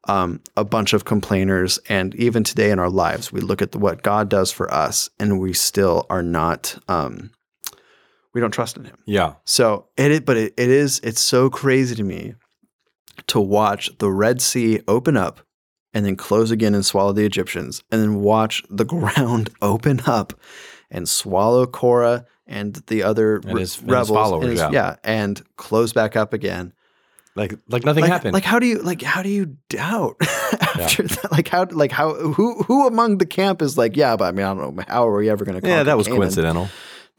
um, 0.08 0.40
a 0.56 0.64
bunch 0.64 0.92
of 0.92 1.04
complainers. 1.04 1.78
And 1.88 2.14
even 2.14 2.44
today 2.44 2.70
in 2.70 2.78
our 2.78 2.88
lives, 2.88 3.32
we 3.32 3.40
look 3.40 3.60
at 3.60 3.72
the, 3.72 3.78
what 3.78 4.02
God 4.02 4.28
does 4.28 4.52
for 4.52 4.72
us, 4.72 5.10
and 5.18 5.40
we 5.40 5.52
still 5.52 6.06
are 6.08 6.22
not. 6.22 6.78
Um, 6.88 7.32
we 8.32 8.40
don't 8.40 8.52
trust 8.52 8.76
in 8.76 8.84
Him. 8.84 8.96
Yeah. 9.04 9.34
So 9.44 9.88
it, 9.96 10.24
but 10.24 10.36
it, 10.36 10.54
it 10.56 10.70
is. 10.70 11.00
It's 11.00 11.20
so 11.20 11.50
crazy 11.50 11.96
to 11.96 12.04
me 12.04 12.34
to 13.26 13.40
watch 13.40 13.90
the 13.98 14.10
Red 14.10 14.40
Sea 14.40 14.80
open 14.86 15.16
up 15.16 15.40
and 15.92 16.06
then 16.06 16.16
close 16.16 16.50
again 16.50 16.74
and 16.74 16.86
swallow 16.86 17.12
the 17.12 17.26
Egyptians, 17.26 17.82
and 17.90 18.00
then 18.00 18.20
watch 18.20 18.62
the 18.70 18.84
ground 18.86 19.50
open 19.60 20.00
up 20.06 20.32
and 20.92 21.08
swallow 21.08 21.66
Korah 21.66 22.26
and 22.46 22.74
the 22.86 23.02
other 23.02 23.36
and 23.36 23.58
his, 23.58 23.82
re- 23.82 23.94
rebels. 23.94 24.10
followers, 24.10 24.50
his, 24.50 24.60
yeah. 24.60 24.70
yeah, 24.70 24.96
and 25.02 25.42
close 25.56 25.92
back 25.92 26.14
up 26.14 26.32
again. 26.32 26.72
Like 27.34 27.54
like 27.66 27.84
nothing 27.84 28.02
like, 28.02 28.12
happened. 28.12 28.34
Like 28.34 28.44
how 28.44 28.58
do 28.58 28.66
you 28.66 28.78
like 28.80 29.00
how 29.00 29.22
do 29.22 29.30
you 29.30 29.56
doubt 29.70 30.16
after 30.20 31.04
yeah. 31.04 31.08
that? 31.08 31.32
Like 31.32 31.48
how 31.48 31.66
like 31.70 31.90
how 31.90 32.12
who 32.14 32.62
who 32.64 32.86
among 32.86 33.18
the 33.18 33.26
camp 33.26 33.62
is 33.62 33.78
like 33.78 33.96
yeah, 33.96 34.16
but 34.16 34.26
I 34.26 34.32
mean 34.32 34.44
I 34.44 34.54
don't 34.54 34.76
know 34.76 34.84
how 34.86 35.08
are 35.08 35.16
we 35.16 35.30
ever 35.30 35.44
going 35.44 35.58
to? 35.58 35.66
Yeah, 35.66 35.82
that 35.82 35.96
was 35.96 36.06
Canaan? 36.06 36.20
coincidental 36.20 36.68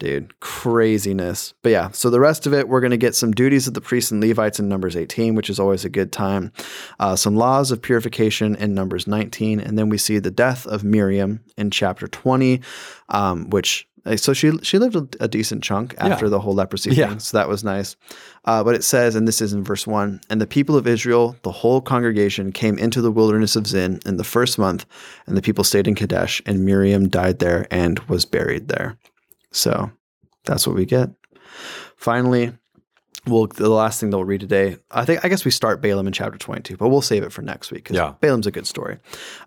dude 0.03 0.37
craziness 0.41 1.53
but 1.61 1.71
yeah 1.71 1.89
so 1.91 2.09
the 2.09 2.19
rest 2.19 2.45
of 2.45 2.53
it 2.53 2.67
we're 2.67 2.81
going 2.81 2.91
to 2.91 2.97
get 2.97 3.15
some 3.15 3.31
duties 3.31 3.67
of 3.67 3.73
the 3.73 3.79
priests 3.79 4.11
and 4.11 4.19
levites 4.21 4.59
in 4.59 4.67
numbers 4.67 4.97
18 4.97 5.33
which 5.33 5.49
is 5.49 5.61
always 5.61 5.85
a 5.85 5.89
good 5.89 6.11
time 6.11 6.51
uh, 6.99 7.15
some 7.15 7.37
laws 7.37 7.71
of 7.71 7.81
purification 7.81 8.53
in 8.55 8.73
numbers 8.73 9.07
19 9.07 9.61
and 9.61 9.77
then 9.79 9.87
we 9.87 9.97
see 9.97 10.19
the 10.19 10.29
death 10.29 10.67
of 10.67 10.83
miriam 10.83 11.41
in 11.57 11.71
chapter 11.71 12.05
20 12.05 12.59
um, 13.09 13.49
which 13.49 13.87
uh, 14.05 14.17
so 14.17 14.33
she 14.33 14.51
she 14.61 14.77
lived 14.77 14.97
a, 14.97 15.23
a 15.23 15.27
decent 15.29 15.63
chunk 15.63 15.95
after 15.99 16.25
yeah. 16.25 16.31
the 16.31 16.39
whole 16.41 16.53
leprosy 16.53 16.91
yeah. 16.91 17.07
thing, 17.07 17.19
so 17.19 17.37
that 17.37 17.47
was 17.47 17.63
nice. 17.63 17.95
Uh, 18.43 18.61
but 18.61 18.75
it 18.75 18.83
says, 18.83 19.15
and 19.15 19.25
this 19.25 19.39
is 19.39 19.53
in 19.53 19.63
verse 19.63 19.87
one, 19.87 20.19
and 20.29 20.41
the 20.41 20.47
people 20.47 20.75
of 20.75 20.85
Israel, 20.85 21.37
the 21.43 21.51
whole 21.51 21.79
congregation, 21.79 22.51
came 22.51 22.77
into 22.77 22.99
the 22.99 23.11
wilderness 23.13 23.55
of 23.55 23.65
Zin 23.65 24.01
in 24.05 24.17
the 24.17 24.25
first 24.25 24.59
month, 24.59 24.85
and 25.25 25.37
the 25.37 25.41
people 25.41 25.63
stayed 25.63 25.87
in 25.87 25.95
Kadesh, 25.95 26.41
and 26.45 26.65
Miriam 26.65 27.07
died 27.07 27.39
there 27.39 27.65
and 27.71 27.99
was 27.99 28.25
buried 28.25 28.67
there. 28.67 28.97
So 29.53 29.89
That's 30.45 30.67
what 30.67 30.75
we 30.75 30.85
get. 30.85 31.09
Finally, 31.95 32.51
well, 33.25 33.47
the 33.47 33.69
last 33.69 33.99
thing 34.01 34.09
that 34.09 34.17
we'll 34.17 34.25
read 34.25 34.41
today, 34.41 34.75
I 34.91 35.05
think, 35.05 35.23
I 35.23 35.29
guess 35.29 35.45
we 35.45 35.51
start 35.51 35.81
Balaam 35.81 36.07
in 36.07 36.11
chapter 36.13 36.37
22, 36.37 36.75
but 36.75 36.89
we'll 36.89 37.01
save 37.01 37.23
it 37.23 37.31
for 37.31 37.41
next 37.41 37.71
week 37.71 37.83
because 37.85 37.95
Yeah. 37.95 38.15
Balaam's 38.19 38.47
a 38.47 38.51
good 38.51 38.67
story. 38.67 38.97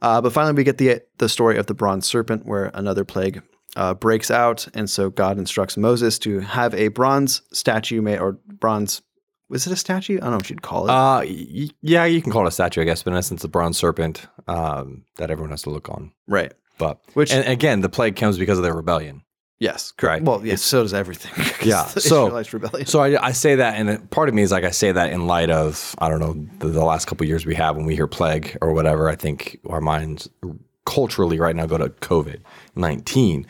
Uh, 0.01 0.21
but 0.23 0.33
finally, 0.33 0.55
we 0.55 0.65
get 0.65 0.79
the 0.79 1.03
the 1.19 1.29
story 1.29 1.59
of 1.59 1.67
the 1.67 1.75
bronze 1.75 2.07
serpent, 2.07 2.47
where 2.47 2.71
another 2.73 3.05
plague 3.05 3.43
uh, 3.77 3.93
breaks 3.93 4.31
out, 4.31 4.67
and 4.73 4.89
so 4.89 5.11
God 5.11 5.37
instructs 5.39 5.77
Moses 5.77 6.19
to 6.21 6.41
have 6.41 6.73
a 6.75 6.89
bronze 6.89 7.43
statue 7.53 8.01
made, 8.01 8.19
or 8.21 8.39
bronze. 8.59 9.03
Was 9.51 9.67
it 9.67 9.73
a 9.73 9.77
statue? 9.77 10.17
I 10.17 10.21
don't 10.21 10.31
know 10.31 10.37
what 10.39 10.49
you'd 10.51 10.63
call 10.63 10.87
it. 10.87 10.91
Uh, 10.91 11.21
y- 11.25 11.69
yeah, 11.83 12.05
you 12.07 12.23
can 12.23 12.33
call 12.33 12.45
it 12.47 12.49
a 12.49 12.53
statue, 12.53 12.81
I 12.81 12.85
guess, 12.85 13.03
but 13.03 13.13
in 13.13 13.19
essence, 13.19 13.45
a 13.45 13.49
bronze 13.49 13.77
serpent 13.77 14.27
um, 14.49 15.05
that 15.19 15.31
everyone 15.31 15.51
has 15.51 15.63
to 15.63 15.71
look 15.71 15.91
on. 15.91 16.13
right. 16.27 16.55
But 16.79 17.01
Which- 17.15 17.33
and 17.33 17.47
again, 17.47 17.81
the 17.81 17.89
plague 17.89 18.17
comes 18.17 18.37
because 18.39 18.59
of 18.59 18.65
their 18.65 18.75
rebellion. 18.75 19.23
Yes. 19.59 19.93
Correct. 19.93 20.21
Right. 20.21 20.23
Well, 20.23 20.45
yes. 20.45 20.61
So 20.63 20.83
does 20.83 20.93
everything. 20.93 21.33
Yeah, 21.67 21.85
The 21.95 22.01
so- 22.01 22.27
Israelites 22.27 22.53
rebellion. 22.53 22.87
So 22.87 23.01
I, 23.01 23.29
I 23.29 23.33
say 23.33 23.55
that, 23.55 23.75
and 23.81 24.11
part 24.11 24.29
of 24.29 24.35
me 24.35 24.43
is 24.43 24.53
like 24.53 24.65
I 24.65 24.71
say 24.71 24.93
that 24.93 25.11
in 25.13 25.27
light 25.27 25.49
of 25.51 25.95
I 25.99 26.09
don't 26.11 26.21
know 26.21 26.35
the, 26.59 26.69
the 26.69 26.85
last 26.85 27.07
couple 27.07 27.25
of 27.25 27.29
years 27.29 27.47
we 27.47 27.55
have 27.55 27.77
when 27.77 27.87
we 27.87 27.95
hear 27.95 28.07
plague 28.07 28.59
or 28.61 28.73
whatever. 28.75 29.09
I 29.09 29.17
think 29.17 29.59
our 29.69 29.81
minds 29.81 30.29
culturally 30.85 31.39
right 31.41 31.57
now 31.57 31.67
go 31.67 31.79
to 31.79 31.89
COVID 31.89 32.41
nineteen, 32.75 33.47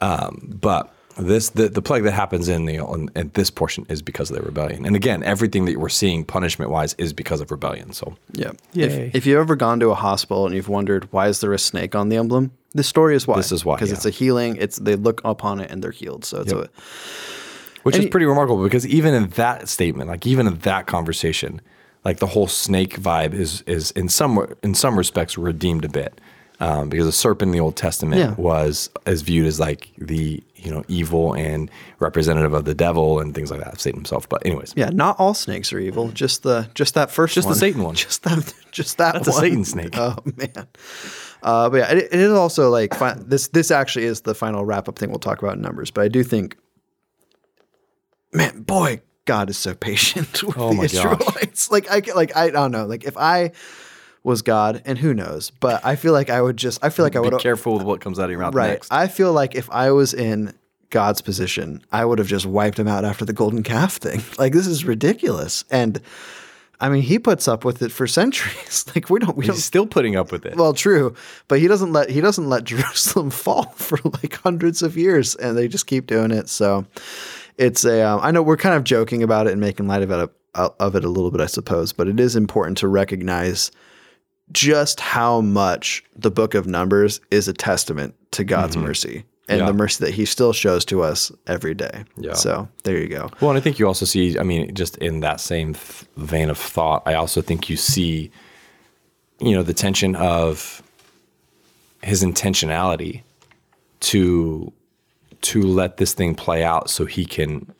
um, 0.00 0.56
but 0.60 0.92
this 1.18 1.50
the, 1.50 1.68
the 1.68 1.82
plague 1.82 2.04
that 2.04 2.12
happens 2.12 2.48
in 2.48 2.64
the 2.64 2.76
in, 2.76 3.10
in 3.14 3.30
this 3.34 3.50
portion 3.50 3.84
is 3.90 4.00
because 4.00 4.30
of 4.30 4.36
the 4.36 4.42
rebellion. 4.42 4.86
And 4.86 4.96
again, 4.96 5.22
everything 5.22 5.66
that 5.66 5.76
we're 5.78 5.88
seeing 5.90 6.24
punishment 6.24 6.70
wise 6.70 6.94
is 6.94 7.12
because 7.12 7.42
of 7.42 7.50
rebellion. 7.50 7.92
So 7.92 8.16
Yeah. 8.32 8.52
Yay. 8.72 9.08
If, 9.08 9.14
if 9.16 9.26
you've 9.26 9.38
ever 9.38 9.56
gone 9.56 9.78
to 9.80 9.90
a 9.90 9.94
hospital 9.94 10.46
and 10.46 10.54
you've 10.54 10.68
wondered 10.70 11.12
why 11.12 11.28
is 11.28 11.40
there 11.40 11.52
a 11.52 11.58
snake 11.58 11.94
on 11.94 12.08
the 12.08 12.16
emblem, 12.16 12.52
this 12.72 12.86
story 12.88 13.14
is 13.16 13.26
why. 13.26 13.36
This 13.36 13.52
is 13.52 13.64
why, 13.64 13.76
Because 13.76 13.90
yeah. 13.90 13.96
it's 13.96 14.06
a 14.06 14.10
healing. 14.10 14.56
It's 14.56 14.76
they 14.76 14.96
look 14.96 15.20
upon 15.24 15.60
it 15.60 15.70
and 15.70 15.82
they're 15.82 15.90
healed. 15.90 16.24
So 16.24 16.40
it's 16.42 16.52
a 16.52 16.68
which 17.82 17.96
is 17.96 18.06
pretty 18.06 18.26
remarkable 18.26 18.62
because 18.62 18.86
even 18.86 19.14
in 19.14 19.28
that 19.30 19.68
statement, 19.68 20.08
like 20.10 20.26
even 20.26 20.46
in 20.46 20.58
that 20.58 20.86
conversation, 20.86 21.60
like 22.04 22.18
the 22.18 22.26
whole 22.26 22.46
snake 22.46 23.00
vibe 23.00 23.32
is 23.32 23.62
is 23.62 23.90
in 23.92 24.08
some 24.08 24.54
in 24.62 24.74
some 24.74 24.96
respects 24.98 25.38
redeemed 25.38 25.84
a 25.84 25.88
bit 25.88 26.20
um, 26.60 26.90
because 26.90 27.06
a 27.06 27.12
serpent 27.12 27.48
in 27.48 27.52
the 27.52 27.60
Old 27.60 27.76
Testament 27.76 28.20
Yeah. 28.20 28.34
was 28.34 28.90
is 29.06 29.22
viewed 29.22 29.46
as 29.46 29.58
like 29.58 29.88
the 29.98 30.42
you 30.56 30.70
know 30.70 30.84
evil 30.88 31.32
and 31.34 31.70
representative 32.00 32.52
of 32.52 32.66
the 32.66 32.74
devil 32.74 33.18
and 33.18 33.34
things 33.34 33.50
like 33.50 33.60
that, 33.60 33.80
Satan 33.80 34.00
himself. 34.00 34.28
But 34.28 34.44
anyways, 34.44 34.74
yeah. 34.76 34.90
Not 34.90 35.18
all 35.18 35.32
snakes 35.32 35.72
are 35.72 35.78
evil. 35.78 36.08
Just 36.10 36.42
the 36.42 36.68
just 36.74 36.94
that 36.94 37.10
first 37.10 37.34
Just 37.34 37.48
the. 37.48 37.54
Satan 37.54 37.82
one. 37.82 37.94
Just 38.06 38.22
that. 38.24 38.52
Just 38.72 38.98
that. 38.98 39.14
That's 39.14 39.28
a. 39.28 39.32
Satan 39.32 39.64
snake. 39.64 39.94
Oh 39.96 40.16
man. 40.36 40.66
Uh, 41.42 41.70
but 41.70 41.76
yeah, 41.78 41.90
it, 41.92 41.98
it 42.12 42.14
is 42.20 42.32
also 42.32 42.70
like 42.70 42.94
fi- 42.94 43.16
this. 43.18 43.48
This 43.48 43.70
actually 43.70 44.04
is 44.04 44.22
the 44.22 44.34
final 44.34 44.64
wrap 44.64 44.88
up 44.88 44.98
thing 44.98 45.10
we'll 45.10 45.18
talk 45.18 45.42
about 45.42 45.56
in 45.56 45.62
numbers. 45.62 45.90
But 45.90 46.02
I 46.02 46.08
do 46.08 46.22
think, 46.22 46.56
man, 48.32 48.62
boy, 48.62 49.00
God 49.24 49.50
is 49.50 49.56
so 49.58 49.74
patient 49.74 50.42
with 50.42 50.58
Oh 50.58 50.70
the 50.70 50.76
gosh. 50.76 50.84
Israelites. 50.94 51.70
Like 51.70 51.90
I 51.90 52.02
like 52.14 52.36
I 52.36 52.50
don't 52.50 52.72
know. 52.72 52.86
Like 52.86 53.04
if 53.04 53.16
I 53.16 53.52
was 54.22 54.42
God, 54.42 54.82
and 54.84 54.98
who 54.98 55.14
knows, 55.14 55.48
but 55.50 55.84
I 55.84 55.96
feel 55.96 56.12
like 56.12 56.28
I 56.28 56.42
would 56.42 56.56
just. 56.56 56.84
I 56.84 56.90
feel 56.90 57.04
like 57.06 57.16
I 57.16 57.20
would 57.20 57.30
be 57.30 57.38
careful 57.38 57.74
with 57.74 57.84
what 57.84 58.00
comes 58.00 58.18
out 58.18 58.24
of 58.24 58.30
your 58.30 58.40
mouth 58.40 58.54
Right. 58.54 58.70
next. 58.70 58.92
I 58.92 59.06
feel 59.08 59.32
like 59.32 59.54
if 59.54 59.70
I 59.70 59.92
was 59.92 60.12
in 60.12 60.52
God's 60.90 61.22
position, 61.22 61.82
I 61.92 62.04
would 62.04 62.18
have 62.18 62.28
just 62.28 62.44
wiped 62.44 62.78
him 62.78 62.86
out 62.88 63.04
after 63.04 63.24
the 63.24 63.32
golden 63.32 63.62
calf 63.62 63.96
thing. 63.96 64.22
Like 64.38 64.52
this 64.52 64.66
is 64.66 64.84
ridiculous. 64.84 65.64
And 65.70 66.00
I 66.80 66.88
mean, 66.88 67.02
he 67.02 67.18
puts 67.18 67.46
up 67.46 67.64
with 67.64 67.82
it 67.82 67.92
for 67.92 68.06
centuries. 68.06 68.86
like 68.94 69.10
we 69.10 69.18
don't 69.18 69.36
we 69.36 69.44
He's 69.44 69.54
don't 69.54 69.60
still 69.60 69.86
putting 69.86 70.16
up 70.16 70.32
with 70.32 70.46
it. 70.46 70.56
well, 70.56 70.72
true, 70.72 71.14
but 71.48 71.60
he 71.60 71.68
doesn't 71.68 71.92
let 71.92 72.10
he 72.10 72.20
doesn't 72.20 72.48
let 72.48 72.64
Jerusalem 72.72 73.30
fall 73.30 73.64
for 73.76 73.98
like 74.04 74.36
hundreds 74.36 74.82
of 74.82 74.96
years, 74.96 75.34
and 75.36 75.56
they 75.56 75.68
just 75.68 75.86
keep 75.86 76.06
doing 76.06 76.30
it. 76.30 76.48
So 76.48 76.86
it's 77.58 77.84
a. 77.84 78.02
Um, 78.02 78.20
I 78.22 78.30
know 78.30 78.42
we're 78.42 78.56
kind 78.56 78.74
of 78.74 78.84
joking 78.84 79.22
about 79.22 79.46
it 79.46 79.52
and 79.52 79.60
making 79.60 79.86
light 79.86 80.02
of 80.02 80.10
it 80.10 80.30
of 80.54 80.96
it 80.96 81.04
a 81.04 81.08
little 81.08 81.30
bit, 81.30 81.40
I 81.40 81.46
suppose, 81.46 81.92
but 81.92 82.08
it 82.08 82.18
is 82.18 82.34
important 82.34 82.78
to 82.78 82.88
recognize 82.88 83.70
just 84.52 84.98
how 84.98 85.40
much 85.40 86.02
the 86.16 86.30
Book 86.30 86.54
of 86.54 86.66
Numbers 86.66 87.20
is 87.30 87.46
a 87.46 87.52
testament 87.52 88.16
to 88.32 88.42
God's 88.42 88.76
mercy 88.76 89.24
and. 89.50 89.60
Yeah. 89.60 89.66
the 89.66 89.72
mercy 89.74 90.04
that 90.04 90.14
He 90.14 90.24
still 90.24 90.52
shows 90.52 90.84
to 90.86 91.02
us 91.02 91.30
every 91.46 91.74
day. 91.74 92.04
Yeah. 92.16 92.34
So 92.34 92.68
there 92.84 92.98
you 92.98 93.08
go. 93.08 93.28
Well, 93.40 93.50
and 93.50 93.58
I 93.58 93.60
think 93.60 93.78
you 93.78 93.86
also 93.86 94.06
see, 94.06 94.38
I 94.38 94.42
mean, 94.42 94.74
just 94.74 94.96
in 94.98 95.20
that 95.20 95.40
same 95.40 95.74
th- 95.74 96.04
vein 96.16 96.48
of 96.50 96.56
thought, 96.58 97.02
I 97.06 97.14
also 97.14 97.42
think 97.42 97.68
you 97.68 97.76
see, 97.76 98.30
you 99.40 99.52
know, 99.52 99.62
the 99.62 99.74
tension 99.74 100.16
of 100.16 100.82
his 102.02 102.22
intentionality 102.24 103.22
to 104.00 104.72
to 105.42 105.62
let 105.62 105.96
this 105.96 106.12
thing 106.14 106.34
play 106.34 106.62
out 106.64 106.90
so 106.90 107.06
he 107.06 107.24
can 107.24 107.72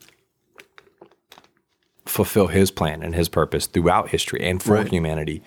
fulfill 2.07 2.47
his 2.49 2.71
plan 2.71 3.03
and 3.03 3.15
his 3.15 3.29
purpose 3.29 3.67
throughout 3.67 4.09
history 4.09 4.41
and 4.43 4.63
for 4.63 4.75
Right. 4.75 4.89
humanity. 4.89 5.43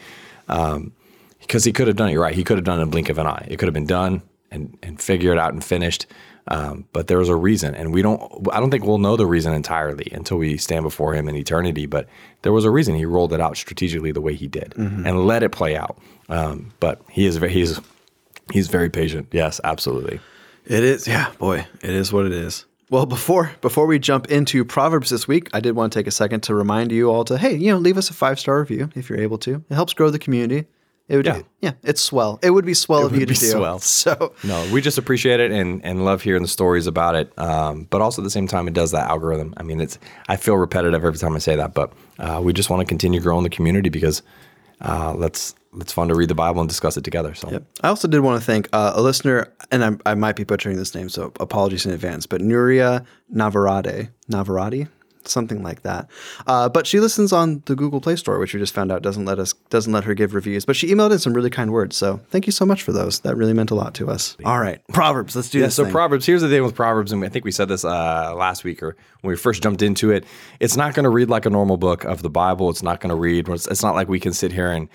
Um, 0.48 0.94
because 1.42 1.66
he 1.66 1.74
could 1.74 1.88
have 1.88 1.98
done 1.98 2.10
it, 2.10 2.14
you're 2.14 2.22
right. 2.22 2.36
He 2.36 2.44
could 2.44 2.58
have 2.58 2.64
done 2.64 2.80
it 2.80 2.84
in 2.84 2.88
a 2.88 2.92
blink 2.92 3.10
of 3.10 3.18
an 3.18 3.28
eye. 3.28 3.48
It 3.50 3.58
could 3.58 3.68
have 3.68 3.74
been 3.74 3.86
done 3.86 4.22
and 4.54 4.78
and 4.82 5.02
figured 5.02 5.38
it 5.38 5.40
out 5.40 5.54
and 5.54 5.64
finished. 5.64 6.06
Um, 6.48 6.86
but 6.92 7.08
there 7.08 7.18
was 7.18 7.30
a 7.30 7.36
reason, 7.36 7.74
and 7.74 7.94
we 7.94 8.02
don't. 8.02 8.22
I 8.52 8.60
don't 8.60 8.70
think 8.70 8.86
we'll 8.86 8.98
know 8.98 9.16
the 9.16 9.26
reason 9.26 9.54
entirely 9.54 10.10
until 10.12 10.38
we 10.38 10.58
stand 10.58 10.84
before 10.84 11.14
him 11.14 11.30
in 11.30 11.36
eternity. 11.36 11.86
But 11.86 12.08
there 12.42 12.52
was 12.52 12.66
a 12.66 12.70
reason 12.70 12.96
he 12.96 13.06
rolled 13.06 13.34
it 13.34 13.42
out 13.42 13.58
strategically 13.58 14.12
the 14.12 14.22
way 14.22 14.36
he 14.36 14.48
did 14.48 14.74
and 14.78 15.26
let 15.26 15.44
it 15.44 15.52
play 15.52 15.76
out. 15.76 15.98
Um, 16.30 16.74
but 16.80 17.02
he 17.10 17.26
is 17.26 17.38
very 17.38 17.54
he's 17.54 17.80
he's 18.52 18.68
very 18.68 18.90
patient. 18.90 19.28
Yes, 19.32 19.62
absolutely. 19.64 20.20
It 20.66 20.84
is, 20.84 21.08
yeah, 21.08 21.32
boy, 21.40 21.66
it 21.82 21.90
is 21.90 22.14
what 22.14 22.26
it 22.26 22.32
is. 22.32 22.66
Well, 22.90 23.06
before 23.06 23.52
before 23.62 23.88
we 23.88 23.98
jump 23.98 24.30
into 24.30 24.64
Proverbs 24.64 25.10
this 25.10 25.28
week, 25.28 25.50
I 25.54 25.60
did 25.60 25.76
want 25.76 25.92
to 25.94 26.00
take 26.00 26.08
a 26.08 26.12
second 26.12 26.42
to 26.44 26.56
remind 26.56 26.92
you 26.92 27.10
all 27.10 27.24
to 27.26 27.38
hey, 27.38 27.56
you 27.56 27.72
know, 27.72 27.78
leave 27.78 27.98
us 27.98 28.10
a 28.10 28.14
five 28.14 28.40
star 28.40 28.60
review 28.60 28.90
if 28.96 29.10
you're 29.10 29.20
able 29.20 29.38
to. 29.40 29.64
It 29.70 29.74
helps 29.74 29.94
grow 29.94 30.10
the 30.10 30.20
community. 30.20 30.68
It 31.10 31.18
would, 31.18 31.26
Yeah. 31.26 31.42
yeah, 31.60 31.72
it's 31.84 32.00
swell. 32.02 32.40
It 32.42 32.52
would 32.52 32.66
be 32.66 32.74
swell 32.74 33.06
of 33.06 33.12
would 33.12 33.20
you 33.20 33.26
to 33.26 33.34
do. 33.34 33.46
swell. 33.52 33.80
So 33.80 34.34
No, 34.44 34.66
we 34.72 34.80
just 34.82 34.98
appreciate 34.98 35.40
it 35.42 35.52
and, 35.52 35.84
and 35.84 36.06
love 36.06 36.22
hearing 36.22 36.42
the 36.42 36.48
stories 36.48 36.88
about 36.88 37.16
it. 37.16 37.38
Um, 37.38 37.88
but 37.90 38.02
also 38.02 38.22
at 38.22 38.24
the 38.24 38.30
same 38.30 38.48
time, 38.48 38.68
it 38.70 38.74
does 38.74 38.92
that 38.92 39.10
algorithm. 39.10 39.54
I 39.58 39.64
mean, 39.64 39.82
it's 39.82 40.00
I 40.30 40.38
feel 40.38 40.56
repetitive 40.56 41.04
every 41.04 41.20
time 41.20 41.36
I 41.36 41.40
say 41.40 41.56
that, 41.58 41.74
but 41.74 41.92
uh, 42.20 42.40
we 42.44 42.54
just 42.54 42.70
want 42.70 42.80
to 42.80 42.86
continue 42.86 43.20
growing 43.20 43.44
the 43.44 43.50
community 43.50 43.90
because 43.90 44.24
uh, 44.82 45.14
let's 45.16 45.56
it's 45.80 45.92
fun 45.92 46.08
to 46.08 46.16
read 46.16 46.30
the 46.30 46.36
Bible 46.36 46.62
and 46.62 46.70
discuss 46.70 46.98
it 46.98 47.04
together. 47.04 47.34
So 47.34 47.64
I 47.82 47.88
also 47.90 48.08
did 48.08 48.20
want 48.20 48.40
to 48.40 48.46
thank 48.46 48.70
uh, 48.74 48.94
a 48.96 49.02
listener, 49.02 49.52
and 49.72 49.84
I, 49.84 50.12
I 50.12 50.14
might 50.14 50.36
be 50.36 50.44
butchering 50.44 50.78
this 50.78 50.94
name, 50.94 51.10
so 51.10 51.34
apologies 51.40 51.86
in 51.86 51.92
advance, 51.92 52.28
but 52.28 52.42
Nuria 52.42 53.04
Navarrete, 53.30 54.10
Navarrete, 54.30 54.88
something 55.28 55.64
like 55.64 55.82
that. 55.84 56.10
Uh, 56.48 56.70
but 56.70 56.86
she 56.88 57.00
listens 57.00 57.32
on 57.34 57.64
the 57.66 57.76
Google 57.76 58.02
Play 58.02 58.16
Store, 58.16 58.40
which 58.40 58.54
we 58.54 58.60
just 58.60 58.74
found 58.74 58.92
out 58.92 59.02
doesn't 59.02 59.26
let 59.26 59.40
us 59.40 59.54
doesn't 59.70 59.92
let 59.94 60.04
her 60.04 60.14
give 60.14 60.34
reviews. 60.34 60.66
But 60.66 60.76
she 60.76 60.88
emailed 60.88 61.12
in 61.12 61.20
some 61.20 61.34
really 61.34 61.50
kind 61.50 61.72
words, 61.72 61.96
so 61.96 62.20
thank 62.30 62.46
you 62.46 62.52
so 62.52 62.66
much 62.66 62.84
for 62.84 62.92
those. 62.92 63.20
That 63.22 63.36
really 63.36 63.54
meant 63.54 63.72
a 63.72 63.76
lot 63.76 63.94
to 63.96 64.10
us. 64.10 64.36
All 64.46 64.60
right, 64.60 64.82
Proverbs. 64.94 65.36
Let's 65.36 65.50
do 65.50 65.60
Yeah, 65.60 65.66
this. 65.66 65.76
so 65.76 65.84
thing. 65.84 65.92
Proverbs. 65.92 66.26
Here's 66.26 66.42
the 66.42 66.50
thing 66.50 66.64
with 66.64 66.76
Proverbs, 66.76 67.12
and 67.12 67.24
I 67.24 67.30
think 67.30 67.46
we 67.46 67.52
said 67.52 67.68
this 67.68 67.84
uh, 67.86 68.34
last 68.36 68.64
week 68.64 68.82
or 68.84 68.96
when 69.22 69.32
we 69.32 69.38
first 69.38 69.64
jumped 69.64 69.82
into 69.82 70.12
it. 70.12 70.26
It's 70.60 70.76
not 70.78 70.94
going 70.94 71.04
to 71.06 71.10
read 71.10 71.30
like 71.30 71.46
a 71.46 71.50
normal 71.50 71.78
book 71.78 72.04
of 72.06 72.22
the 72.22 72.30
Bible. 72.30 72.70
It's 72.70 72.84
not 72.84 73.00
going 73.00 73.10
to 73.10 73.16
read. 73.16 73.48
It's, 73.50 73.68
it's 73.68 73.84
not 73.84 73.96
like 73.96 74.08
we 74.10 74.20
can 74.20 74.34
sit 74.34 74.52
here 74.52 74.72
and 74.72 74.90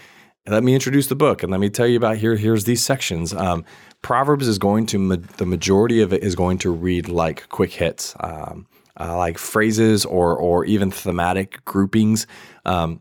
let 0.46 0.64
me 0.64 0.72
introduce 0.74 1.08
the 1.08 1.14
book 1.14 1.42
and 1.42 1.50
let 1.52 1.60
me 1.60 1.68
tell 1.68 1.86
you 1.86 1.96
about 1.98 2.16
here. 2.16 2.34
Here's 2.36 2.64
these 2.64 2.82
sections. 2.82 3.34
Um, 3.34 3.64
Proverbs 4.00 4.48
is 4.48 4.58
going 4.58 4.86
to 4.86 4.98
ma- 4.98 5.16
the 5.36 5.44
majority 5.44 6.00
of 6.00 6.12
it 6.12 6.22
is 6.22 6.34
going 6.34 6.56
to 6.58 6.70
read 6.70 7.08
like 7.08 7.48
quick 7.50 7.72
hits, 7.72 8.14
um, 8.20 8.66
uh, 8.98 9.16
like 9.16 9.38
phrases 9.38 10.04
or 10.04 10.36
or 10.36 10.64
even 10.64 10.90
thematic 10.90 11.64
groupings. 11.64 12.26
Um, 12.64 13.00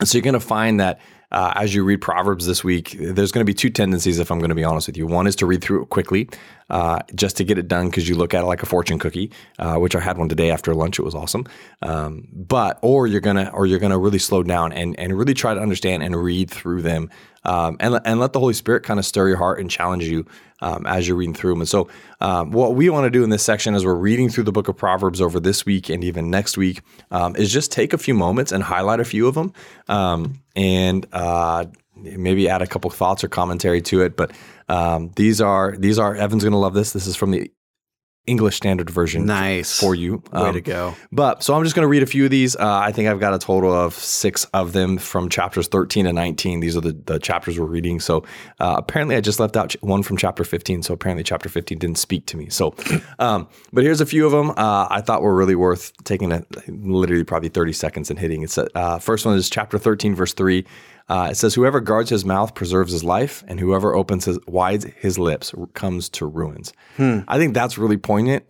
and 0.00 0.08
so 0.08 0.18
you're 0.18 0.22
going 0.22 0.34
to 0.34 0.40
find 0.40 0.80
that 0.80 1.00
uh, 1.32 1.52
as 1.56 1.74
you 1.74 1.82
read 1.82 2.00
Proverbs 2.00 2.46
this 2.46 2.62
week, 2.62 2.94
there's 2.98 3.32
going 3.32 3.40
to 3.40 3.50
be 3.50 3.54
two 3.54 3.70
tendencies, 3.70 4.18
if 4.18 4.30
I'm 4.30 4.38
going 4.38 4.50
to 4.50 4.54
be 4.54 4.64
honest 4.64 4.86
with 4.86 4.98
you. 4.98 5.06
One 5.06 5.26
is 5.26 5.34
to 5.36 5.46
read 5.46 5.62
through 5.62 5.82
it 5.82 5.88
quickly, 5.88 6.28
uh, 6.72 7.00
just 7.14 7.36
to 7.36 7.44
get 7.44 7.58
it 7.58 7.68
done 7.68 7.90
because 7.90 8.08
you 8.08 8.16
look 8.16 8.32
at 8.32 8.42
it 8.42 8.46
like 8.46 8.62
a 8.62 8.66
fortune 8.66 8.98
cookie, 8.98 9.30
uh, 9.58 9.76
which 9.76 9.94
I 9.94 10.00
had 10.00 10.16
one 10.16 10.30
today 10.30 10.50
after 10.50 10.74
lunch. 10.74 10.98
It 10.98 11.02
was 11.02 11.14
awesome. 11.14 11.46
Um, 11.82 12.26
but 12.32 12.78
or 12.80 13.06
you're 13.06 13.20
gonna 13.20 13.50
or 13.52 13.66
you're 13.66 13.78
gonna 13.78 13.98
really 13.98 14.18
slow 14.18 14.42
down 14.42 14.72
and 14.72 14.98
and 14.98 15.16
really 15.16 15.34
try 15.34 15.52
to 15.52 15.60
understand 15.60 16.02
and 16.02 16.16
read 16.16 16.50
through 16.50 16.80
them, 16.80 17.10
um, 17.44 17.76
and 17.78 18.00
and 18.06 18.18
let 18.18 18.32
the 18.32 18.40
Holy 18.40 18.54
Spirit 18.54 18.84
kind 18.84 18.98
of 18.98 19.04
stir 19.04 19.28
your 19.28 19.36
heart 19.36 19.60
and 19.60 19.70
challenge 19.70 20.04
you 20.04 20.26
um, 20.62 20.86
as 20.86 21.06
you're 21.06 21.16
reading 21.16 21.34
through 21.34 21.52
them. 21.52 21.60
And 21.60 21.68
so, 21.68 21.88
um, 22.22 22.52
what 22.52 22.74
we 22.74 22.88
want 22.88 23.04
to 23.04 23.10
do 23.10 23.22
in 23.22 23.28
this 23.28 23.42
section 23.42 23.74
as 23.74 23.84
we're 23.84 23.94
reading 23.94 24.30
through 24.30 24.44
the 24.44 24.52
book 24.52 24.68
of 24.68 24.76
Proverbs 24.76 25.20
over 25.20 25.38
this 25.38 25.66
week 25.66 25.90
and 25.90 26.02
even 26.02 26.30
next 26.30 26.56
week 26.56 26.80
um, 27.10 27.36
is 27.36 27.52
just 27.52 27.70
take 27.70 27.92
a 27.92 27.98
few 27.98 28.14
moments 28.14 28.50
and 28.50 28.62
highlight 28.62 28.98
a 28.98 29.04
few 29.04 29.28
of 29.28 29.34
them 29.34 29.52
um, 29.88 30.40
and 30.56 31.06
uh, 31.12 31.66
maybe 31.96 32.48
add 32.48 32.62
a 32.62 32.66
couple 32.66 32.90
thoughts 32.90 33.22
or 33.22 33.28
commentary 33.28 33.82
to 33.82 34.02
it. 34.02 34.16
But 34.16 34.32
um, 34.68 35.10
these 35.16 35.40
are 35.40 35.76
these 35.76 35.98
are 35.98 36.14
Evan's 36.14 36.42
going 36.42 36.52
to 36.52 36.58
love 36.58 36.74
this. 36.74 36.92
This 36.92 37.06
is 37.06 37.16
from 37.16 37.30
the 37.30 37.50
English 38.26 38.56
Standard 38.56 38.88
Version 38.88 39.26
nice. 39.26 39.80
for 39.80 39.96
you. 39.96 40.22
Way 40.32 40.40
um, 40.48 40.54
to 40.54 40.60
go. 40.60 40.94
But 41.10 41.42
so 41.42 41.54
I'm 41.54 41.64
just 41.64 41.74
going 41.74 41.82
to 41.82 41.88
read 41.88 42.04
a 42.04 42.06
few 42.06 42.24
of 42.24 42.30
these. 42.30 42.54
Uh, 42.54 42.78
I 42.78 42.92
think 42.92 43.08
I've 43.08 43.18
got 43.18 43.34
a 43.34 43.38
total 43.38 43.72
of 43.72 43.94
six 43.94 44.44
of 44.54 44.72
them 44.72 44.96
from 44.96 45.28
chapters 45.28 45.66
13 45.66 46.06
and 46.06 46.14
19. 46.14 46.60
These 46.60 46.76
are 46.76 46.80
the, 46.80 46.92
the 46.92 47.18
chapters 47.18 47.58
we're 47.58 47.66
reading. 47.66 47.98
So 47.98 48.18
uh, 48.60 48.76
apparently 48.78 49.16
I 49.16 49.20
just 49.20 49.40
left 49.40 49.56
out 49.56 49.72
one 49.80 50.04
from 50.04 50.16
chapter 50.16 50.44
15. 50.44 50.82
So 50.82 50.94
apparently 50.94 51.24
chapter 51.24 51.48
15 51.48 51.78
didn't 51.78 51.98
speak 51.98 52.26
to 52.26 52.36
me. 52.36 52.48
So, 52.48 52.76
um, 53.18 53.48
but 53.72 53.82
here's 53.82 54.00
a 54.00 54.06
few 54.06 54.24
of 54.24 54.30
them 54.30 54.50
uh, 54.50 54.86
I 54.88 55.00
thought 55.00 55.22
were 55.22 55.34
really 55.34 55.56
worth 55.56 55.92
taking 56.04 56.30
a, 56.30 56.44
literally 56.68 57.24
probably 57.24 57.48
30 57.48 57.72
seconds 57.72 58.08
and 58.08 58.18
hitting. 58.18 58.42
It's 58.42 58.56
uh, 58.56 58.98
first 59.00 59.26
one 59.26 59.36
is 59.36 59.50
chapter 59.50 59.78
13, 59.78 60.14
verse 60.14 60.32
3. 60.32 60.64
Uh, 61.08 61.28
it 61.30 61.36
says, 61.36 61.54
"Whoever 61.54 61.80
guards 61.80 62.10
his 62.10 62.24
mouth 62.24 62.54
preserves 62.54 62.92
his 62.92 63.04
life, 63.04 63.44
and 63.48 63.58
whoever 63.58 63.94
opens 63.94 64.24
his 64.24 64.38
wide 64.46 64.84
his 65.00 65.18
lips 65.18 65.54
comes 65.74 66.08
to 66.10 66.26
ruins." 66.26 66.72
Hmm. 66.96 67.18
I 67.28 67.38
think 67.38 67.54
that's 67.54 67.76
really 67.76 67.96
poignant. 68.12 68.44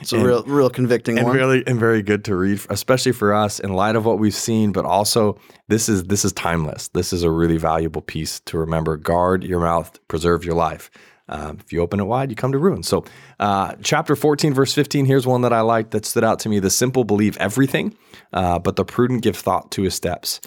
It's 0.00 0.12
and, 0.12 0.22
a 0.22 0.26
real, 0.26 0.42
real 0.44 0.70
convicting 0.70 1.18
and 1.18 1.28
one. 1.28 1.36
really 1.36 1.62
and 1.66 1.78
very 1.78 2.02
good 2.02 2.24
to 2.24 2.36
read, 2.36 2.60
especially 2.70 3.12
for 3.12 3.32
us 3.32 3.60
in 3.60 3.72
light 3.72 3.96
of 3.96 4.04
what 4.04 4.18
we've 4.18 4.34
seen. 4.34 4.72
But 4.72 4.84
also, 4.84 5.38
this 5.68 5.88
is 5.88 6.04
this 6.04 6.24
is 6.24 6.32
timeless. 6.32 6.88
This 6.88 7.12
is 7.12 7.22
a 7.22 7.30
really 7.30 7.56
valuable 7.56 8.02
piece 8.02 8.40
to 8.46 8.58
remember. 8.58 8.96
Guard 8.96 9.44
your 9.44 9.60
mouth, 9.60 9.98
preserve 10.08 10.44
your 10.44 10.54
life. 10.54 10.90
Um, 11.28 11.58
if 11.60 11.72
you 11.72 11.80
open 11.80 12.00
it 12.00 12.04
wide, 12.04 12.30
you 12.30 12.36
come 12.36 12.52
to 12.52 12.58
ruin. 12.58 12.82
So, 12.82 13.04
uh, 13.38 13.74
chapter 13.80 14.16
14, 14.16 14.52
verse 14.52 14.74
15, 14.74 15.06
here's 15.06 15.26
one 15.26 15.42
that 15.42 15.52
I 15.52 15.60
like 15.60 15.90
that 15.92 16.04
stood 16.04 16.24
out 16.24 16.40
to 16.40 16.48
me. 16.48 16.58
The 16.58 16.68
simple 16.68 17.04
believe 17.04 17.36
everything, 17.38 17.96
uh, 18.32 18.58
but 18.58 18.76
the 18.76 18.84
prudent 18.84 19.22
give 19.22 19.36
thought 19.36 19.70
to 19.72 19.82
his 19.82 19.94
steps. 19.94 20.40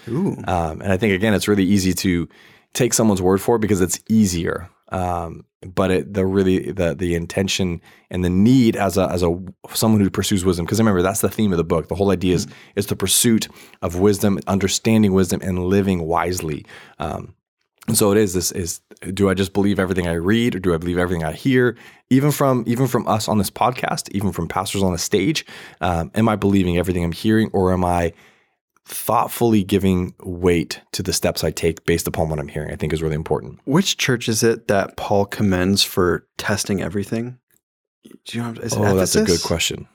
Um, 0.47 0.81
and 0.81 0.91
I 0.91 0.97
think, 0.97 1.13
again, 1.13 1.33
it's 1.33 1.47
really 1.47 1.63
easy 1.63 1.93
to 1.93 2.27
take 2.73 2.93
someone's 2.93 3.21
word 3.21 3.41
for 3.41 3.55
it 3.55 3.59
because 3.59 3.81
it's 3.81 3.99
easier. 4.09 4.69
Um, 4.89 5.45
but 5.65 5.89
it, 5.89 6.13
the 6.13 6.25
really 6.25 6.71
the 6.71 6.93
the 6.93 7.15
intention 7.15 7.81
and 8.11 8.23
the 8.23 8.29
need 8.29 8.75
as 8.75 8.97
a 8.97 9.09
as 9.09 9.23
a 9.23 9.37
someone 9.73 9.99
who 9.99 10.09
pursues 10.09 10.45
wisdom 10.45 10.65
because 10.65 10.77
remember 10.77 11.01
that's 11.01 11.21
the 11.21 11.29
theme 11.29 11.51
of 11.51 11.57
the 11.57 11.63
book 11.63 11.87
the 11.87 11.95
whole 11.95 12.11
idea 12.11 12.35
is 12.35 12.45
mm-hmm. 12.45 12.55
is 12.75 12.85
the 12.85 12.95
pursuit 12.95 13.47
of 13.81 13.99
wisdom 13.99 14.39
understanding 14.45 15.11
wisdom 15.11 15.41
and 15.41 15.65
living 15.65 16.03
wisely 16.03 16.63
um, 16.99 17.33
and 17.87 17.97
so 17.97 18.11
it 18.11 18.17
is 18.17 18.33
this 18.33 18.51
is 18.51 18.81
do 19.13 19.29
I 19.29 19.33
just 19.33 19.53
believe 19.53 19.79
everything 19.79 20.07
I 20.07 20.13
read 20.13 20.55
or 20.55 20.59
do 20.59 20.73
I 20.73 20.77
believe 20.77 20.97
everything 20.97 21.23
I 21.23 21.33
hear? 21.33 21.77
Even 22.09 22.31
from 22.31 22.63
even 22.65 22.87
from 22.87 23.07
us 23.07 23.27
on 23.27 23.37
this 23.37 23.51
podcast, 23.51 24.09
even 24.11 24.31
from 24.31 24.47
pastors 24.47 24.81
on 24.81 24.91
the 24.91 24.97
stage, 24.97 25.45
um, 25.81 26.11
am 26.15 26.27
I 26.27 26.35
believing 26.35 26.77
everything 26.77 27.03
I'm 27.03 27.11
hearing 27.11 27.49
or 27.53 27.71
am 27.73 27.85
I 27.85 28.13
thoughtfully 28.85 29.63
giving 29.63 30.13
weight 30.19 30.81
to 30.91 31.01
the 31.01 31.13
steps 31.13 31.43
I 31.43 31.51
take 31.51 31.85
based 31.85 32.07
upon 32.07 32.29
what 32.29 32.39
I'm 32.39 32.47
hearing? 32.47 32.71
I 32.71 32.75
think 32.75 32.93
is 32.93 33.01
really 33.01 33.15
important. 33.15 33.59
Which 33.65 33.97
church 33.97 34.29
is 34.29 34.43
it 34.43 34.67
that 34.67 34.95
Paul 34.95 35.25
commends 35.25 35.83
for 35.83 36.27
testing 36.37 36.81
everything? 36.81 37.39
Do 38.25 38.37
you 38.37 38.43
know, 38.43 38.61
is 38.61 38.73
oh, 38.75 38.95
that's 38.95 39.15
a 39.15 39.23
good 39.23 39.41
question. 39.41 39.87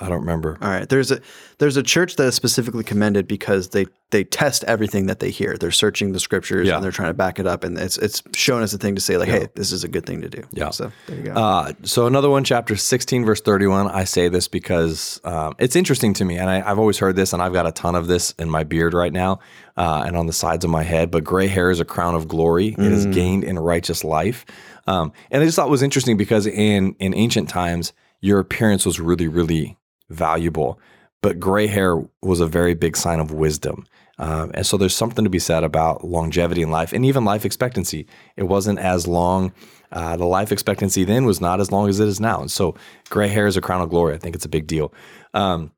I 0.00 0.08
don't 0.08 0.20
remember. 0.20 0.56
All 0.62 0.70
right. 0.70 0.88
There's 0.88 1.10
a 1.10 1.20
there's 1.58 1.76
a 1.76 1.82
church 1.82 2.16
that 2.16 2.24
is 2.24 2.34
specifically 2.34 2.84
commended 2.84 3.28
because 3.28 3.68
they 3.68 3.86
they 4.10 4.24
test 4.24 4.64
everything 4.64 5.06
that 5.06 5.20
they 5.20 5.30
hear. 5.30 5.56
They're 5.56 5.70
searching 5.70 6.12
the 6.12 6.20
scriptures 6.20 6.66
yeah. 6.66 6.76
and 6.76 6.84
they're 6.84 6.90
trying 6.90 7.10
to 7.10 7.14
back 7.14 7.38
it 7.38 7.46
up, 7.46 7.64
and 7.64 7.78
it's 7.78 7.98
it's 7.98 8.22
shown 8.34 8.62
as 8.62 8.72
a 8.74 8.78
thing 8.78 8.94
to 8.94 9.00
say 9.00 9.18
like, 9.18 9.28
yeah. 9.28 9.40
hey, 9.40 9.48
this 9.54 9.70
is 9.70 9.84
a 9.84 9.88
good 9.88 10.06
thing 10.06 10.22
to 10.22 10.28
do. 10.28 10.42
Yeah. 10.52 10.70
So 10.70 10.90
there 11.06 11.16
you 11.16 11.24
go. 11.24 11.32
Uh, 11.32 11.72
so 11.82 12.06
another 12.06 12.30
one, 12.30 12.44
chapter 12.44 12.76
sixteen, 12.76 13.24
verse 13.24 13.40
thirty-one. 13.40 13.88
I 13.88 14.04
say 14.04 14.28
this 14.28 14.48
because 14.48 15.20
um, 15.24 15.54
it's 15.58 15.76
interesting 15.76 16.14
to 16.14 16.24
me, 16.24 16.38
and 16.38 16.48
I, 16.48 16.60
have 16.60 16.78
always 16.78 16.98
heard 16.98 17.14
this, 17.14 17.32
and 17.32 17.42
I've 17.42 17.52
got 17.52 17.66
a 17.66 17.72
ton 17.72 17.94
of 17.94 18.06
this 18.06 18.32
in 18.38 18.50
my 18.50 18.64
beard 18.64 18.94
right 18.94 19.12
now, 19.12 19.40
uh, 19.76 20.04
and 20.06 20.16
on 20.16 20.26
the 20.26 20.32
sides 20.32 20.64
of 20.64 20.70
my 20.70 20.82
head. 20.82 21.10
But 21.10 21.24
gray 21.24 21.46
hair 21.46 21.70
is 21.70 21.78
a 21.78 21.84
crown 21.84 22.14
of 22.14 22.26
glory; 22.26 22.72
mm. 22.72 22.84
it 22.84 22.92
is 22.92 23.06
gained 23.06 23.44
in 23.44 23.58
righteous 23.58 24.02
life. 24.02 24.46
Um, 24.86 25.12
and 25.30 25.42
I 25.42 25.44
just 25.44 25.56
thought 25.56 25.68
it 25.68 25.70
was 25.70 25.82
interesting 25.82 26.16
because 26.16 26.46
in 26.46 26.96
in 26.98 27.14
ancient 27.14 27.48
times, 27.48 27.92
your 28.20 28.38
appearance 28.38 28.86
was 28.86 28.98
really 28.98 29.28
really 29.28 29.76
valuable. 30.10 30.78
But 31.22 31.40
gray 31.40 31.66
hair 31.66 32.02
was 32.22 32.40
a 32.40 32.46
very 32.46 32.74
big 32.74 32.96
sign 32.96 33.20
of 33.20 33.32
wisdom. 33.32 33.86
Um, 34.18 34.50
and 34.52 34.66
so 34.66 34.76
there's 34.76 34.94
something 34.94 35.24
to 35.24 35.30
be 35.30 35.38
said 35.38 35.64
about 35.64 36.04
longevity 36.04 36.60
in 36.60 36.70
life 36.70 36.92
and 36.92 37.06
even 37.06 37.24
life 37.24 37.46
expectancy. 37.46 38.06
It 38.36 38.44
wasn't 38.44 38.78
as 38.78 39.06
long. 39.06 39.52
Uh, 39.90 40.16
the 40.16 40.26
life 40.26 40.52
expectancy 40.52 41.04
then 41.04 41.24
was 41.24 41.40
not 41.40 41.58
as 41.58 41.72
long 41.72 41.88
as 41.88 41.98
it 41.98 42.06
is 42.06 42.20
now. 42.20 42.40
And 42.40 42.50
so 42.50 42.76
gray 43.08 43.28
hair 43.28 43.46
is 43.46 43.56
a 43.56 43.62
crown 43.62 43.80
of 43.80 43.88
glory. 43.88 44.14
I 44.14 44.18
think 44.18 44.36
it's 44.36 44.44
a 44.44 44.50
big 44.50 44.66
deal. 44.66 44.92
Um, 45.32 45.72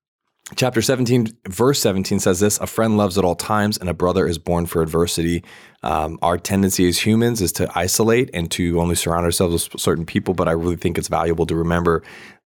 chapter 0.57 0.83
17, 0.83 1.29
verse 1.49 1.81
17 1.81 2.19
says 2.19 2.41
this 2.41 2.59
A 2.59 2.67
friend 2.67 2.97
loves 2.97 3.17
at 3.17 3.25
all 3.25 3.37
times, 3.37 3.79
and 3.79 3.89
a 3.89 3.95
brother 3.95 4.27
is 4.27 4.39
born 4.39 4.67
for 4.67 4.83
adversity. 4.83 5.45
Um, 5.83 6.19
our 6.21 6.37
tendency 6.37 6.87
as 6.89 6.99
humans 6.99 7.41
is 7.41 7.53
to 7.53 7.71
isolate 7.75 8.29
and 8.35 8.51
to 8.53 8.81
only 8.81 8.97
surround 8.97 9.25
ourselves 9.25 9.71
with 9.71 9.81
certain 9.81 10.05
people, 10.05 10.35
but 10.35 10.49
I 10.49 10.53
really 10.53 10.77
think 10.77 10.99
it's 10.99 11.09
valuable 11.09 11.47
to 11.47 11.55
remember 11.55 12.03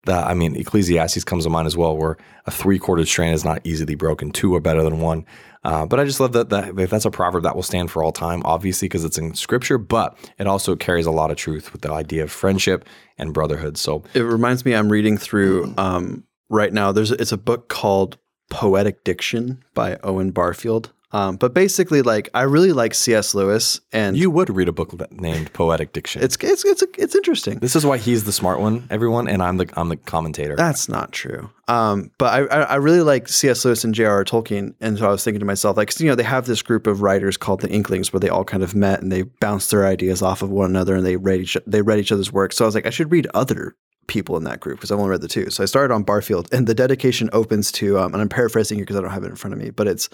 that, 0.06 0.26
I 0.26 0.34
mean, 0.34 0.56
Ecclesiastes 0.56 1.24
comes 1.24 1.44
to 1.44 1.50
mind 1.50 1.66
as 1.66 1.76
well, 1.76 1.96
where 1.96 2.16
a 2.46 2.50
three 2.50 2.78
quartered 2.78 3.08
strand 3.08 3.34
is 3.34 3.44
not 3.44 3.60
easily 3.64 3.94
broken. 3.94 4.30
Two 4.30 4.54
are 4.54 4.60
better 4.60 4.82
than 4.82 5.00
one. 5.00 5.26
Uh, 5.64 5.84
but 5.84 5.98
I 5.98 6.04
just 6.04 6.20
love 6.20 6.32
that, 6.32 6.48
that 6.50 6.78
if 6.78 6.90
that's 6.90 7.04
a 7.04 7.10
proverb 7.10 7.42
that 7.42 7.56
will 7.56 7.62
stand 7.62 7.90
for 7.90 8.02
all 8.02 8.12
time, 8.12 8.40
obviously, 8.44 8.86
because 8.86 9.04
it's 9.04 9.18
in 9.18 9.34
scripture, 9.34 9.78
but 9.78 10.16
it 10.38 10.46
also 10.46 10.76
carries 10.76 11.06
a 11.06 11.10
lot 11.10 11.30
of 11.30 11.36
truth 11.36 11.72
with 11.72 11.82
the 11.82 11.92
idea 11.92 12.22
of 12.22 12.30
friendship 12.30 12.84
and 13.18 13.34
brotherhood. 13.34 13.76
So 13.76 14.04
it 14.14 14.20
reminds 14.20 14.64
me, 14.64 14.74
I'm 14.74 14.90
reading 14.90 15.18
through 15.18 15.74
um, 15.76 16.24
right 16.48 16.72
now. 16.72 16.92
There's 16.92 17.10
it's 17.10 17.32
a 17.32 17.36
book 17.36 17.68
called 17.68 18.16
Poetic 18.48 19.02
Diction 19.02 19.64
by 19.74 19.98
Owen 20.04 20.30
Barfield. 20.30 20.92
Um, 21.12 21.36
but 21.36 21.54
basically, 21.54 22.02
like 22.02 22.28
I 22.34 22.42
really 22.42 22.72
like 22.72 22.92
C.S. 22.92 23.34
Lewis, 23.34 23.80
and 23.92 24.16
you 24.16 24.28
would 24.30 24.50
read 24.50 24.68
a 24.68 24.72
book 24.72 24.92
named 25.12 25.52
Poetic 25.52 25.92
Diction. 25.92 26.22
It's 26.22 26.36
it's 26.40 26.64
it's 26.64 26.82
it's 26.98 27.14
interesting. 27.14 27.60
This 27.60 27.76
is 27.76 27.86
why 27.86 27.98
he's 27.98 28.24
the 28.24 28.32
smart 28.32 28.58
one, 28.58 28.86
everyone, 28.90 29.28
and 29.28 29.42
I'm 29.42 29.56
the 29.56 29.68
I'm 29.76 29.88
the 29.88 29.96
commentator. 29.96 30.56
That's 30.56 30.88
not 30.88 31.12
true. 31.12 31.50
Um, 31.68 32.10
but 32.18 32.52
I, 32.52 32.58
I, 32.62 32.74
really 32.76 33.00
like 33.00 33.28
C.S. 33.28 33.64
Lewis 33.64 33.82
and 33.82 33.92
J.R.R. 33.92 34.24
Tolkien, 34.24 34.74
and 34.80 34.98
so 34.98 35.06
I 35.06 35.10
was 35.10 35.24
thinking 35.24 35.40
to 35.40 35.46
myself, 35.46 35.76
like, 35.76 35.98
you 35.98 36.06
know, 36.06 36.14
they 36.14 36.22
have 36.22 36.46
this 36.46 36.62
group 36.62 36.86
of 36.86 37.02
writers 37.02 37.36
called 37.36 37.60
the 37.60 37.68
Inklings, 37.68 38.12
where 38.12 38.20
they 38.20 38.28
all 38.28 38.44
kind 38.44 38.62
of 38.62 38.76
met 38.76 39.02
and 39.02 39.10
they 39.10 39.22
bounced 39.22 39.72
their 39.72 39.84
ideas 39.84 40.22
off 40.22 40.42
of 40.42 40.50
one 40.50 40.70
another, 40.70 40.96
and 40.96 41.06
they 41.06 41.16
read 41.16 41.40
each 41.40 41.56
they 41.66 41.82
read 41.82 41.98
each 41.98 42.12
other's 42.12 42.32
work. 42.32 42.52
So 42.52 42.64
I 42.64 42.66
was 42.66 42.74
like, 42.74 42.86
I 42.86 42.90
should 42.90 43.10
read 43.10 43.26
other 43.34 43.74
people 44.06 44.36
in 44.36 44.44
that 44.44 44.60
group 44.60 44.78
because 44.78 44.90
I've 44.90 44.98
only 44.98 45.10
read 45.10 45.20
the 45.20 45.28
two. 45.28 45.50
So 45.50 45.62
I 45.62 45.66
started 45.66 45.94
on 45.94 46.02
Barfield, 46.02 46.48
and 46.52 46.66
the 46.66 46.74
dedication 46.74 47.30
opens 47.32 47.72
to, 47.72 47.98
um, 47.98 48.12
and 48.12 48.22
I'm 48.22 48.28
paraphrasing 48.28 48.78
here 48.78 48.84
because 48.84 48.96
I 48.96 49.00
don't 49.00 49.10
have 49.10 49.24
it 49.24 49.28
in 49.28 49.36
front 49.36 49.54
of 49.54 49.60
me, 49.60 49.70
but 49.70 49.88
it's 49.88 50.08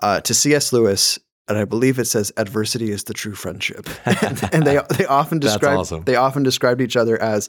uh, 0.00 0.20
to 0.20 0.34
C.S. 0.34 0.72
Lewis, 0.72 1.18
and 1.48 1.58
I 1.58 1.64
believe 1.64 1.98
it 1.98 2.06
says 2.06 2.32
adversity 2.36 2.90
is 2.90 3.04
the 3.04 3.14
true 3.14 3.34
friendship. 3.34 3.88
and, 4.04 4.48
and, 4.52 4.66
they 4.66 4.80
they 4.90 5.06
often 5.06 5.38
describe 5.40 5.78
awesome. 5.78 6.04
they 6.04 6.16
often 6.16 6.42
described 6.42 6.80
each 6.80 6.96
other 6.96 7.20
as 7.20 7.48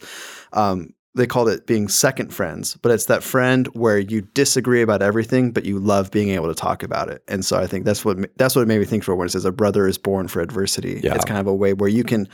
um, 0.53 0.93
they 1.17 1.27
called 1.27 1.49
it 1.49 1.65
being 1.65 1.87
second 1.87 2.33
friends, 2.33 2.77
but 2.81 2.91
it's 2.91 3.07
that 3.07 3.23
friend 3.23 3.67
where 3.73 3.97
you 3.97 4.21
disagree 4.21 4.81
about 4.81 5.01
everything, 5.01 5.51
but 5.51 5.65
you 5.65 5.79
love 5.79 6.11
being 6.11 6.29
able 6.29 6.47
to 6.47 6.53
talk 6.53 6.83
about 6.83 7.09
it. 7.09 7.23
And 7.27 7.43
so 7.43 7.57
I 7.57 7.67
think 7.67 7.85
that's 7.85 8.05
what 8.05 8.17
that's 8.37 8.55
what 8.55 8.61
it 8.61 8.67
made 8.67 8.79
me 8.79 8.85
think 8.85 9.03
for 9.03 9.15
when 9.15 9.25
it 9.25 9.31
says 9.31 9.45
a 9.45 9.51
brother 9.51 9.87
is 9.87 9.97
born 9.97 10.27
for 10.27 10.41
adversity. 10.41 11.01
Yeah. 11.03 11.15
It's 11.15 11.25
kind 11.25 11.39
of 11.39 11.47
a 11.47 11.55
way 11.55 11.73
where 11.73 11.89
you 11.89 12.03
can 12.03 12.29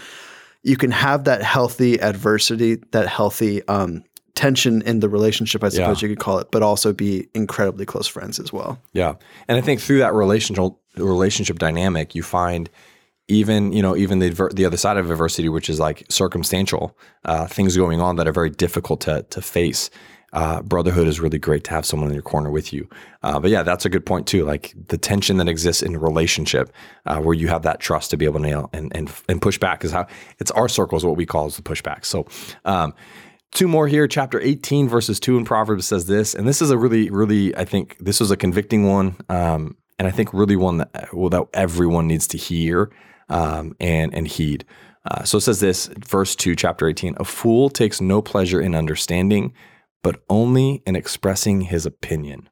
you 0.63 0.77
can 0.77 0.91
have 0.91 1.25
that 1.25 1.41
healthy 1.41 1.99
adversity, 1.99 2.75
that 2.91 3.07
healthy 3.07 3.65
um, 3.67 4.03
tension 4.35 4.81
in 4.81 4.99
the 4.99 5.09
relationship, 5.09 5.63
I 5.63 5.69
suppose 5.69 6.01
yeah. 6.01 6.07
you 6.07 6.15
could 6.15 6.23
call 6.23 6.39
it, 6.39 6.49
but 6.51 6.63
also 6.63 6.93
be 6.93 7.27
incredibly 7.33 7.85
close 7.85 8.07
friends 8.07 8.39
as 8.39 8.51
well. 8.51 8.79
Yeah, 8.93 9.15
and 9.47 9.57
I 9.57 9.61
think 9.61 9.79
through 9.79 9.99
that 9.99 10.13
relational 10.13 10.79
relationship 10.97 11.59
dynamic, 11.59 12.15
you 12.15 12.23
find 12.23 12.69
even 13.27 13.71
you 13.71 13.81
know 13.81 13.95
even 13.95 14.19
the 14.19 14.29
the 14.53 14.65
other 14.65 14.77
side 14.77 14.97
of 14.97 15.09
adversity, 15.09 15.49
which 15.49 15.69
is 15.69 15.79
like 15.79 16.05
circumstantial 16.09 16.97
uh, 17.25 17.47
things 17.47 17.77
going 17.77 18.01
on 18.01 18.15
that 18.17 18.27
are 18.27 18.33
very 18.33 18.49
difficult 18.49 19.01
to 19.01 19.23
to 19.29 19.41
face. 19.41 19.89
Uh, 20.33 20.63
brotherhood 20.63 21.07
is 21.07 21.19
really 21.19 21.37
great 21.37 21.63
to 21.63 21.69
have 21.69 21.85
someone 21.85 22.09
in 22.09 22.15
your 22.15 22.23
corner 22.23 22.49
with 22.49 22.73
you. 22.73 22.89
Uh, 23.21 23.39
but 23.39 23.51
yeah, 23.51 23.61
that's 23.61 23.85
a 23.85 23.89
good 23.89 24.03
point 24.03 24.25
too. 24.25 24.43
Like 24.43 24.73
the 24.87 24.97
tension 24.97 25.37
that 25.37 25.47
exists 25.47 25.83
in 25.83 25.93
a 25.93 25.99
relationship 25.99 26.73
uh, 27.05 27.19
where 27.19 27.35
you 27.35 27.49
have 27.49 27.61
that 27.61 27.79
trust 27.79 28.09
to 28.09 28.17
be 28.17 28.25
able 28.25 28.39
to 28.39 28.47
nail 28.47 28.69
and, 28.73 28.91
and, 28.95 29.13
and 29.29 29.39
push 29.39 29.59
back 29.59 29.85
is 29.85 29.91
how 29.91 30.07
it's 30.39 30.49
our 30.49 30.67
circle 30.67 30.97
is 30.97 31.05
what 31.05 31.17
we 31.17 31.27
call 31.27 31.45
is 31.45 31.55
the 31.55 31.61
pushback. 31.61 32.03
So, 32.03 32.25
um, 32.65 32.95
Two 33.53 33.67
more 33.67 33.87
here. 33.87 34.07
Chapter 34.07 34.41
18, 34.41 34.89
verses 34.89 35.19
2 35.19 35.37
in 35.37 35.45
Proverbs 35.45 35.85
says 35.85 36.07
this. 36.07 36.33
And 36.33 36.47
this 36.47 36.59
is 36.59 36.71
a 36.71 36.77
really, 36.77 37.11
really, 37.11 37.55
I 37.55 37.65
think 37.65 37.97
this 37.99 38.19
was 38.19 38.31
a 38.31 38.37
convicting 38.37 38.87
one. 38.87 39.15
Um, 39.29 39.77
and 39.99 40.07
I 40.07 40.11
think 40.11 40.33
really 40.33 40.55
one 40.55 40.77
that, 40.77 41.13
well, 41.13 41.29
that 41.29 41.45
everyone 41.53 42.07
needs 42.07 42.25
to 42.27 42.37
hear 42.37 42.91
um, 43.29 43.75
and, 43.79 44.11
and 44.13 44.27
heed. 44.27 44.65
Uh, 45.05 45.23
so 45.23 45.37
it 45.37 45.41
says 45.41 45.59
this, 45.59 45.87
verse 46.07 46.35
2, 46.35 46.55
chapter 46.55 46.87
18 46.87 47.15
A 47.19 47.25
fool 47.25 47.69
takes 47.69 48.01
no 48.01 48.23
pleasure 48.23 48.59
in 48.59 48.73
understanding, 48.73 49.53
but 50.01 50.23
only 50.29 50.81
in 50.87 50.95
expressing 50.95 51.61
his 51.61 51.85
opinion. 51.85 52.49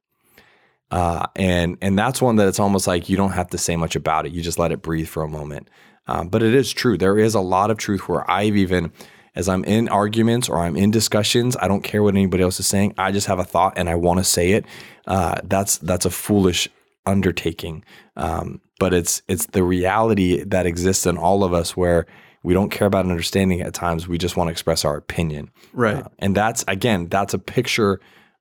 Uh, 0.92 1.26
and 1.38 1.78
and 1.82 1.98
that's 1.98 2.22
one 2.22 2.36
that 2.36 2.50
it's 2.50 2.60
almost 2.60 2.86
like 2.86 3.08
you 3.08 3.16
don't 3.16 3.32
have 3.32 3.48
to 3.48 3.58
say 3.58 3.78
much 3.78 3.96
about 3.96 4.26
it. 4.26 4.34
You 4.34 4.42
just 4.42 4.60
let 4.60 4.74
it 4.74 4.82
breathe 4.82 5.08
for 5.08 5.24
a 5.24 5.30
moment. 5.30 5.70
Um, 6.08 6.28
but 6.28 6.44
it 6.44 6.54
is 6.54 6.74
true. 6.74 6.98
There 6.98 7.18
is 7.18 7.34
a 7.34 7.40
lot 7.40 7.72
of 7.72 7.78
truth 7.78 8.10
where 8.10 8.30
I've 8.30 8.58
even 8.58 8.92
as 9.36 9.48
I'm 9.48 9.64
in 9.64 9.90
arguments 9.90 10.50
or 10.50 10.60
I'm 10.60 10.76
in 10.76 10.92
discussions, 10.92 11.56
I 11.62 11.68
don't 11.68 11.84
care 11.84 12.04
what 12.04 12.16
anybody 12.16 12.44
else 12.44 12.60
is 12.60 12.68
saying. 12.68 12.94
I 12.98 13.12
just 13.12 13.28
have 13.28 13.40
a 13.40 13.44
thought 13.46 13.74
and 13.78 13.90
I 13.90 13.96
want 13.96 14.20
to 14.20 14.24
say 14.24 14.52
it. 14.52 14.66
Uh, 15.08 15.40
that's 15.44 15.78
that's 15.80 16.06
a 16.06 16.10
foolish 16.10 16.68
undertaking. 17.06 17.84
Um, 18.16 18.62
but 18.80 18.94
it's 18.94 19.22
it's 19.28 19.46
the 19.48 19.64
reality 19.64 20.44
that 20.44 20.66
exists 20.66 21.06
in 21.06 21.18
all 21.18 21.44
of 21.44 21.54
us 21.54 21.78
where 21.78 22.06
We 22.44 22.54
don't 22.54 22.70
care 22.70 22.88
about 22.88 23.06
understanding 23.06 23.62
at 23.62 23.74
times. 23.74 24.08
We 24.08 24.18
just 24.18 24.36
want 24.36 24.48
to 24.48 24.52
express 24.52 24.84
our 24.84 24.98
opinion. 24.98 25.52
Right. 25.74 25.98
Uh, 25.98 26.10
and 26.20 26.36
that's, 26.36 26.64
again, 26.68 27.08
that's 27.08 27.34
a 27.34 27.40
picture 27.40 28.00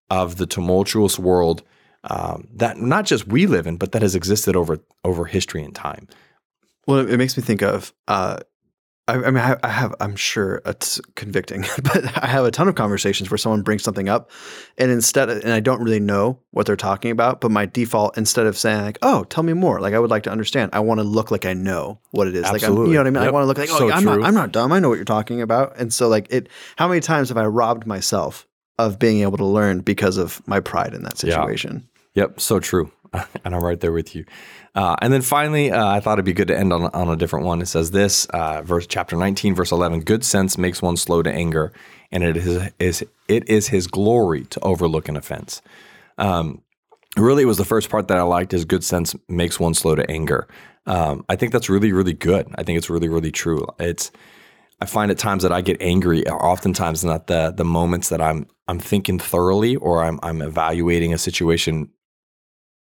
of 0.09 0.37
the 0.37 0.47
tumultuous 0.47 1.19
world 1.19 1.63
um, 2.05 2.49
that 2.55 2.79
not 2.79 3.05
just 3.05 3.27
we 3.27 3.47
live 3.47 3.67
in, 3.67 3.77
but 3.77 3.93
that 3.93 4.01
has 4.01 4.15
existed 4.15 4.57
over 4.57 4.81
over 5.05 5.27
history 5.27 5.63
and 5.63 5.75
time. 5.75 6.09
Well, 6.87 7.07
it 7.07 7.19
makes 7.19 7.37
me 7.37 7.43
think 7.43 7.63
of 7.63 7.93
uh, 8.09 8.39
I, 9.11 9.15
I 9.27 9.31
mean, 9.31 9.43
I, 9.43 9.57
I 9.63 9.69
have, 9.69 9.95
I'm 10.01 10.15
sure 10.15 10.63
it's 10.65 11.01
convicting, 11.17 11.63
but 11.83 12.23
I 12.23 12.27
have 12.27 12.45
a 12.45 12.51
ton 12.51 12.69
of 12.69 12.77
conversations 12.77 13.31
where 13.31 13.39
someone 13.39 13.63
brings 13.63 13.83
something 13.83 14.09
up, 14.09 14.31
and 14.79 14.91
instead, 14.91 15.29
of, 15.29 15.43
and 15.43 15.53
I 15.53 15.59
don't 15.59 15.83
really 15.83 15.99
know 15.99 16.39
what 16.53 16.67
they're 16.67 16.77
talking 16.77 17.11
about, 17.11 17.41
but 17.41 17.51
my 17.51 17.67
default, 17.67 18.17
instead 18.17 18.47
of 18.47 18.57
saying 18.57 18.83
like, 18.83 18.99
"Oh, 19.03 19.25
tell 19.25 19.43
me 19.43 19.53
more," 19.53 19.81
like 19.81 19.95
I 19.95 19.99
would 19.99 20.11
like 20.11 20.23
to 20.25 20.31
understand, 20.31 20.71
I 20.73 20.81
want 20.81 21.01
to 21.01 21.05
look 21.05 21.31
like 21.31 21.45
I 21.45 21.55
know 21.55 21.99
what 22.13 22.29
it 22.29 22.37
is. 22.37 22.45
Absolutely. 22.45 22.69
Like, 22.69 22.79
I'm, 22.79 22.87
you 22.87 22.95
know 22.95 23.01
what 23.01 23.07
I 23.07 23.11
mean? 23.11 23.23
Yep. 23.23 23.29
I 23.29 23.33
want 23.33 23.43
to 23.43 23.47
look 23.49 23.59
like, 23.59 23.71
"Oh, 23.73 23.79
so 23.79 23.91
I'm 23.91 24.05
not, 24.05 24.23
I'm 24.23 24.35
not 24.35 24.53
dumb. 24.53 24.73
I 24.73 24.79
know 24.79 24.89
what 24.89 24.97
you're 24.97 25.05
talking 25.05 25.43
about." 25.43 25.77
And 25.77 25.93
so, 25.93 26.09
like, 26.09 26.33
it. 26.33 26.49
How 26.77 26.87
many 26.87 27.01
times 27.01 27.29
have 27.31 27.39
I 27.39 27.47
robbed 27.47 27.87
myself 27.87 28.47
of 28.79 28.99
being 28.99 29.23
able 29.23 29.39
to 29.39 29.47
learn 29.47 29.81
because 29.81 30.17
of 30.19 30.47
my 30.47 30.61
pride 30.61 30.95
in 30.95 31.03
that 31.03 31.19
situation? 31.19 31.83
Yeah. 32.15 32.23
Yep, 32.23 32.41
so 32.41 32.59
true. 32.59 32.91
and 33.45 33.55
I'm 33.55 33.63
right 33.63 33.81
there 33.81 33.93
with 33.93 34.15
you. 34.15 34.25
Uh, 34.75 34.97
and 35.03 35.13
then 35.13 35.23
finally, 35.23 35.71
uh, 35.71 35.87
I 35.87 36.01
thought 36.01 36.15
it'd 36.15 36.25
be 36.25 36.33
good 36.33 36.49
to 36.49 36.59
end 36.59 36.73
on, 36.73 36.85
on 36.85 37.09
a 37.09 37.17
different 37.17 37.47
one. 37.47 37.61
It 37.61 37.67
says 37.67 37.91
this, 37.91 38.27
uh, 38.27 38.63
verse 38.63 38.87
chapter 38.87 39.17
19, 39.17 39.55
verse 39.55 39.73
11: 39.73 40.01
"Good 40.01 40.25
sense 40.25 40.57
makes 40.57 40.81
one 40.81 40.97
slow 40.97 41.23
to 41.23 41.33
anger, 41.33 41.73
and 42.13 42.23
it 42.23 42.37
is, 42.37 42.71
is 42.79 43.05
it 43.29 43.49
is 43.49 43.69
his 43.69 43.87
glory 43.87 44.45
to 44.45 44.61
overlook 44.61 45.09
an 45.09 45.17
offense." 45.17 45.61
Um, 46.19 46.63
really, 47.17 47.43
it 47.43 47.47
was 47.47 47.59
the 47.59 47.65
first 47.65 47.91
part 47.91 48.09
that 48.09 48.19
I 48.19 48.23
liked. 48.23 48.55
Is 48.55 48.65
good 48.65 48.85
sense 48.85 49.17
makes 49.29 49.59
one 49.59 49.75
slow 49.75 49.95
to 49.97 50.09
anger. 50.09 50.47
Um, 50.87 51.25
I 51.29 51.37
think 51.37 51.53
that's 51.53 51.69
really, 51.69 51.93
really 51.93 52.15
good. 52.15 52.47
I 52.55 52.63
think 52.63 52.79
it's 52.79 52.91
really, 52.91 53.09
really 53.09 53.33
true. 53.33 53.67
It's 53.79 54.13
I 54.81 54.87
find 54.87 55.11
at 55.11 55.19
times 55.19 55.43
that 55.43 55.53
I 55.53 55.61
get 55.61 55.81
angry, 55.83 56.27
oftentimes 56.27 57.05
not 57.05 57.27
the 57.27 57.53
the 57.55 57.65
moments 57.65 58.09
that 58.09 58.21
I'm 58.21 58.47
I'm 58.69 58.79
thinking 58.79 59.19
thoroughly 59.19 59.77
or 59.77 60.05
I'm 60.05 60.21
I'm 60.23 60.41
evaluating 60.41 61.13
a 61.13 61.19
situation 61.19 61.91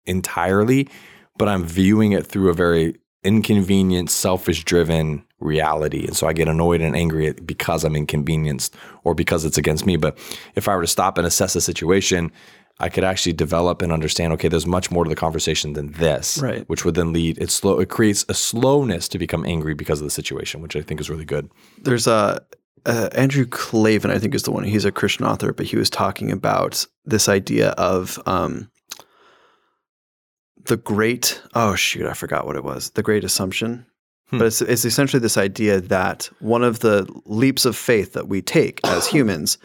entirely, 0.05 0.89
but 1.37 1.47
I'm 1.47 1.65
viewing 1.65 2.11
it 2.11 2.25
through 2.25 2.49
a 2.49 2.53
very 2.53 2.95
inconvenient, 3.23 4.09
selfish 4.09 4.63
driven 4.63 5.23
reality. 5.39 6.05
And 6.05 6.15
so 6.15 6.27
I 6.27 6.33
get 6.33 6.47
annoyed 6.47 6.81
and 6.81 6.95
angry 6.95 7.31
because 7.33 7.83
I'm 7.83 7.95
inconvenienced 7.95 8.75
or 9.03 9.13
because 9.15 9.45
it's 9.45 9.57
against 9.57 9.85
me. 9.85 9.97
But 9.97 10.17
if 10.55 10.67
I 10.67 10.75
were 10.75 10.81
to 10.81 10.87
stop 10.87 11.17
and 11.17 11.27
assess 11.27 11.53
the 11.53 11.61
situation, 11.61 12.31
I 12.79 12.89
could 12.89 13.03
actually 13.03 13.33
develop 13.33 13.81
and 13.81 13.91
understand, 13.91 14.33
okay, 14.33 14.47
there's 14.47 14.65
much 14.65 14.89
more 14.91 15.03
to 15.03 15.09
the 15.09 15.15
conversation 15.15 15.73
than 15.73 15.91
this. 15.93 16.37
Right. 16.39 16.67
Which 16.67 16.83
would 16.85 16.95
then 16.95 17.13
lead 17.13 17.37
it 17.37 17.51
slow 17.51 17.79
it 17.79 17.89
creates 17.89 18.25
a 18.29 18.33
slowness 18.33 19.07
to 19.09 19.19
become 19.19 19.45
angry 19.45 19.73
because 19.73 20.01
of 20.01 20.05
the 20.05 20.11
situation, 20.11 20.61
which 20.61 20.75
I 20.75 20.81
think 20.81 20.99
is 20.99 21.09
really 21.09 21.25
good. 21.25 21.49
There's 21.81 22.07
a 22.07 22.41
uh, 22.85 23.09
Andrew 23.13 23.45
Klavan, 23.45 24.11
I 24.11 24.19
think, 24.19 24.35
is 24.35 24.43
the 24.43 24.51
one. 24.51 24.65
He's 24.65 24.83
a 24.83 24.91
Christian 24.91 25.25
author, 25.25 25.53
but 25.53 25.67
he 25.67 25.77
was 25.77 25.89
talking 25.89 26.31
about 26.31 26.85
this 27.05 27.29
idea 27.29 27.69
of 27.71 28.21
um, 28.25 28.69
the 30.65 30.77
great 30.77 31.41
oh 31.55 31.75
shoot 31.75 32.05
i 32.05 32.13
forgot 32.13 32.45
what 32.45 32.55
it 32.55 32.63
was 32.63 32.89
the 32.91 33.03
great 33.03 33.23
assumption 33.23 33.85
hmm. 34.27 34.37
but 34.37 34.47
it's, 34.47 34.61
it's 34.61 34.85
essentially 34.85 35.19
this 35.19 35.37
idea 35.37 35.79
that 35.79 36.29
one 36.39 36.63
of 36.63 36.79
the 36.79 37.07
leaps 37.25 37.65
of 37.65 37.75
faith 37.75 38.13
that 38.13 38.27
we 38.27 38.41
take 38.41 38.79
as 38.87 39.07
humans 39.07 39.57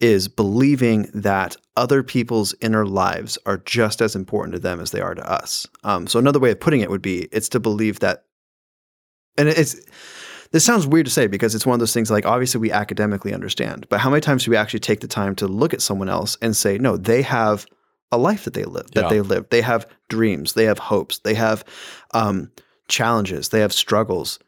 is 0.00 0.28
believing 0.28 1.10
that 1.12 1.56
other 1.76 2.04
people's 2.04 2.54
inner 2.60 2.86
lives 2.86 3.36
are 3.46 3.58
just 3.58 4.00
as 4.00 4.14
important 4.14 4.54
to 4.54 4.60
them 4.60 4.80
as 4.80 4.90
they 4.90 5.00
are 5.00 5.14
to 5.14 5.30
us 5.30 5.66
um, 5.84 6.06
so 6.06 6.18
another 6.18 6.38
way 6.38 6.50
of 6.50 6.60
putting 6.60 6.80
it 6.80 6.90
would 6.90 7.02
be 7.02 7.28
it's 7.32 7.48
to 7.48 7.60
believe 7.60 8.00
that 8.00 8.24
and 9.36 9.48
it's 9.48 9.76
this 10.50 10.64
sounds 10.64 10.86
weird 10.86 11.04
to 11.04 11.12
say 11.12 11.26
because 11.26 11.54
it's 11.54 11.66
one 11.66 11.74
of 11.74 11.80
those 11.80 11.92
things 11.92 12.10
like 12.10 12.24
obviously 12.24 12.60
we 12.60 12.72
academically 12.72 13.34
understand 13.34 13.86
but 13.88 14.00
how 14.00 14.08
many 14.08 14.20
times 14.20 14.44
do 14.44 14.50
we 14.50 14.56
actually 14.56 14.80
take 14.80 15.00
the 15.00 15.08
time 15.08 15.34
to 15.34 15.46
look 15.46 15.74
at 15.74 15.82
someone 15.82 16.08
else 16.08 16.36
and 16.40 16.56
say 16.56 16.78
no 16.78 16.96
they 16.96 17.22
have 17.22 17.66
a 18.10 18.18
life 18.18 18.44
that 18.44 18.54
they 18.54 18.64
live 18.64 18.90
that 18.92 19.04
yeah. 19.04 19.08
they 19.08 19.20
live. 19.20 19.48
They 19.50 19.60
have 19.62 19.86
dreams. 20.08 20.54
They 20.54 20.64
have 20.64 20.78
hopes. 20.78 21.18
They 21.18 21.34
have 21.34 21.64
um, 22.12 22.50
challenges. 22.88 23.50
They 23.50 23.60
have 23.60 23.72
struggles. 23.72 24.38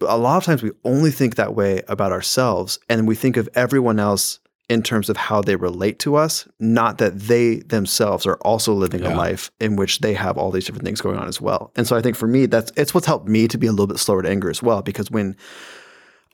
But 0.00 0.10
a 0.10 0.16
lot 0.16 0.36
of 0.36 0.44
times 0.44 0.62
we 0.62 0.72
only 0.84 1.10
think 1.10 1.36
that 1.36 1.54
way 1.54 1.82
about 1.88 2.12
ourselves 2.12 2.78
and 2.88 3.06
we 3.06 3.14
think 3.14 3.36
of 3.36 3.48
everyone 3.54 4.00
else 4.00 4.40
in 4.68 4.82
terms 4.82 5.10
of 5.10 5.16
how 5.16 5.42
they 5.42 5.56
relate 5.56 5.98
to 5.98 6.14
us 6.16 6.48
not 6.58 6.96
that 6.96 7.18
they 7.18 7.56
themselves 7.56 8.26
are 8.26 8.36
also 8.36 8.72
living 8.72 9.02
yeah. 9.02 9.14
a 9.14 9.16
life 9.16 9.50
in 9.60 9.76
which 9.76 9.98
they 9.98 10.14
have 10.14 10.38
all 10.38 10.50
these 10.50 10.64
different 10.64 10.84
things 10.84 11.02
going 11.02 11.18
on 11.18 11.28
as 11.28 11.40
well. 11.40 11.70
And 11.76 11.86
so 11.86 11.96
i 11.96 12.00
think 12.00 12.16
for 12.16 12.26
me 12.26 12.46
that's 12.46 12.72
it's 12.76 12.94
what's 12.94 13.06
helped 13.06 13.28
me 13.28 13.46
to 13.48 13.58
be 13.58 13.66
a 13.66 13.70
little 13.70 13.86
bit 13.86 13.98
slower 13.98 14.22
to 14.22 14.28
anger 14.28 14.50
as 14.50 14.62
well 14.62 14.82
because 14.82 15.10
when 15.10 15.36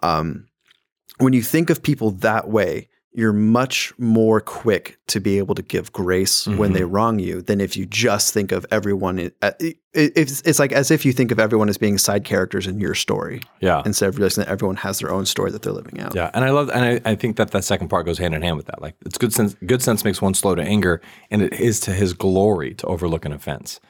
um 0.02 0.46
when 1.18 1.32
you 1.32 1.42
think 1.42 1.70
of 1.70 1.82
people 1.82 2.12
that 2.12 2.48
way 2.48 2.88
you're 3.12 3.32
much 3.32 3.92
more 3.98 4.40
quick 4.40 4.98
to 5.08 5.20
be 5.20 5.38
able 5.38 5.54
to 5.56 5.62
give 5.62 5.92
grace 5.92 6.44
mm-hmm. 6.44 6.58
when 6.58 6.72
they 6.72 6.82
mm-hmm. 6.82 6.92
wrong 6.92 7.18
you 7.18 7.42
than 7.42 7.61
if 7.61 7.76
you 7.76 7.84
just 7.84 8.32
think 8.32 8.52
of 8.52 8.64
everyone. 8.70 9.32
It's, 9.92 10.40
it's 10.42 10.58
like 10.61 10.70
as 10.70 10.92
if 10.92 11.04
you 11.04 11.12
think 11.12 11.32
of 11.32 11.40
everyone 11.40 11.68
as 11.68 11.76
being 11.76 11.98
side 11.98 12.22
characters 12.24 12.68
in 12.68 12.78
your 12.78 12.94
story. 12.94 13.42
Yeah. 13.61 13.82
Instead 13.84 14.11
of 14.11 14.16
realizing 14.16 14.44
that 14.44 14.50
everyone 14.50 14.76
has 14.76 15.00
their 15.00 15.11
own 15.11 15.26
story 15.26 15.50
that 15.50 15.62
they're 15.62 15.72
living 15.72 16.00
out. 16.00 16.14
Yeah. 16.14 16.30
And 16.34 16.44
I 16.44 16.50
love, 16.50 16.70
and 16.70 16.84
I, 16.84 17.11
I 17.11 17.14
think 17.16 17.36
that 17.36 17.50
that 17.50 17.64
second 17.64 17.88
part 17.88 18.06
goes 18.06 18.18
hand 18.18 18.32
in 18.32 18.42
hand 18.42 18.56
with 18.56 18.66
that. 18.66 18.80
Like 18.80 18.94
it's 19.04 19.18
good 19.18 19.32
sense, 19.32 19.56
good 19.66 19.82
sense 19.82 20.04
makes 20.04 20.22
one 20.22 20.34
slow 20.34 20.54
to 20.54 20.62
anger 20.62 21.02
and 21.32 21.42
it 21.42 21.54
is 21.54 21.80
to 21.80 21.92
his 21.92 22.12
glory 22.12 22.74
to 22.74 22.86
overlook 22.86 23.24
an 23.24 23.32
offense. 23.32 23.80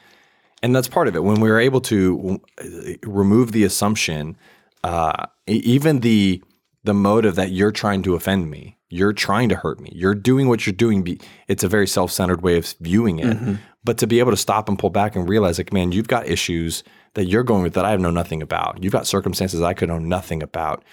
And 0.63 0.75
that's 0.75 0.87
part 0.87 1.07
of 1.07 1.15
it. 1.15 1.23
When 1.23 1.41
we 1.41 1.49
are 1.51 1.59
able 1.59 1.81
to 1.81 2.41
remove 3.03 3.51
the 3.51 3.63
assumption, 3.63 4.35
uh, 4.83 5.27
even 5.45 5.99
the, 5.99 6.43
the 6.83 6.93
motive 6.95 7.35
that 7.35 7.51
you're 7.51 7.71
trying 7.71 8.01
to 8.03 8.15
offend 8.15 8.49
me 8.49 8.77
you're 8.91 9.13
trying 9.13 9.47
to 9.49 9.55
hurt 9.55 9.79
me. 9.79 9.89
You're 9.95 10.13
doing 10.13 10.49
what 10.49 10.65
you're 10.65 10.73
doing. 10.73 11.19
It's 11.47 11.63
a 11.63 11.67
very 11.69 11.87
self 11.87 12.11
centered 12.11 12.41
way 12.41 12.57
of 12.57 12.75
viewing 12.81 13.19
it. 13.19 13.37
Mm-hmm. 13.37 13.55
But 13.83 13.97
to 13.99 14.07
be 14.07 14.19
able 14.19 14.31
to 14.31 14.37
stop 14.37 14.69
and 14.69 14.77
pull 14.77 14.89
back 14.91 15.15
and 15.15 15.27
realize, 15.27 15.57
like, 15.57 15.73
man, 15.73 15.91
you've 15.91 16.09
got 16.09 16.27
issues 16.27 16.83
that 17.15 17.25
you're 17.25 17.43
going 17.43 17.63
with 17.63 17.73
that 17.73 17.85
I 17.85 17.91
have 17.91 18.01
know 18.01 18.11
nothing 18.11 18.41
about. 18.41 18.83
You've 18.83 18.93
got 18.93 19.07
circumstances 19.07 19.61
I 19.61 19.73
could 19.73 19.87
know 19.87 19.97
nothing 19.97 20.43
about. 20.43 20.83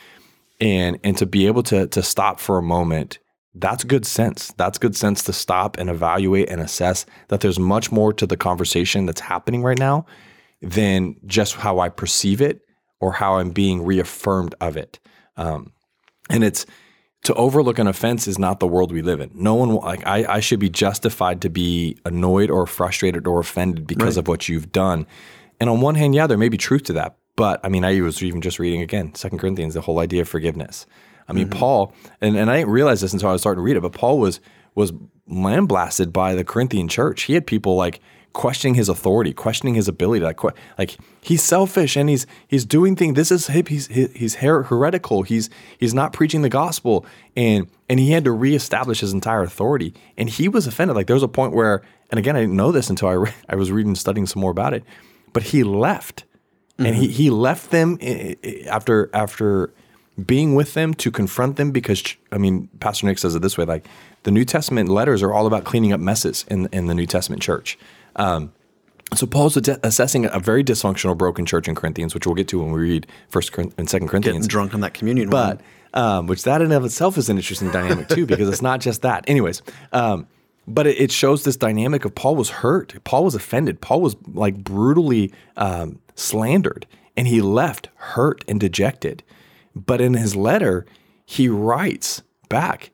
And 0.60 0.98
and 1.02 1.18
to 1.18 1.26
be 1.26 1.46
able 1.48 1.64
to 1.64 1.88
to 1.88 2.02
stop 2.02 2.38
for 2.38 2.56
a 2.56 2.62
moment, 2.62 3.18
that's 3.52 3.82
good 3.82 4.06
sense. 4.06 4.52
That's 4.56 4.78
good 4.78 4.96
sense 4.96 5.24
to 5.24 5.32
stop 5.32 5.76
and 5.76 5.90
evaluate 5.90 6.48
and 6.48 6.60
assess 6.60 7.04
that 7.28 7.40
there's 7.40 7.58
much 7.58 7.90
more 7.90 8.12
to 8.12 8.26
the 8.26 8.36
conversation 8.36 9.06
that's 9.06 9.20
happening 9.20 9.64
right 9.64 9.78
now 9.78 10.06
than 10.62 11.16
just 11.26 11.56
how 11.56 11.80
I 11.80 11.88
perceive 11.88 12.40
it 12.40 12.60
or 13.00 13.12
how 13.12 13.38
I'm 13.38 13.50
being 13.50 13.84
reaffirmed 13.84 14.54
of 14.60 14.76
it. 14.76 15.00
Um, 15.36 15.72
and 16.30 16.44
it's 16.44 16.64
to 17.24 17.34
overlook 17.34 17.78
an 17.78 17.86
offense 17.86 18.26
is 18.28 18.38
not 18.38 18.60
the 18.60 18.66
world 18.66 18.92
we 18.92 19.02
live 19.02 19.20
in. 19.20 19.30
No 19.34 19.54
one 19.54 19.74
like 19.74 20.06
I, 20.06 20.36
I 20.36 20.40
should 20.40 20.60
be 20.60 20.70
justified 20.70 21.42
to 21.42 21.50
be 21.50 21.98
annoyed 22.04 22.50
or 22.50 22.66
frustrated 22.66 23.26
or 23.26 23.40
offended 23.40 23.86
because 23.86 24.16
right. 24.16 24.20
of 24.22 24.28
what 24.28 24.48
you've 24.48 24.72
done. 24.72 25.06
And 25.60 25.68
on 25.68 25.80
one 25.80 25.96
hand, 25.96 26.14
yeah, 26.14 26.26
there 26.26 26.38
may 26.38 26.48
be 26.48 26.56
truth 26.56 26.84
to 26.84 26.92
that. 26.94 27.16
But 27.36 27.60
I 27.64 27.68
mean, 27.68 27.84
I 27.84 28.00
was 28.00 28.22
even 28.22 28.40
just 28.40 28.58
reading 28.58 28.82
again, 28.82 29.14
Second 29.14 29.38
Corinthians, 29.38 29.74
the 29.74 29.80
whole 29.80 29.98
idea 29.98 30.22
of 30.22 30.28
forgiveness. 30.28 30.86
I 31.28 31.32
mean, 31.32 31.48
mm-hmm. 31.48 31.58
Paul, 31.58 31.94
and, 32.20 32.36
and 32.36 32.50
I 32.50 32.58
didn't 32.58 32.72
realize 32.72 33.00
this 33.00 33.12
until 33.12 33.28
I 33.28 33.32
was 33.32 33.42
starting 33.42 33.58
to 33.58 33.64
read 33.64 33.76
it, 33.76 33.82
but 33.82 33.92
Paul 33.92 34.18
was 34.18 34.40
was 34.74 34.92
blasted 35.26 36.12
by 36.12 36.34
the 36.34 36.44
Corinthian 36.44 36.88
church. 36.88 37.22
He 37.22 37.34
had 37.34 37.46
people 37.46 37.74
like 37.74 38.00
questioning 38.32 38.74
his 38.74 38.88
authority, 38.88 39.32
questioning 39.32 39.74
his 39.74 39.88
ability. 39.88 40.24
Like, 40.24 40.42
like 40.78 40.96
he's 41.20 41.42
selfish 41.42 41.96
and 41.96 42.08
he's 42.08 42.26
he's 42.46 42.64
doing 42.64 42.96
things. 42.96 43.14
This 43.14 43.30
is 43.30 43.48
hip. 43.48 43.68
He's 43.68 43.86
he's 43.88 44.36
heretical. 44.36 45.22
He's 45.22 45.50
he's 45.78 45.94
not 45.94 46.12
preaching 46.12 46.42
the 46.42 46.48
gospel, 46.48 47.04
and 47.36 47.68
and 47.88 47.98
he 47.98 48.12
had 48.12 48.24
to 48.24 48.32
reestablish 48.32 49.00
his 49.00 49.12
entire 49.12 49.42
authority. 49.42 49.94
And 50.16 50.28
he 50.28 50.48
was 50.48 50.66
offended. 50.66 50.96
Like 50.96 51.06
there 51.06 51.16
was 51.16 51.22
a 51.22 51.28
point 51.28 51.52
where, 51.52 51.82
and 52.10 52.18
again, 52.18 52.36
I 52.36 52.40
didn't 52.40 52.56
know 52.56 52.72
this 52.72 52.90
until 52.90 53.08
I 53.08 53.14
re- 53.14 53.34
I 53.48 53.56
was 53.56 53.72
reading, 53.72 53.94
studying 53.94 54.26
some 54.26 54.40
more 54.40 54.50
about 54.50 54.74
it. 54.74 54.84
But 55.32 55.44
he 55.44 55.62
left, 55.64 56.24
mm-hmm. 56.24 56.86
and 56.86 56.96
he 56.96 57.06
mm-hmm. 57.06 57.12
he 57.12 57.30
left 57.30 57.70
them 57.70 57.98
eh, 58.00 58.34
eh, 58.42 58.48
eh, 58.48 58.68
after 58.68 59.10
after 59.12 59.72
being 60.26 60.56
with 60.56 60.74
them 60.74 60.94
to 60.94 61.10
confront 61.10 61.56
them 61.56 61.70
because 61.70 62.02
I 62.32 62.38
mean, 62.38 62.68
Pastor 62.80 63.06
Nick 63.06 63.18
says 63.18 63.34
it 63.34 63.42
this 63.42 63.56
way: 63.58 63.64
like 63.64 63.86
the 64.24 64.30
New 64.30 64.44
Testament 64.44 64.88
letters 64.88 65.22
are 65.22 65.32
all 65.32 65.46
about 65.46 65.64
cleaning 65.64 65.92
up 65.92 66.00
messes 66.00 66.44
in 66.48 66.68
in 66.72 66.86
the 66.86 66.94
New 66.94 67.06
Testament 67.06 67.42
church. 67.42 67.78
Um, 68.18 68.52
so 69.14 69.26
Paul's 69.26 69.56
assessing 69.56 70.26
a 70.26 70.38
very 70.38 70.62
dysfunctional, 70.62 71.16
broken 71.16 71.46
church 71.46 71.66
in 71.66 71.74
Corinthians, 71.74 72.12
which 72.14 72.26
we'll 72.26 72.34
get 72.34 72.48
to 72.48 72.60
when 72.60 72.72
we 72.72 72.80
read 72.80 73.06
First 73.30 73.56
and 73.56 73.88
Second 73.88 74.08
Corinthians. 74.08 74.46
Getting 74.46 74.48
drunk 74.48 74.74
on 74.74 74.80
that 74.80 74.92
communion, 74.92 75.30
but 75.30 75.62
um, 75.94 76.26
which 76.26 76.42
that 76.42 76.60
in 76.60 76.66
and 76.66 76.74
of 76.74 76.84
itself 76.84 77.16
is 77.16 77.30
an 77.30 77.38
interesting 77.38 77.70
dynamic 77.70 78.08
too, 78.08 78.26
because 78.26 78.48
it's 78.48 78.60
not 78.60 78.80
just 78.80 79.02
that. 79.02 79.24
Anyways, 79.26 79.62
um, 79.92 80.26
but 80.66 80.86
it, 80.86 81.00
it, 81.00 81.10
shows 81.10 81.44
this 81.44 81.56
dynamic 81.56 82.04
of 82.04 82.14
Paul 82.14 82.36
was 82.36 82.50
hurt, 82.50 83.02
Paul 83.04 83.24
was 83.24 83.34
offended, 83.34 83.80
Paul 83.80 84.02
was 84.02 84.14
like 84.34 84.62
brutally 84.62 85.32
um, 85.56 86.00
slandered, 86.14 86.86
and 87.16 87.26
he 87.26 87.40
left 87.40 87.88
hurt 87.94 88.44
and 88.46 88.60
dejected. 88.60 89.22
But 89.74 90.02
in 90.02 90.14
his 90.14 90.36
letter, 90.36 90.84
he 91.24 91.48
writes 91.48 92.22
back 92.50 92.90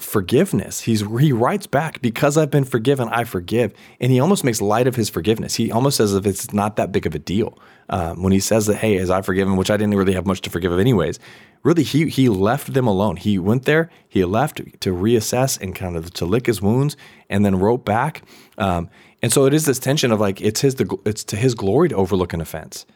forgiveness. 0.00 0.80
He's 0.80 1.00
he 1.00 1.32
writes 1.32 1.66
back 1.66 2.00
because 2.00 2.36
I've 2.36 2.50
been 2.50 2.64
forgiven, 2.64 3.08
I 3.10 3.24
forgive, 3.24 3.72
and 4.00 4.10
he 4.10 4.20
almost 4.20 4.44
makes 4.44 4.60
light 4.60 4.86
of 4.86 4.96
his 4.96 5.08
forgiveness. 5.08 5.54
He 5.54 5.70
almost 5.70 5.96
says 5.96 6.14
if 6.14 6.26
it's 6.26 6.52
not 6.52 6.76
that 6.76 6.92
big 6.92 7.06
of 7.06 7.14
a 7.14 7.18
deal 7.18 7.58
um, 7.88 8.22
when 8.22 8.32
he 8.32 8.40
says 8.40 8.66
that, 8.66 8.76
hey, 8.76 8.98
as 8.98 9.10
I 9.10 9.22
forgiven, 9.22 9.56
which 9.56 9.70
I 9.70 9.76
didn't 9.76 9.94
really 9.94 10.14
have 10.14 10.26
much 10.26 10.40
to 10.42 10.50
forgive 10.50 10.72
of 10.72 10.78
anyways. 10.78 11.18
Really, 11.62 11.82
he 11.82 12.08
he 12.08 12.28
left 12.28 12.72
them 12.72 12.86
alone. 12.86 13.16
He 13.16 13.38
went 13.38 13.64
there, 13.64 13.90
he 14.08 14.24
left 14.24 14.56
to 14.80 14.94
reassess 14.94 15.60
and 15.60 15.74
kind 15.74 15.96
of 15.96 16.12
to 16.14 16.24
lick 16.24 16.46
his 16.46 16.62
wounds, 16.62 16.96
and 17.28 17.44
then 17.44 17.58
wrote 17.58 17.84
back. 17.84 18.22
Um, 18.56 18.88
and 19.22 19.32
so 19.32 19.44
it 19.44 19.52
is 19.52 19.66
this 19.66 19.78
tension 19.78 20.12
of 20.12 20.20
like 20.20 20.40
it's 20.40 20.62
his 20.62 20.76
it's 21.04 21.24
to 21.24 21.36
his 21.36 21.54
glory 21.54 21.90
to 21.90 21.96
overlook 21.96 22.32
an 22.32 22.40
offense. 22.40 22.86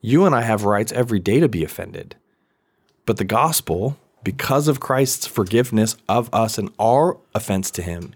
You 0.00 0.24
and 0.24 0.34
I 0.34 0.42
have 0.42 0.64
rights 0.64 0.92
every 0.92 1.20
day 1.20 1.40
to 1.40 1.48
be 1.48 1.62
offended, 1.62 2.16
but 3.06 3.18
the 3.18 3.24
gospel 3.24 3.96
because 4.22 4.68
of 4.68 4.80
Christ's 4.80 5.26
forgiveness 5.26 5.96
of 6.08 6.28
us 6.32 6.58
and 6.58 6.70
our 6.78 7.16
offense 7.34 7.70
to 7.72 7.82
him, 7.82 8.14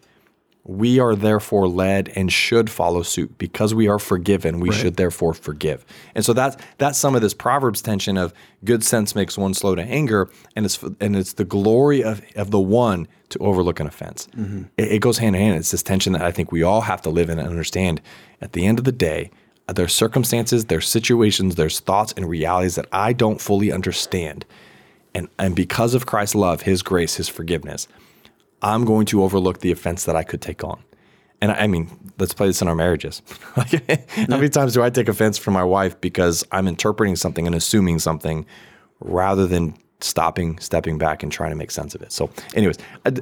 we 0.66 0.98
are 0.98 1.14
therefore 1.14 1.68
led 1.68 2.10
and 2.16 2.32
should 2.32 2.70
follow 2.70 3.02
suit. 3.02 3.36
Because 3.36 3.74
we 3.74 3.86
are 3.86 3.98
forgiven 3.98 4.60
we 4.60 4.70
right. 4.70 4.78
should 4.78 4.96
therefore 4.96 5.34
forgive. 5.34 5.84
And 6.14 6.24
so 6.24 6.32
that's 6.32 6.56
that's 6.78 6.98
some 6.98 7.14
of 7.14 7.22
this 7.22 7.34
proverbs 7.34 7.82
tension 7.82 8.16
of 8.16 8.32
good 8.64 8.82
sense 8.82 9.14
makes 9.14 9.36
one 9.36 9.54
slow 9.54 9.74
to 9.74 9.82
anger 9.82 10.30
and 10.56 10.64
it's 10.64 10.82
and 11.00 11.16
it's 11.16 11.34
the 11.34 11.44
glory 11.44 12.02
of, 12.02 12.22
of 12.36 12.50
the 12.50 12.60
one 12.60 13.06
to 13.30 13.38
overlook 13.40 13.80
an 13.80 13.86
offense. 13.86 14.26
Mm-hmm. 14.36 14.62
it, 14.78 14.92
it, 14.92 14.98
goes 15.00 15.18
hand 15.18 15.36
in 15.36 15.42
hand. 15.42 15.56
It's 15.56 15.70
this 15.70 15.82
tension 15.82 16.14
that 16.14 16.22
i 16.22 16.30
think 16.30 16.50
we 16.50 16.62
all 16.62 16.82
have 16.82 17.02
to 17.02 17.10
live 17.10 17.28
in 17.28 17.38
and 17.38 17.48
understand. 17.48 18.00
At 18.40 18.52
the 18.52 18.66
end 18.66 18.78
of 18.78 18.84
the 18.84 18.92
day 18.92 19.30
there's 19.72 19.94
circumstances 19.94 20.66
there's 20.66 20.86
situations 20.86 21.54
there's 21.54 21.80
thoughts 21.80 22.12
and 22.18 22.28
realities 22.28 22.74
that 22.74 22.86
i 22.92 23.14
don't 23.14 23.40
fully 23.40 23.72
understand 23.72 24.44
and, 25.14 25.28
and 25.38 25.54
because 25.54 25.94
of 25.94 26.06
Christ's 26.06 26.34
love, 26.34 26.62
his 26.62 26.82
grace, 26.82 27.16
his 27.16 27.28
forgiveness, 27.28 27.86
I'm 28.62 28.84
going 28.84 29.06
to 29.06 29.22
overlook 29.22 29.60
the 29.60 29.70
offense 29.70 30.04
that 30.04 30.16
I 30.16 30.22
could 30.22 30.40
take 30.40 30.64
on. 30.64 30.82
And 31.40 31.52
I 31.52 31.66
mean, 31.66 31.90
let's 32.18 32.32
play 32.32 32.46
this 32.46 32.62
in 32.62 32.68
our 32.68 32.74
marriages. 32.74 33.22
How 33.54 33.64
many 34.28 34.48
times 34.48 34.72
do 34.72 34.82
I 34.82 34.90
take 34.90 35.08
offense 35.08 35.36
from 35.36 35.54
my 35.54 35.64
wife 35.64 36.00
because 36.00 36.44
I'm 36.50 36.66
interpreting 36.66 37.16
something 37.16 37.46
and 37.46 37.54
assuming 37.54 37.98
something 37.98 38.46
rather 39.00 39.46
than 39.46 39.76
stopping, 40.00 40.58
stepping 40.58 40.96
back, 40.96 41.22
and 41.22 41.30
trying 41.30 41.50
to 41.50 41.56
make 41.56 41.70
sense 41.70 41.94
of 41.94 42.02
it? 42.02 42.12
So, 42.12 42.30
anyways, 42.54 42.78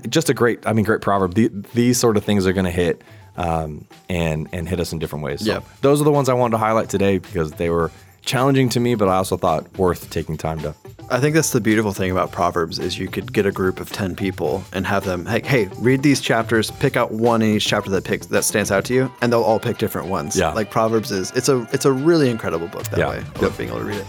just 0.08 0.30
a 0.30 0.34
great, 0.34 0.64
I 0.66 0.72
mean, 0.72 0.84
great 0.84 1.00
proverb. 1.00 1.34
The, 1.34 1.48
these 1.74 1.98
sort 1.98 2.16
of 2.16 2.24
things 2.24 2.46
are 2.46 2.52
going 2.52 2.66
to 2.66 2.70
hit 2.70 3.02
um, 3.36 3.86
and 4.08 4.48
and 4.52 4.68
hit 4.68 4.78
us 4.78 4.92
in 4.92 5.00
different 5.00 5.24
ways. 5.24 5.44
So, 5.44 5.64
those 5.80 6.00
are 6.00 6.04
the 6.04 6.12
ones 6.12 6.28
I 6.28 6.34
wanted 6.34 6.52
to 6.52 6.58
highlight 6.58 6.90
today 6.90 7.18
because 7.18 7.52
they 7.52 7.70
were 7.70 7.90
challenging 8.22 8.68
to 8.70 8.80
me, 8.80 8.94
but 8.94 9.08
I 9.08 9.16
also 9.16 9.36
thought 9.36 9.78
worth 9.78 10.10
taking 10.10 10.36
time 10.36 10.60
to. 10.60 10.74
I 11.10 11.20
think 11.20 11.34
that's 11.34 11.50
the 11.50 11.60
beautiful 11.60 11.92
thing 11.92 12.10
about 12.10 12.32
Proverbs 12.32 12.78
is 12.78 12.98
you 12.98 13.06
could 13.06 13.32
get 13.32 13.44
a 13.44 13.52
group 13.52 13.80
of 13.80 13.92
10 13.92 14.16
people 14.16 14.64
and 14.72 14.86
have 14.86 15.04
them, 15.04 15.26
hey, 15.26 15.42
hey, 15.44 15.68
read 15.78 16.02
these 16.02 16.22
chapters, 16.22 16.70
pick 16.70 16.96
out 16.96 17.12
one 17.12 17.42
in 17.42 17.56
each 17.56 17.66
chapter 17.66 17.90
that 17.90 18.04
picks 18.04 18.26
that 18.26 18.44
stands 18.44 18.70
out 18.70 18.86
to 18.86 18.94
you, 18.94 19.12
and 19.20 19.30
they'll 19.30 19.42
all 19.42 19.60
pick 19.60 19.76
different 19.78 20.08
ones. 20.08 20.38
Yeah. 20.38 20.52
Like 20.52 20.70
Proverbs 20.70 21.10
is 21.10 21.30
it's 21.32 21.48
a 21.48 21.68
it's 21.72 21.84
a 21.84 21.92
really 21.92 22.30
incredible 22.30 22.68
book 22.68 22.84
that 22.84 22.98
yeah. 22.98 23.10
way. 23.10 23.24
I 23.36 23.42
yep. 23.42 23.56
being 23.58 23.68
able 23.68 23.80
to 23.80 23.84
read 23.84 23.98
it. 23.98 24.06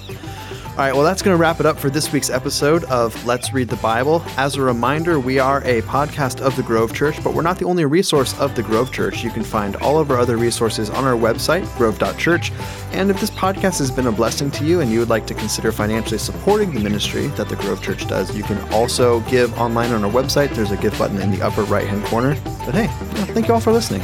All 0.73 0.79
right, 0.79 0.91
well, 0.95 1.03
that's 1.03 1.21
going 1.21 1.37
to 1.37 1.39
wrap 1.39 1.59
it 1.59 1.67
up 1.67 1.77
for 1.77 1.91
this 1.91 2.11
week's 2.11 2.31
episode 2.31 2.83
of 2.85 3.23
Let's 3.27 3.53
Read 3.53 3.69
the 3.69 3.75
Bible. 3.75 4.23
As 4.37 4.55
a 4.55 4.61
reminder, 4.63 5.19
we 5.19 5.37
are 5.37 5.59
a 5.65 5.83
podcast 5.83 6.41
of 6.41 6.55
the 6.55 6.63
Grove 6.63 6.95
Church, 6.95 7.23
but 7.23 7.35
we're 7.35 7.43
not 7.43 7.59
the 7.59 7.65
only 7.65 7.85
resource 7.85 8.35
of 8.39 8.55
the 8.55 8.63
Grove 8.63 8.91
Church. 8.91 9.23
You 9.23 9.29
can 9.29 9.43
find 9.43 9.75
all 9.75 9.99
of 9.99 10.09
our 10.09 10.17
other 10.17 10.35
resources 10.35 10.89
on 10.89 11.03
our 11.03 11.13
website, 11.13 11.63
grove.church. 11.77 12.51
And 12.91 13.11
if 13.11 13.19
this 13.19 13.29
podcast 13.29 13.77
has 13.77 13.91
been 14.03 14.13
a 14.13 14.15
blessing 14.15 14.51
to 14.51 14.65
you 14.65 14.81
and 14.81 14.91
you 14.91 14.99
would 14.99 15.09
like 15.09 15.25
to 15.25 15.33
consider 15.33 15.71
financially 15.71 16.17
supporting 16.17 16.73
the 16.73 16.79
ministry 16.79 17.27
that 17.27 17.47
the 17.47 17.55
Grove 17.55 17.81
Church 17.81 18.05
does, 18.05 18.35
you 18.35 18.43
can 18.43 18.57
also 18.73 19.21
give 19.21 19.57
online 19.57 19.91
on 19.91 20.03
our 20.03 20.11
website. 20.11 20.53
There's 20.53 20.71
a 20.71 20.77
give 20.77 20.97
button 20.97 21.21
in 21.21 21.31
the 21.31 21.41
upper 21.41 21.63
right 21.63 21.87
hand 21.87 22.03
corner. 22.05 22.35
But 22.65 22.75
hey, 22.75 22.87
thank 23.33 23.47
you 23.47 23.53
all 23.53 23.61
for 23.61 23.71
listening. 23.71 24.01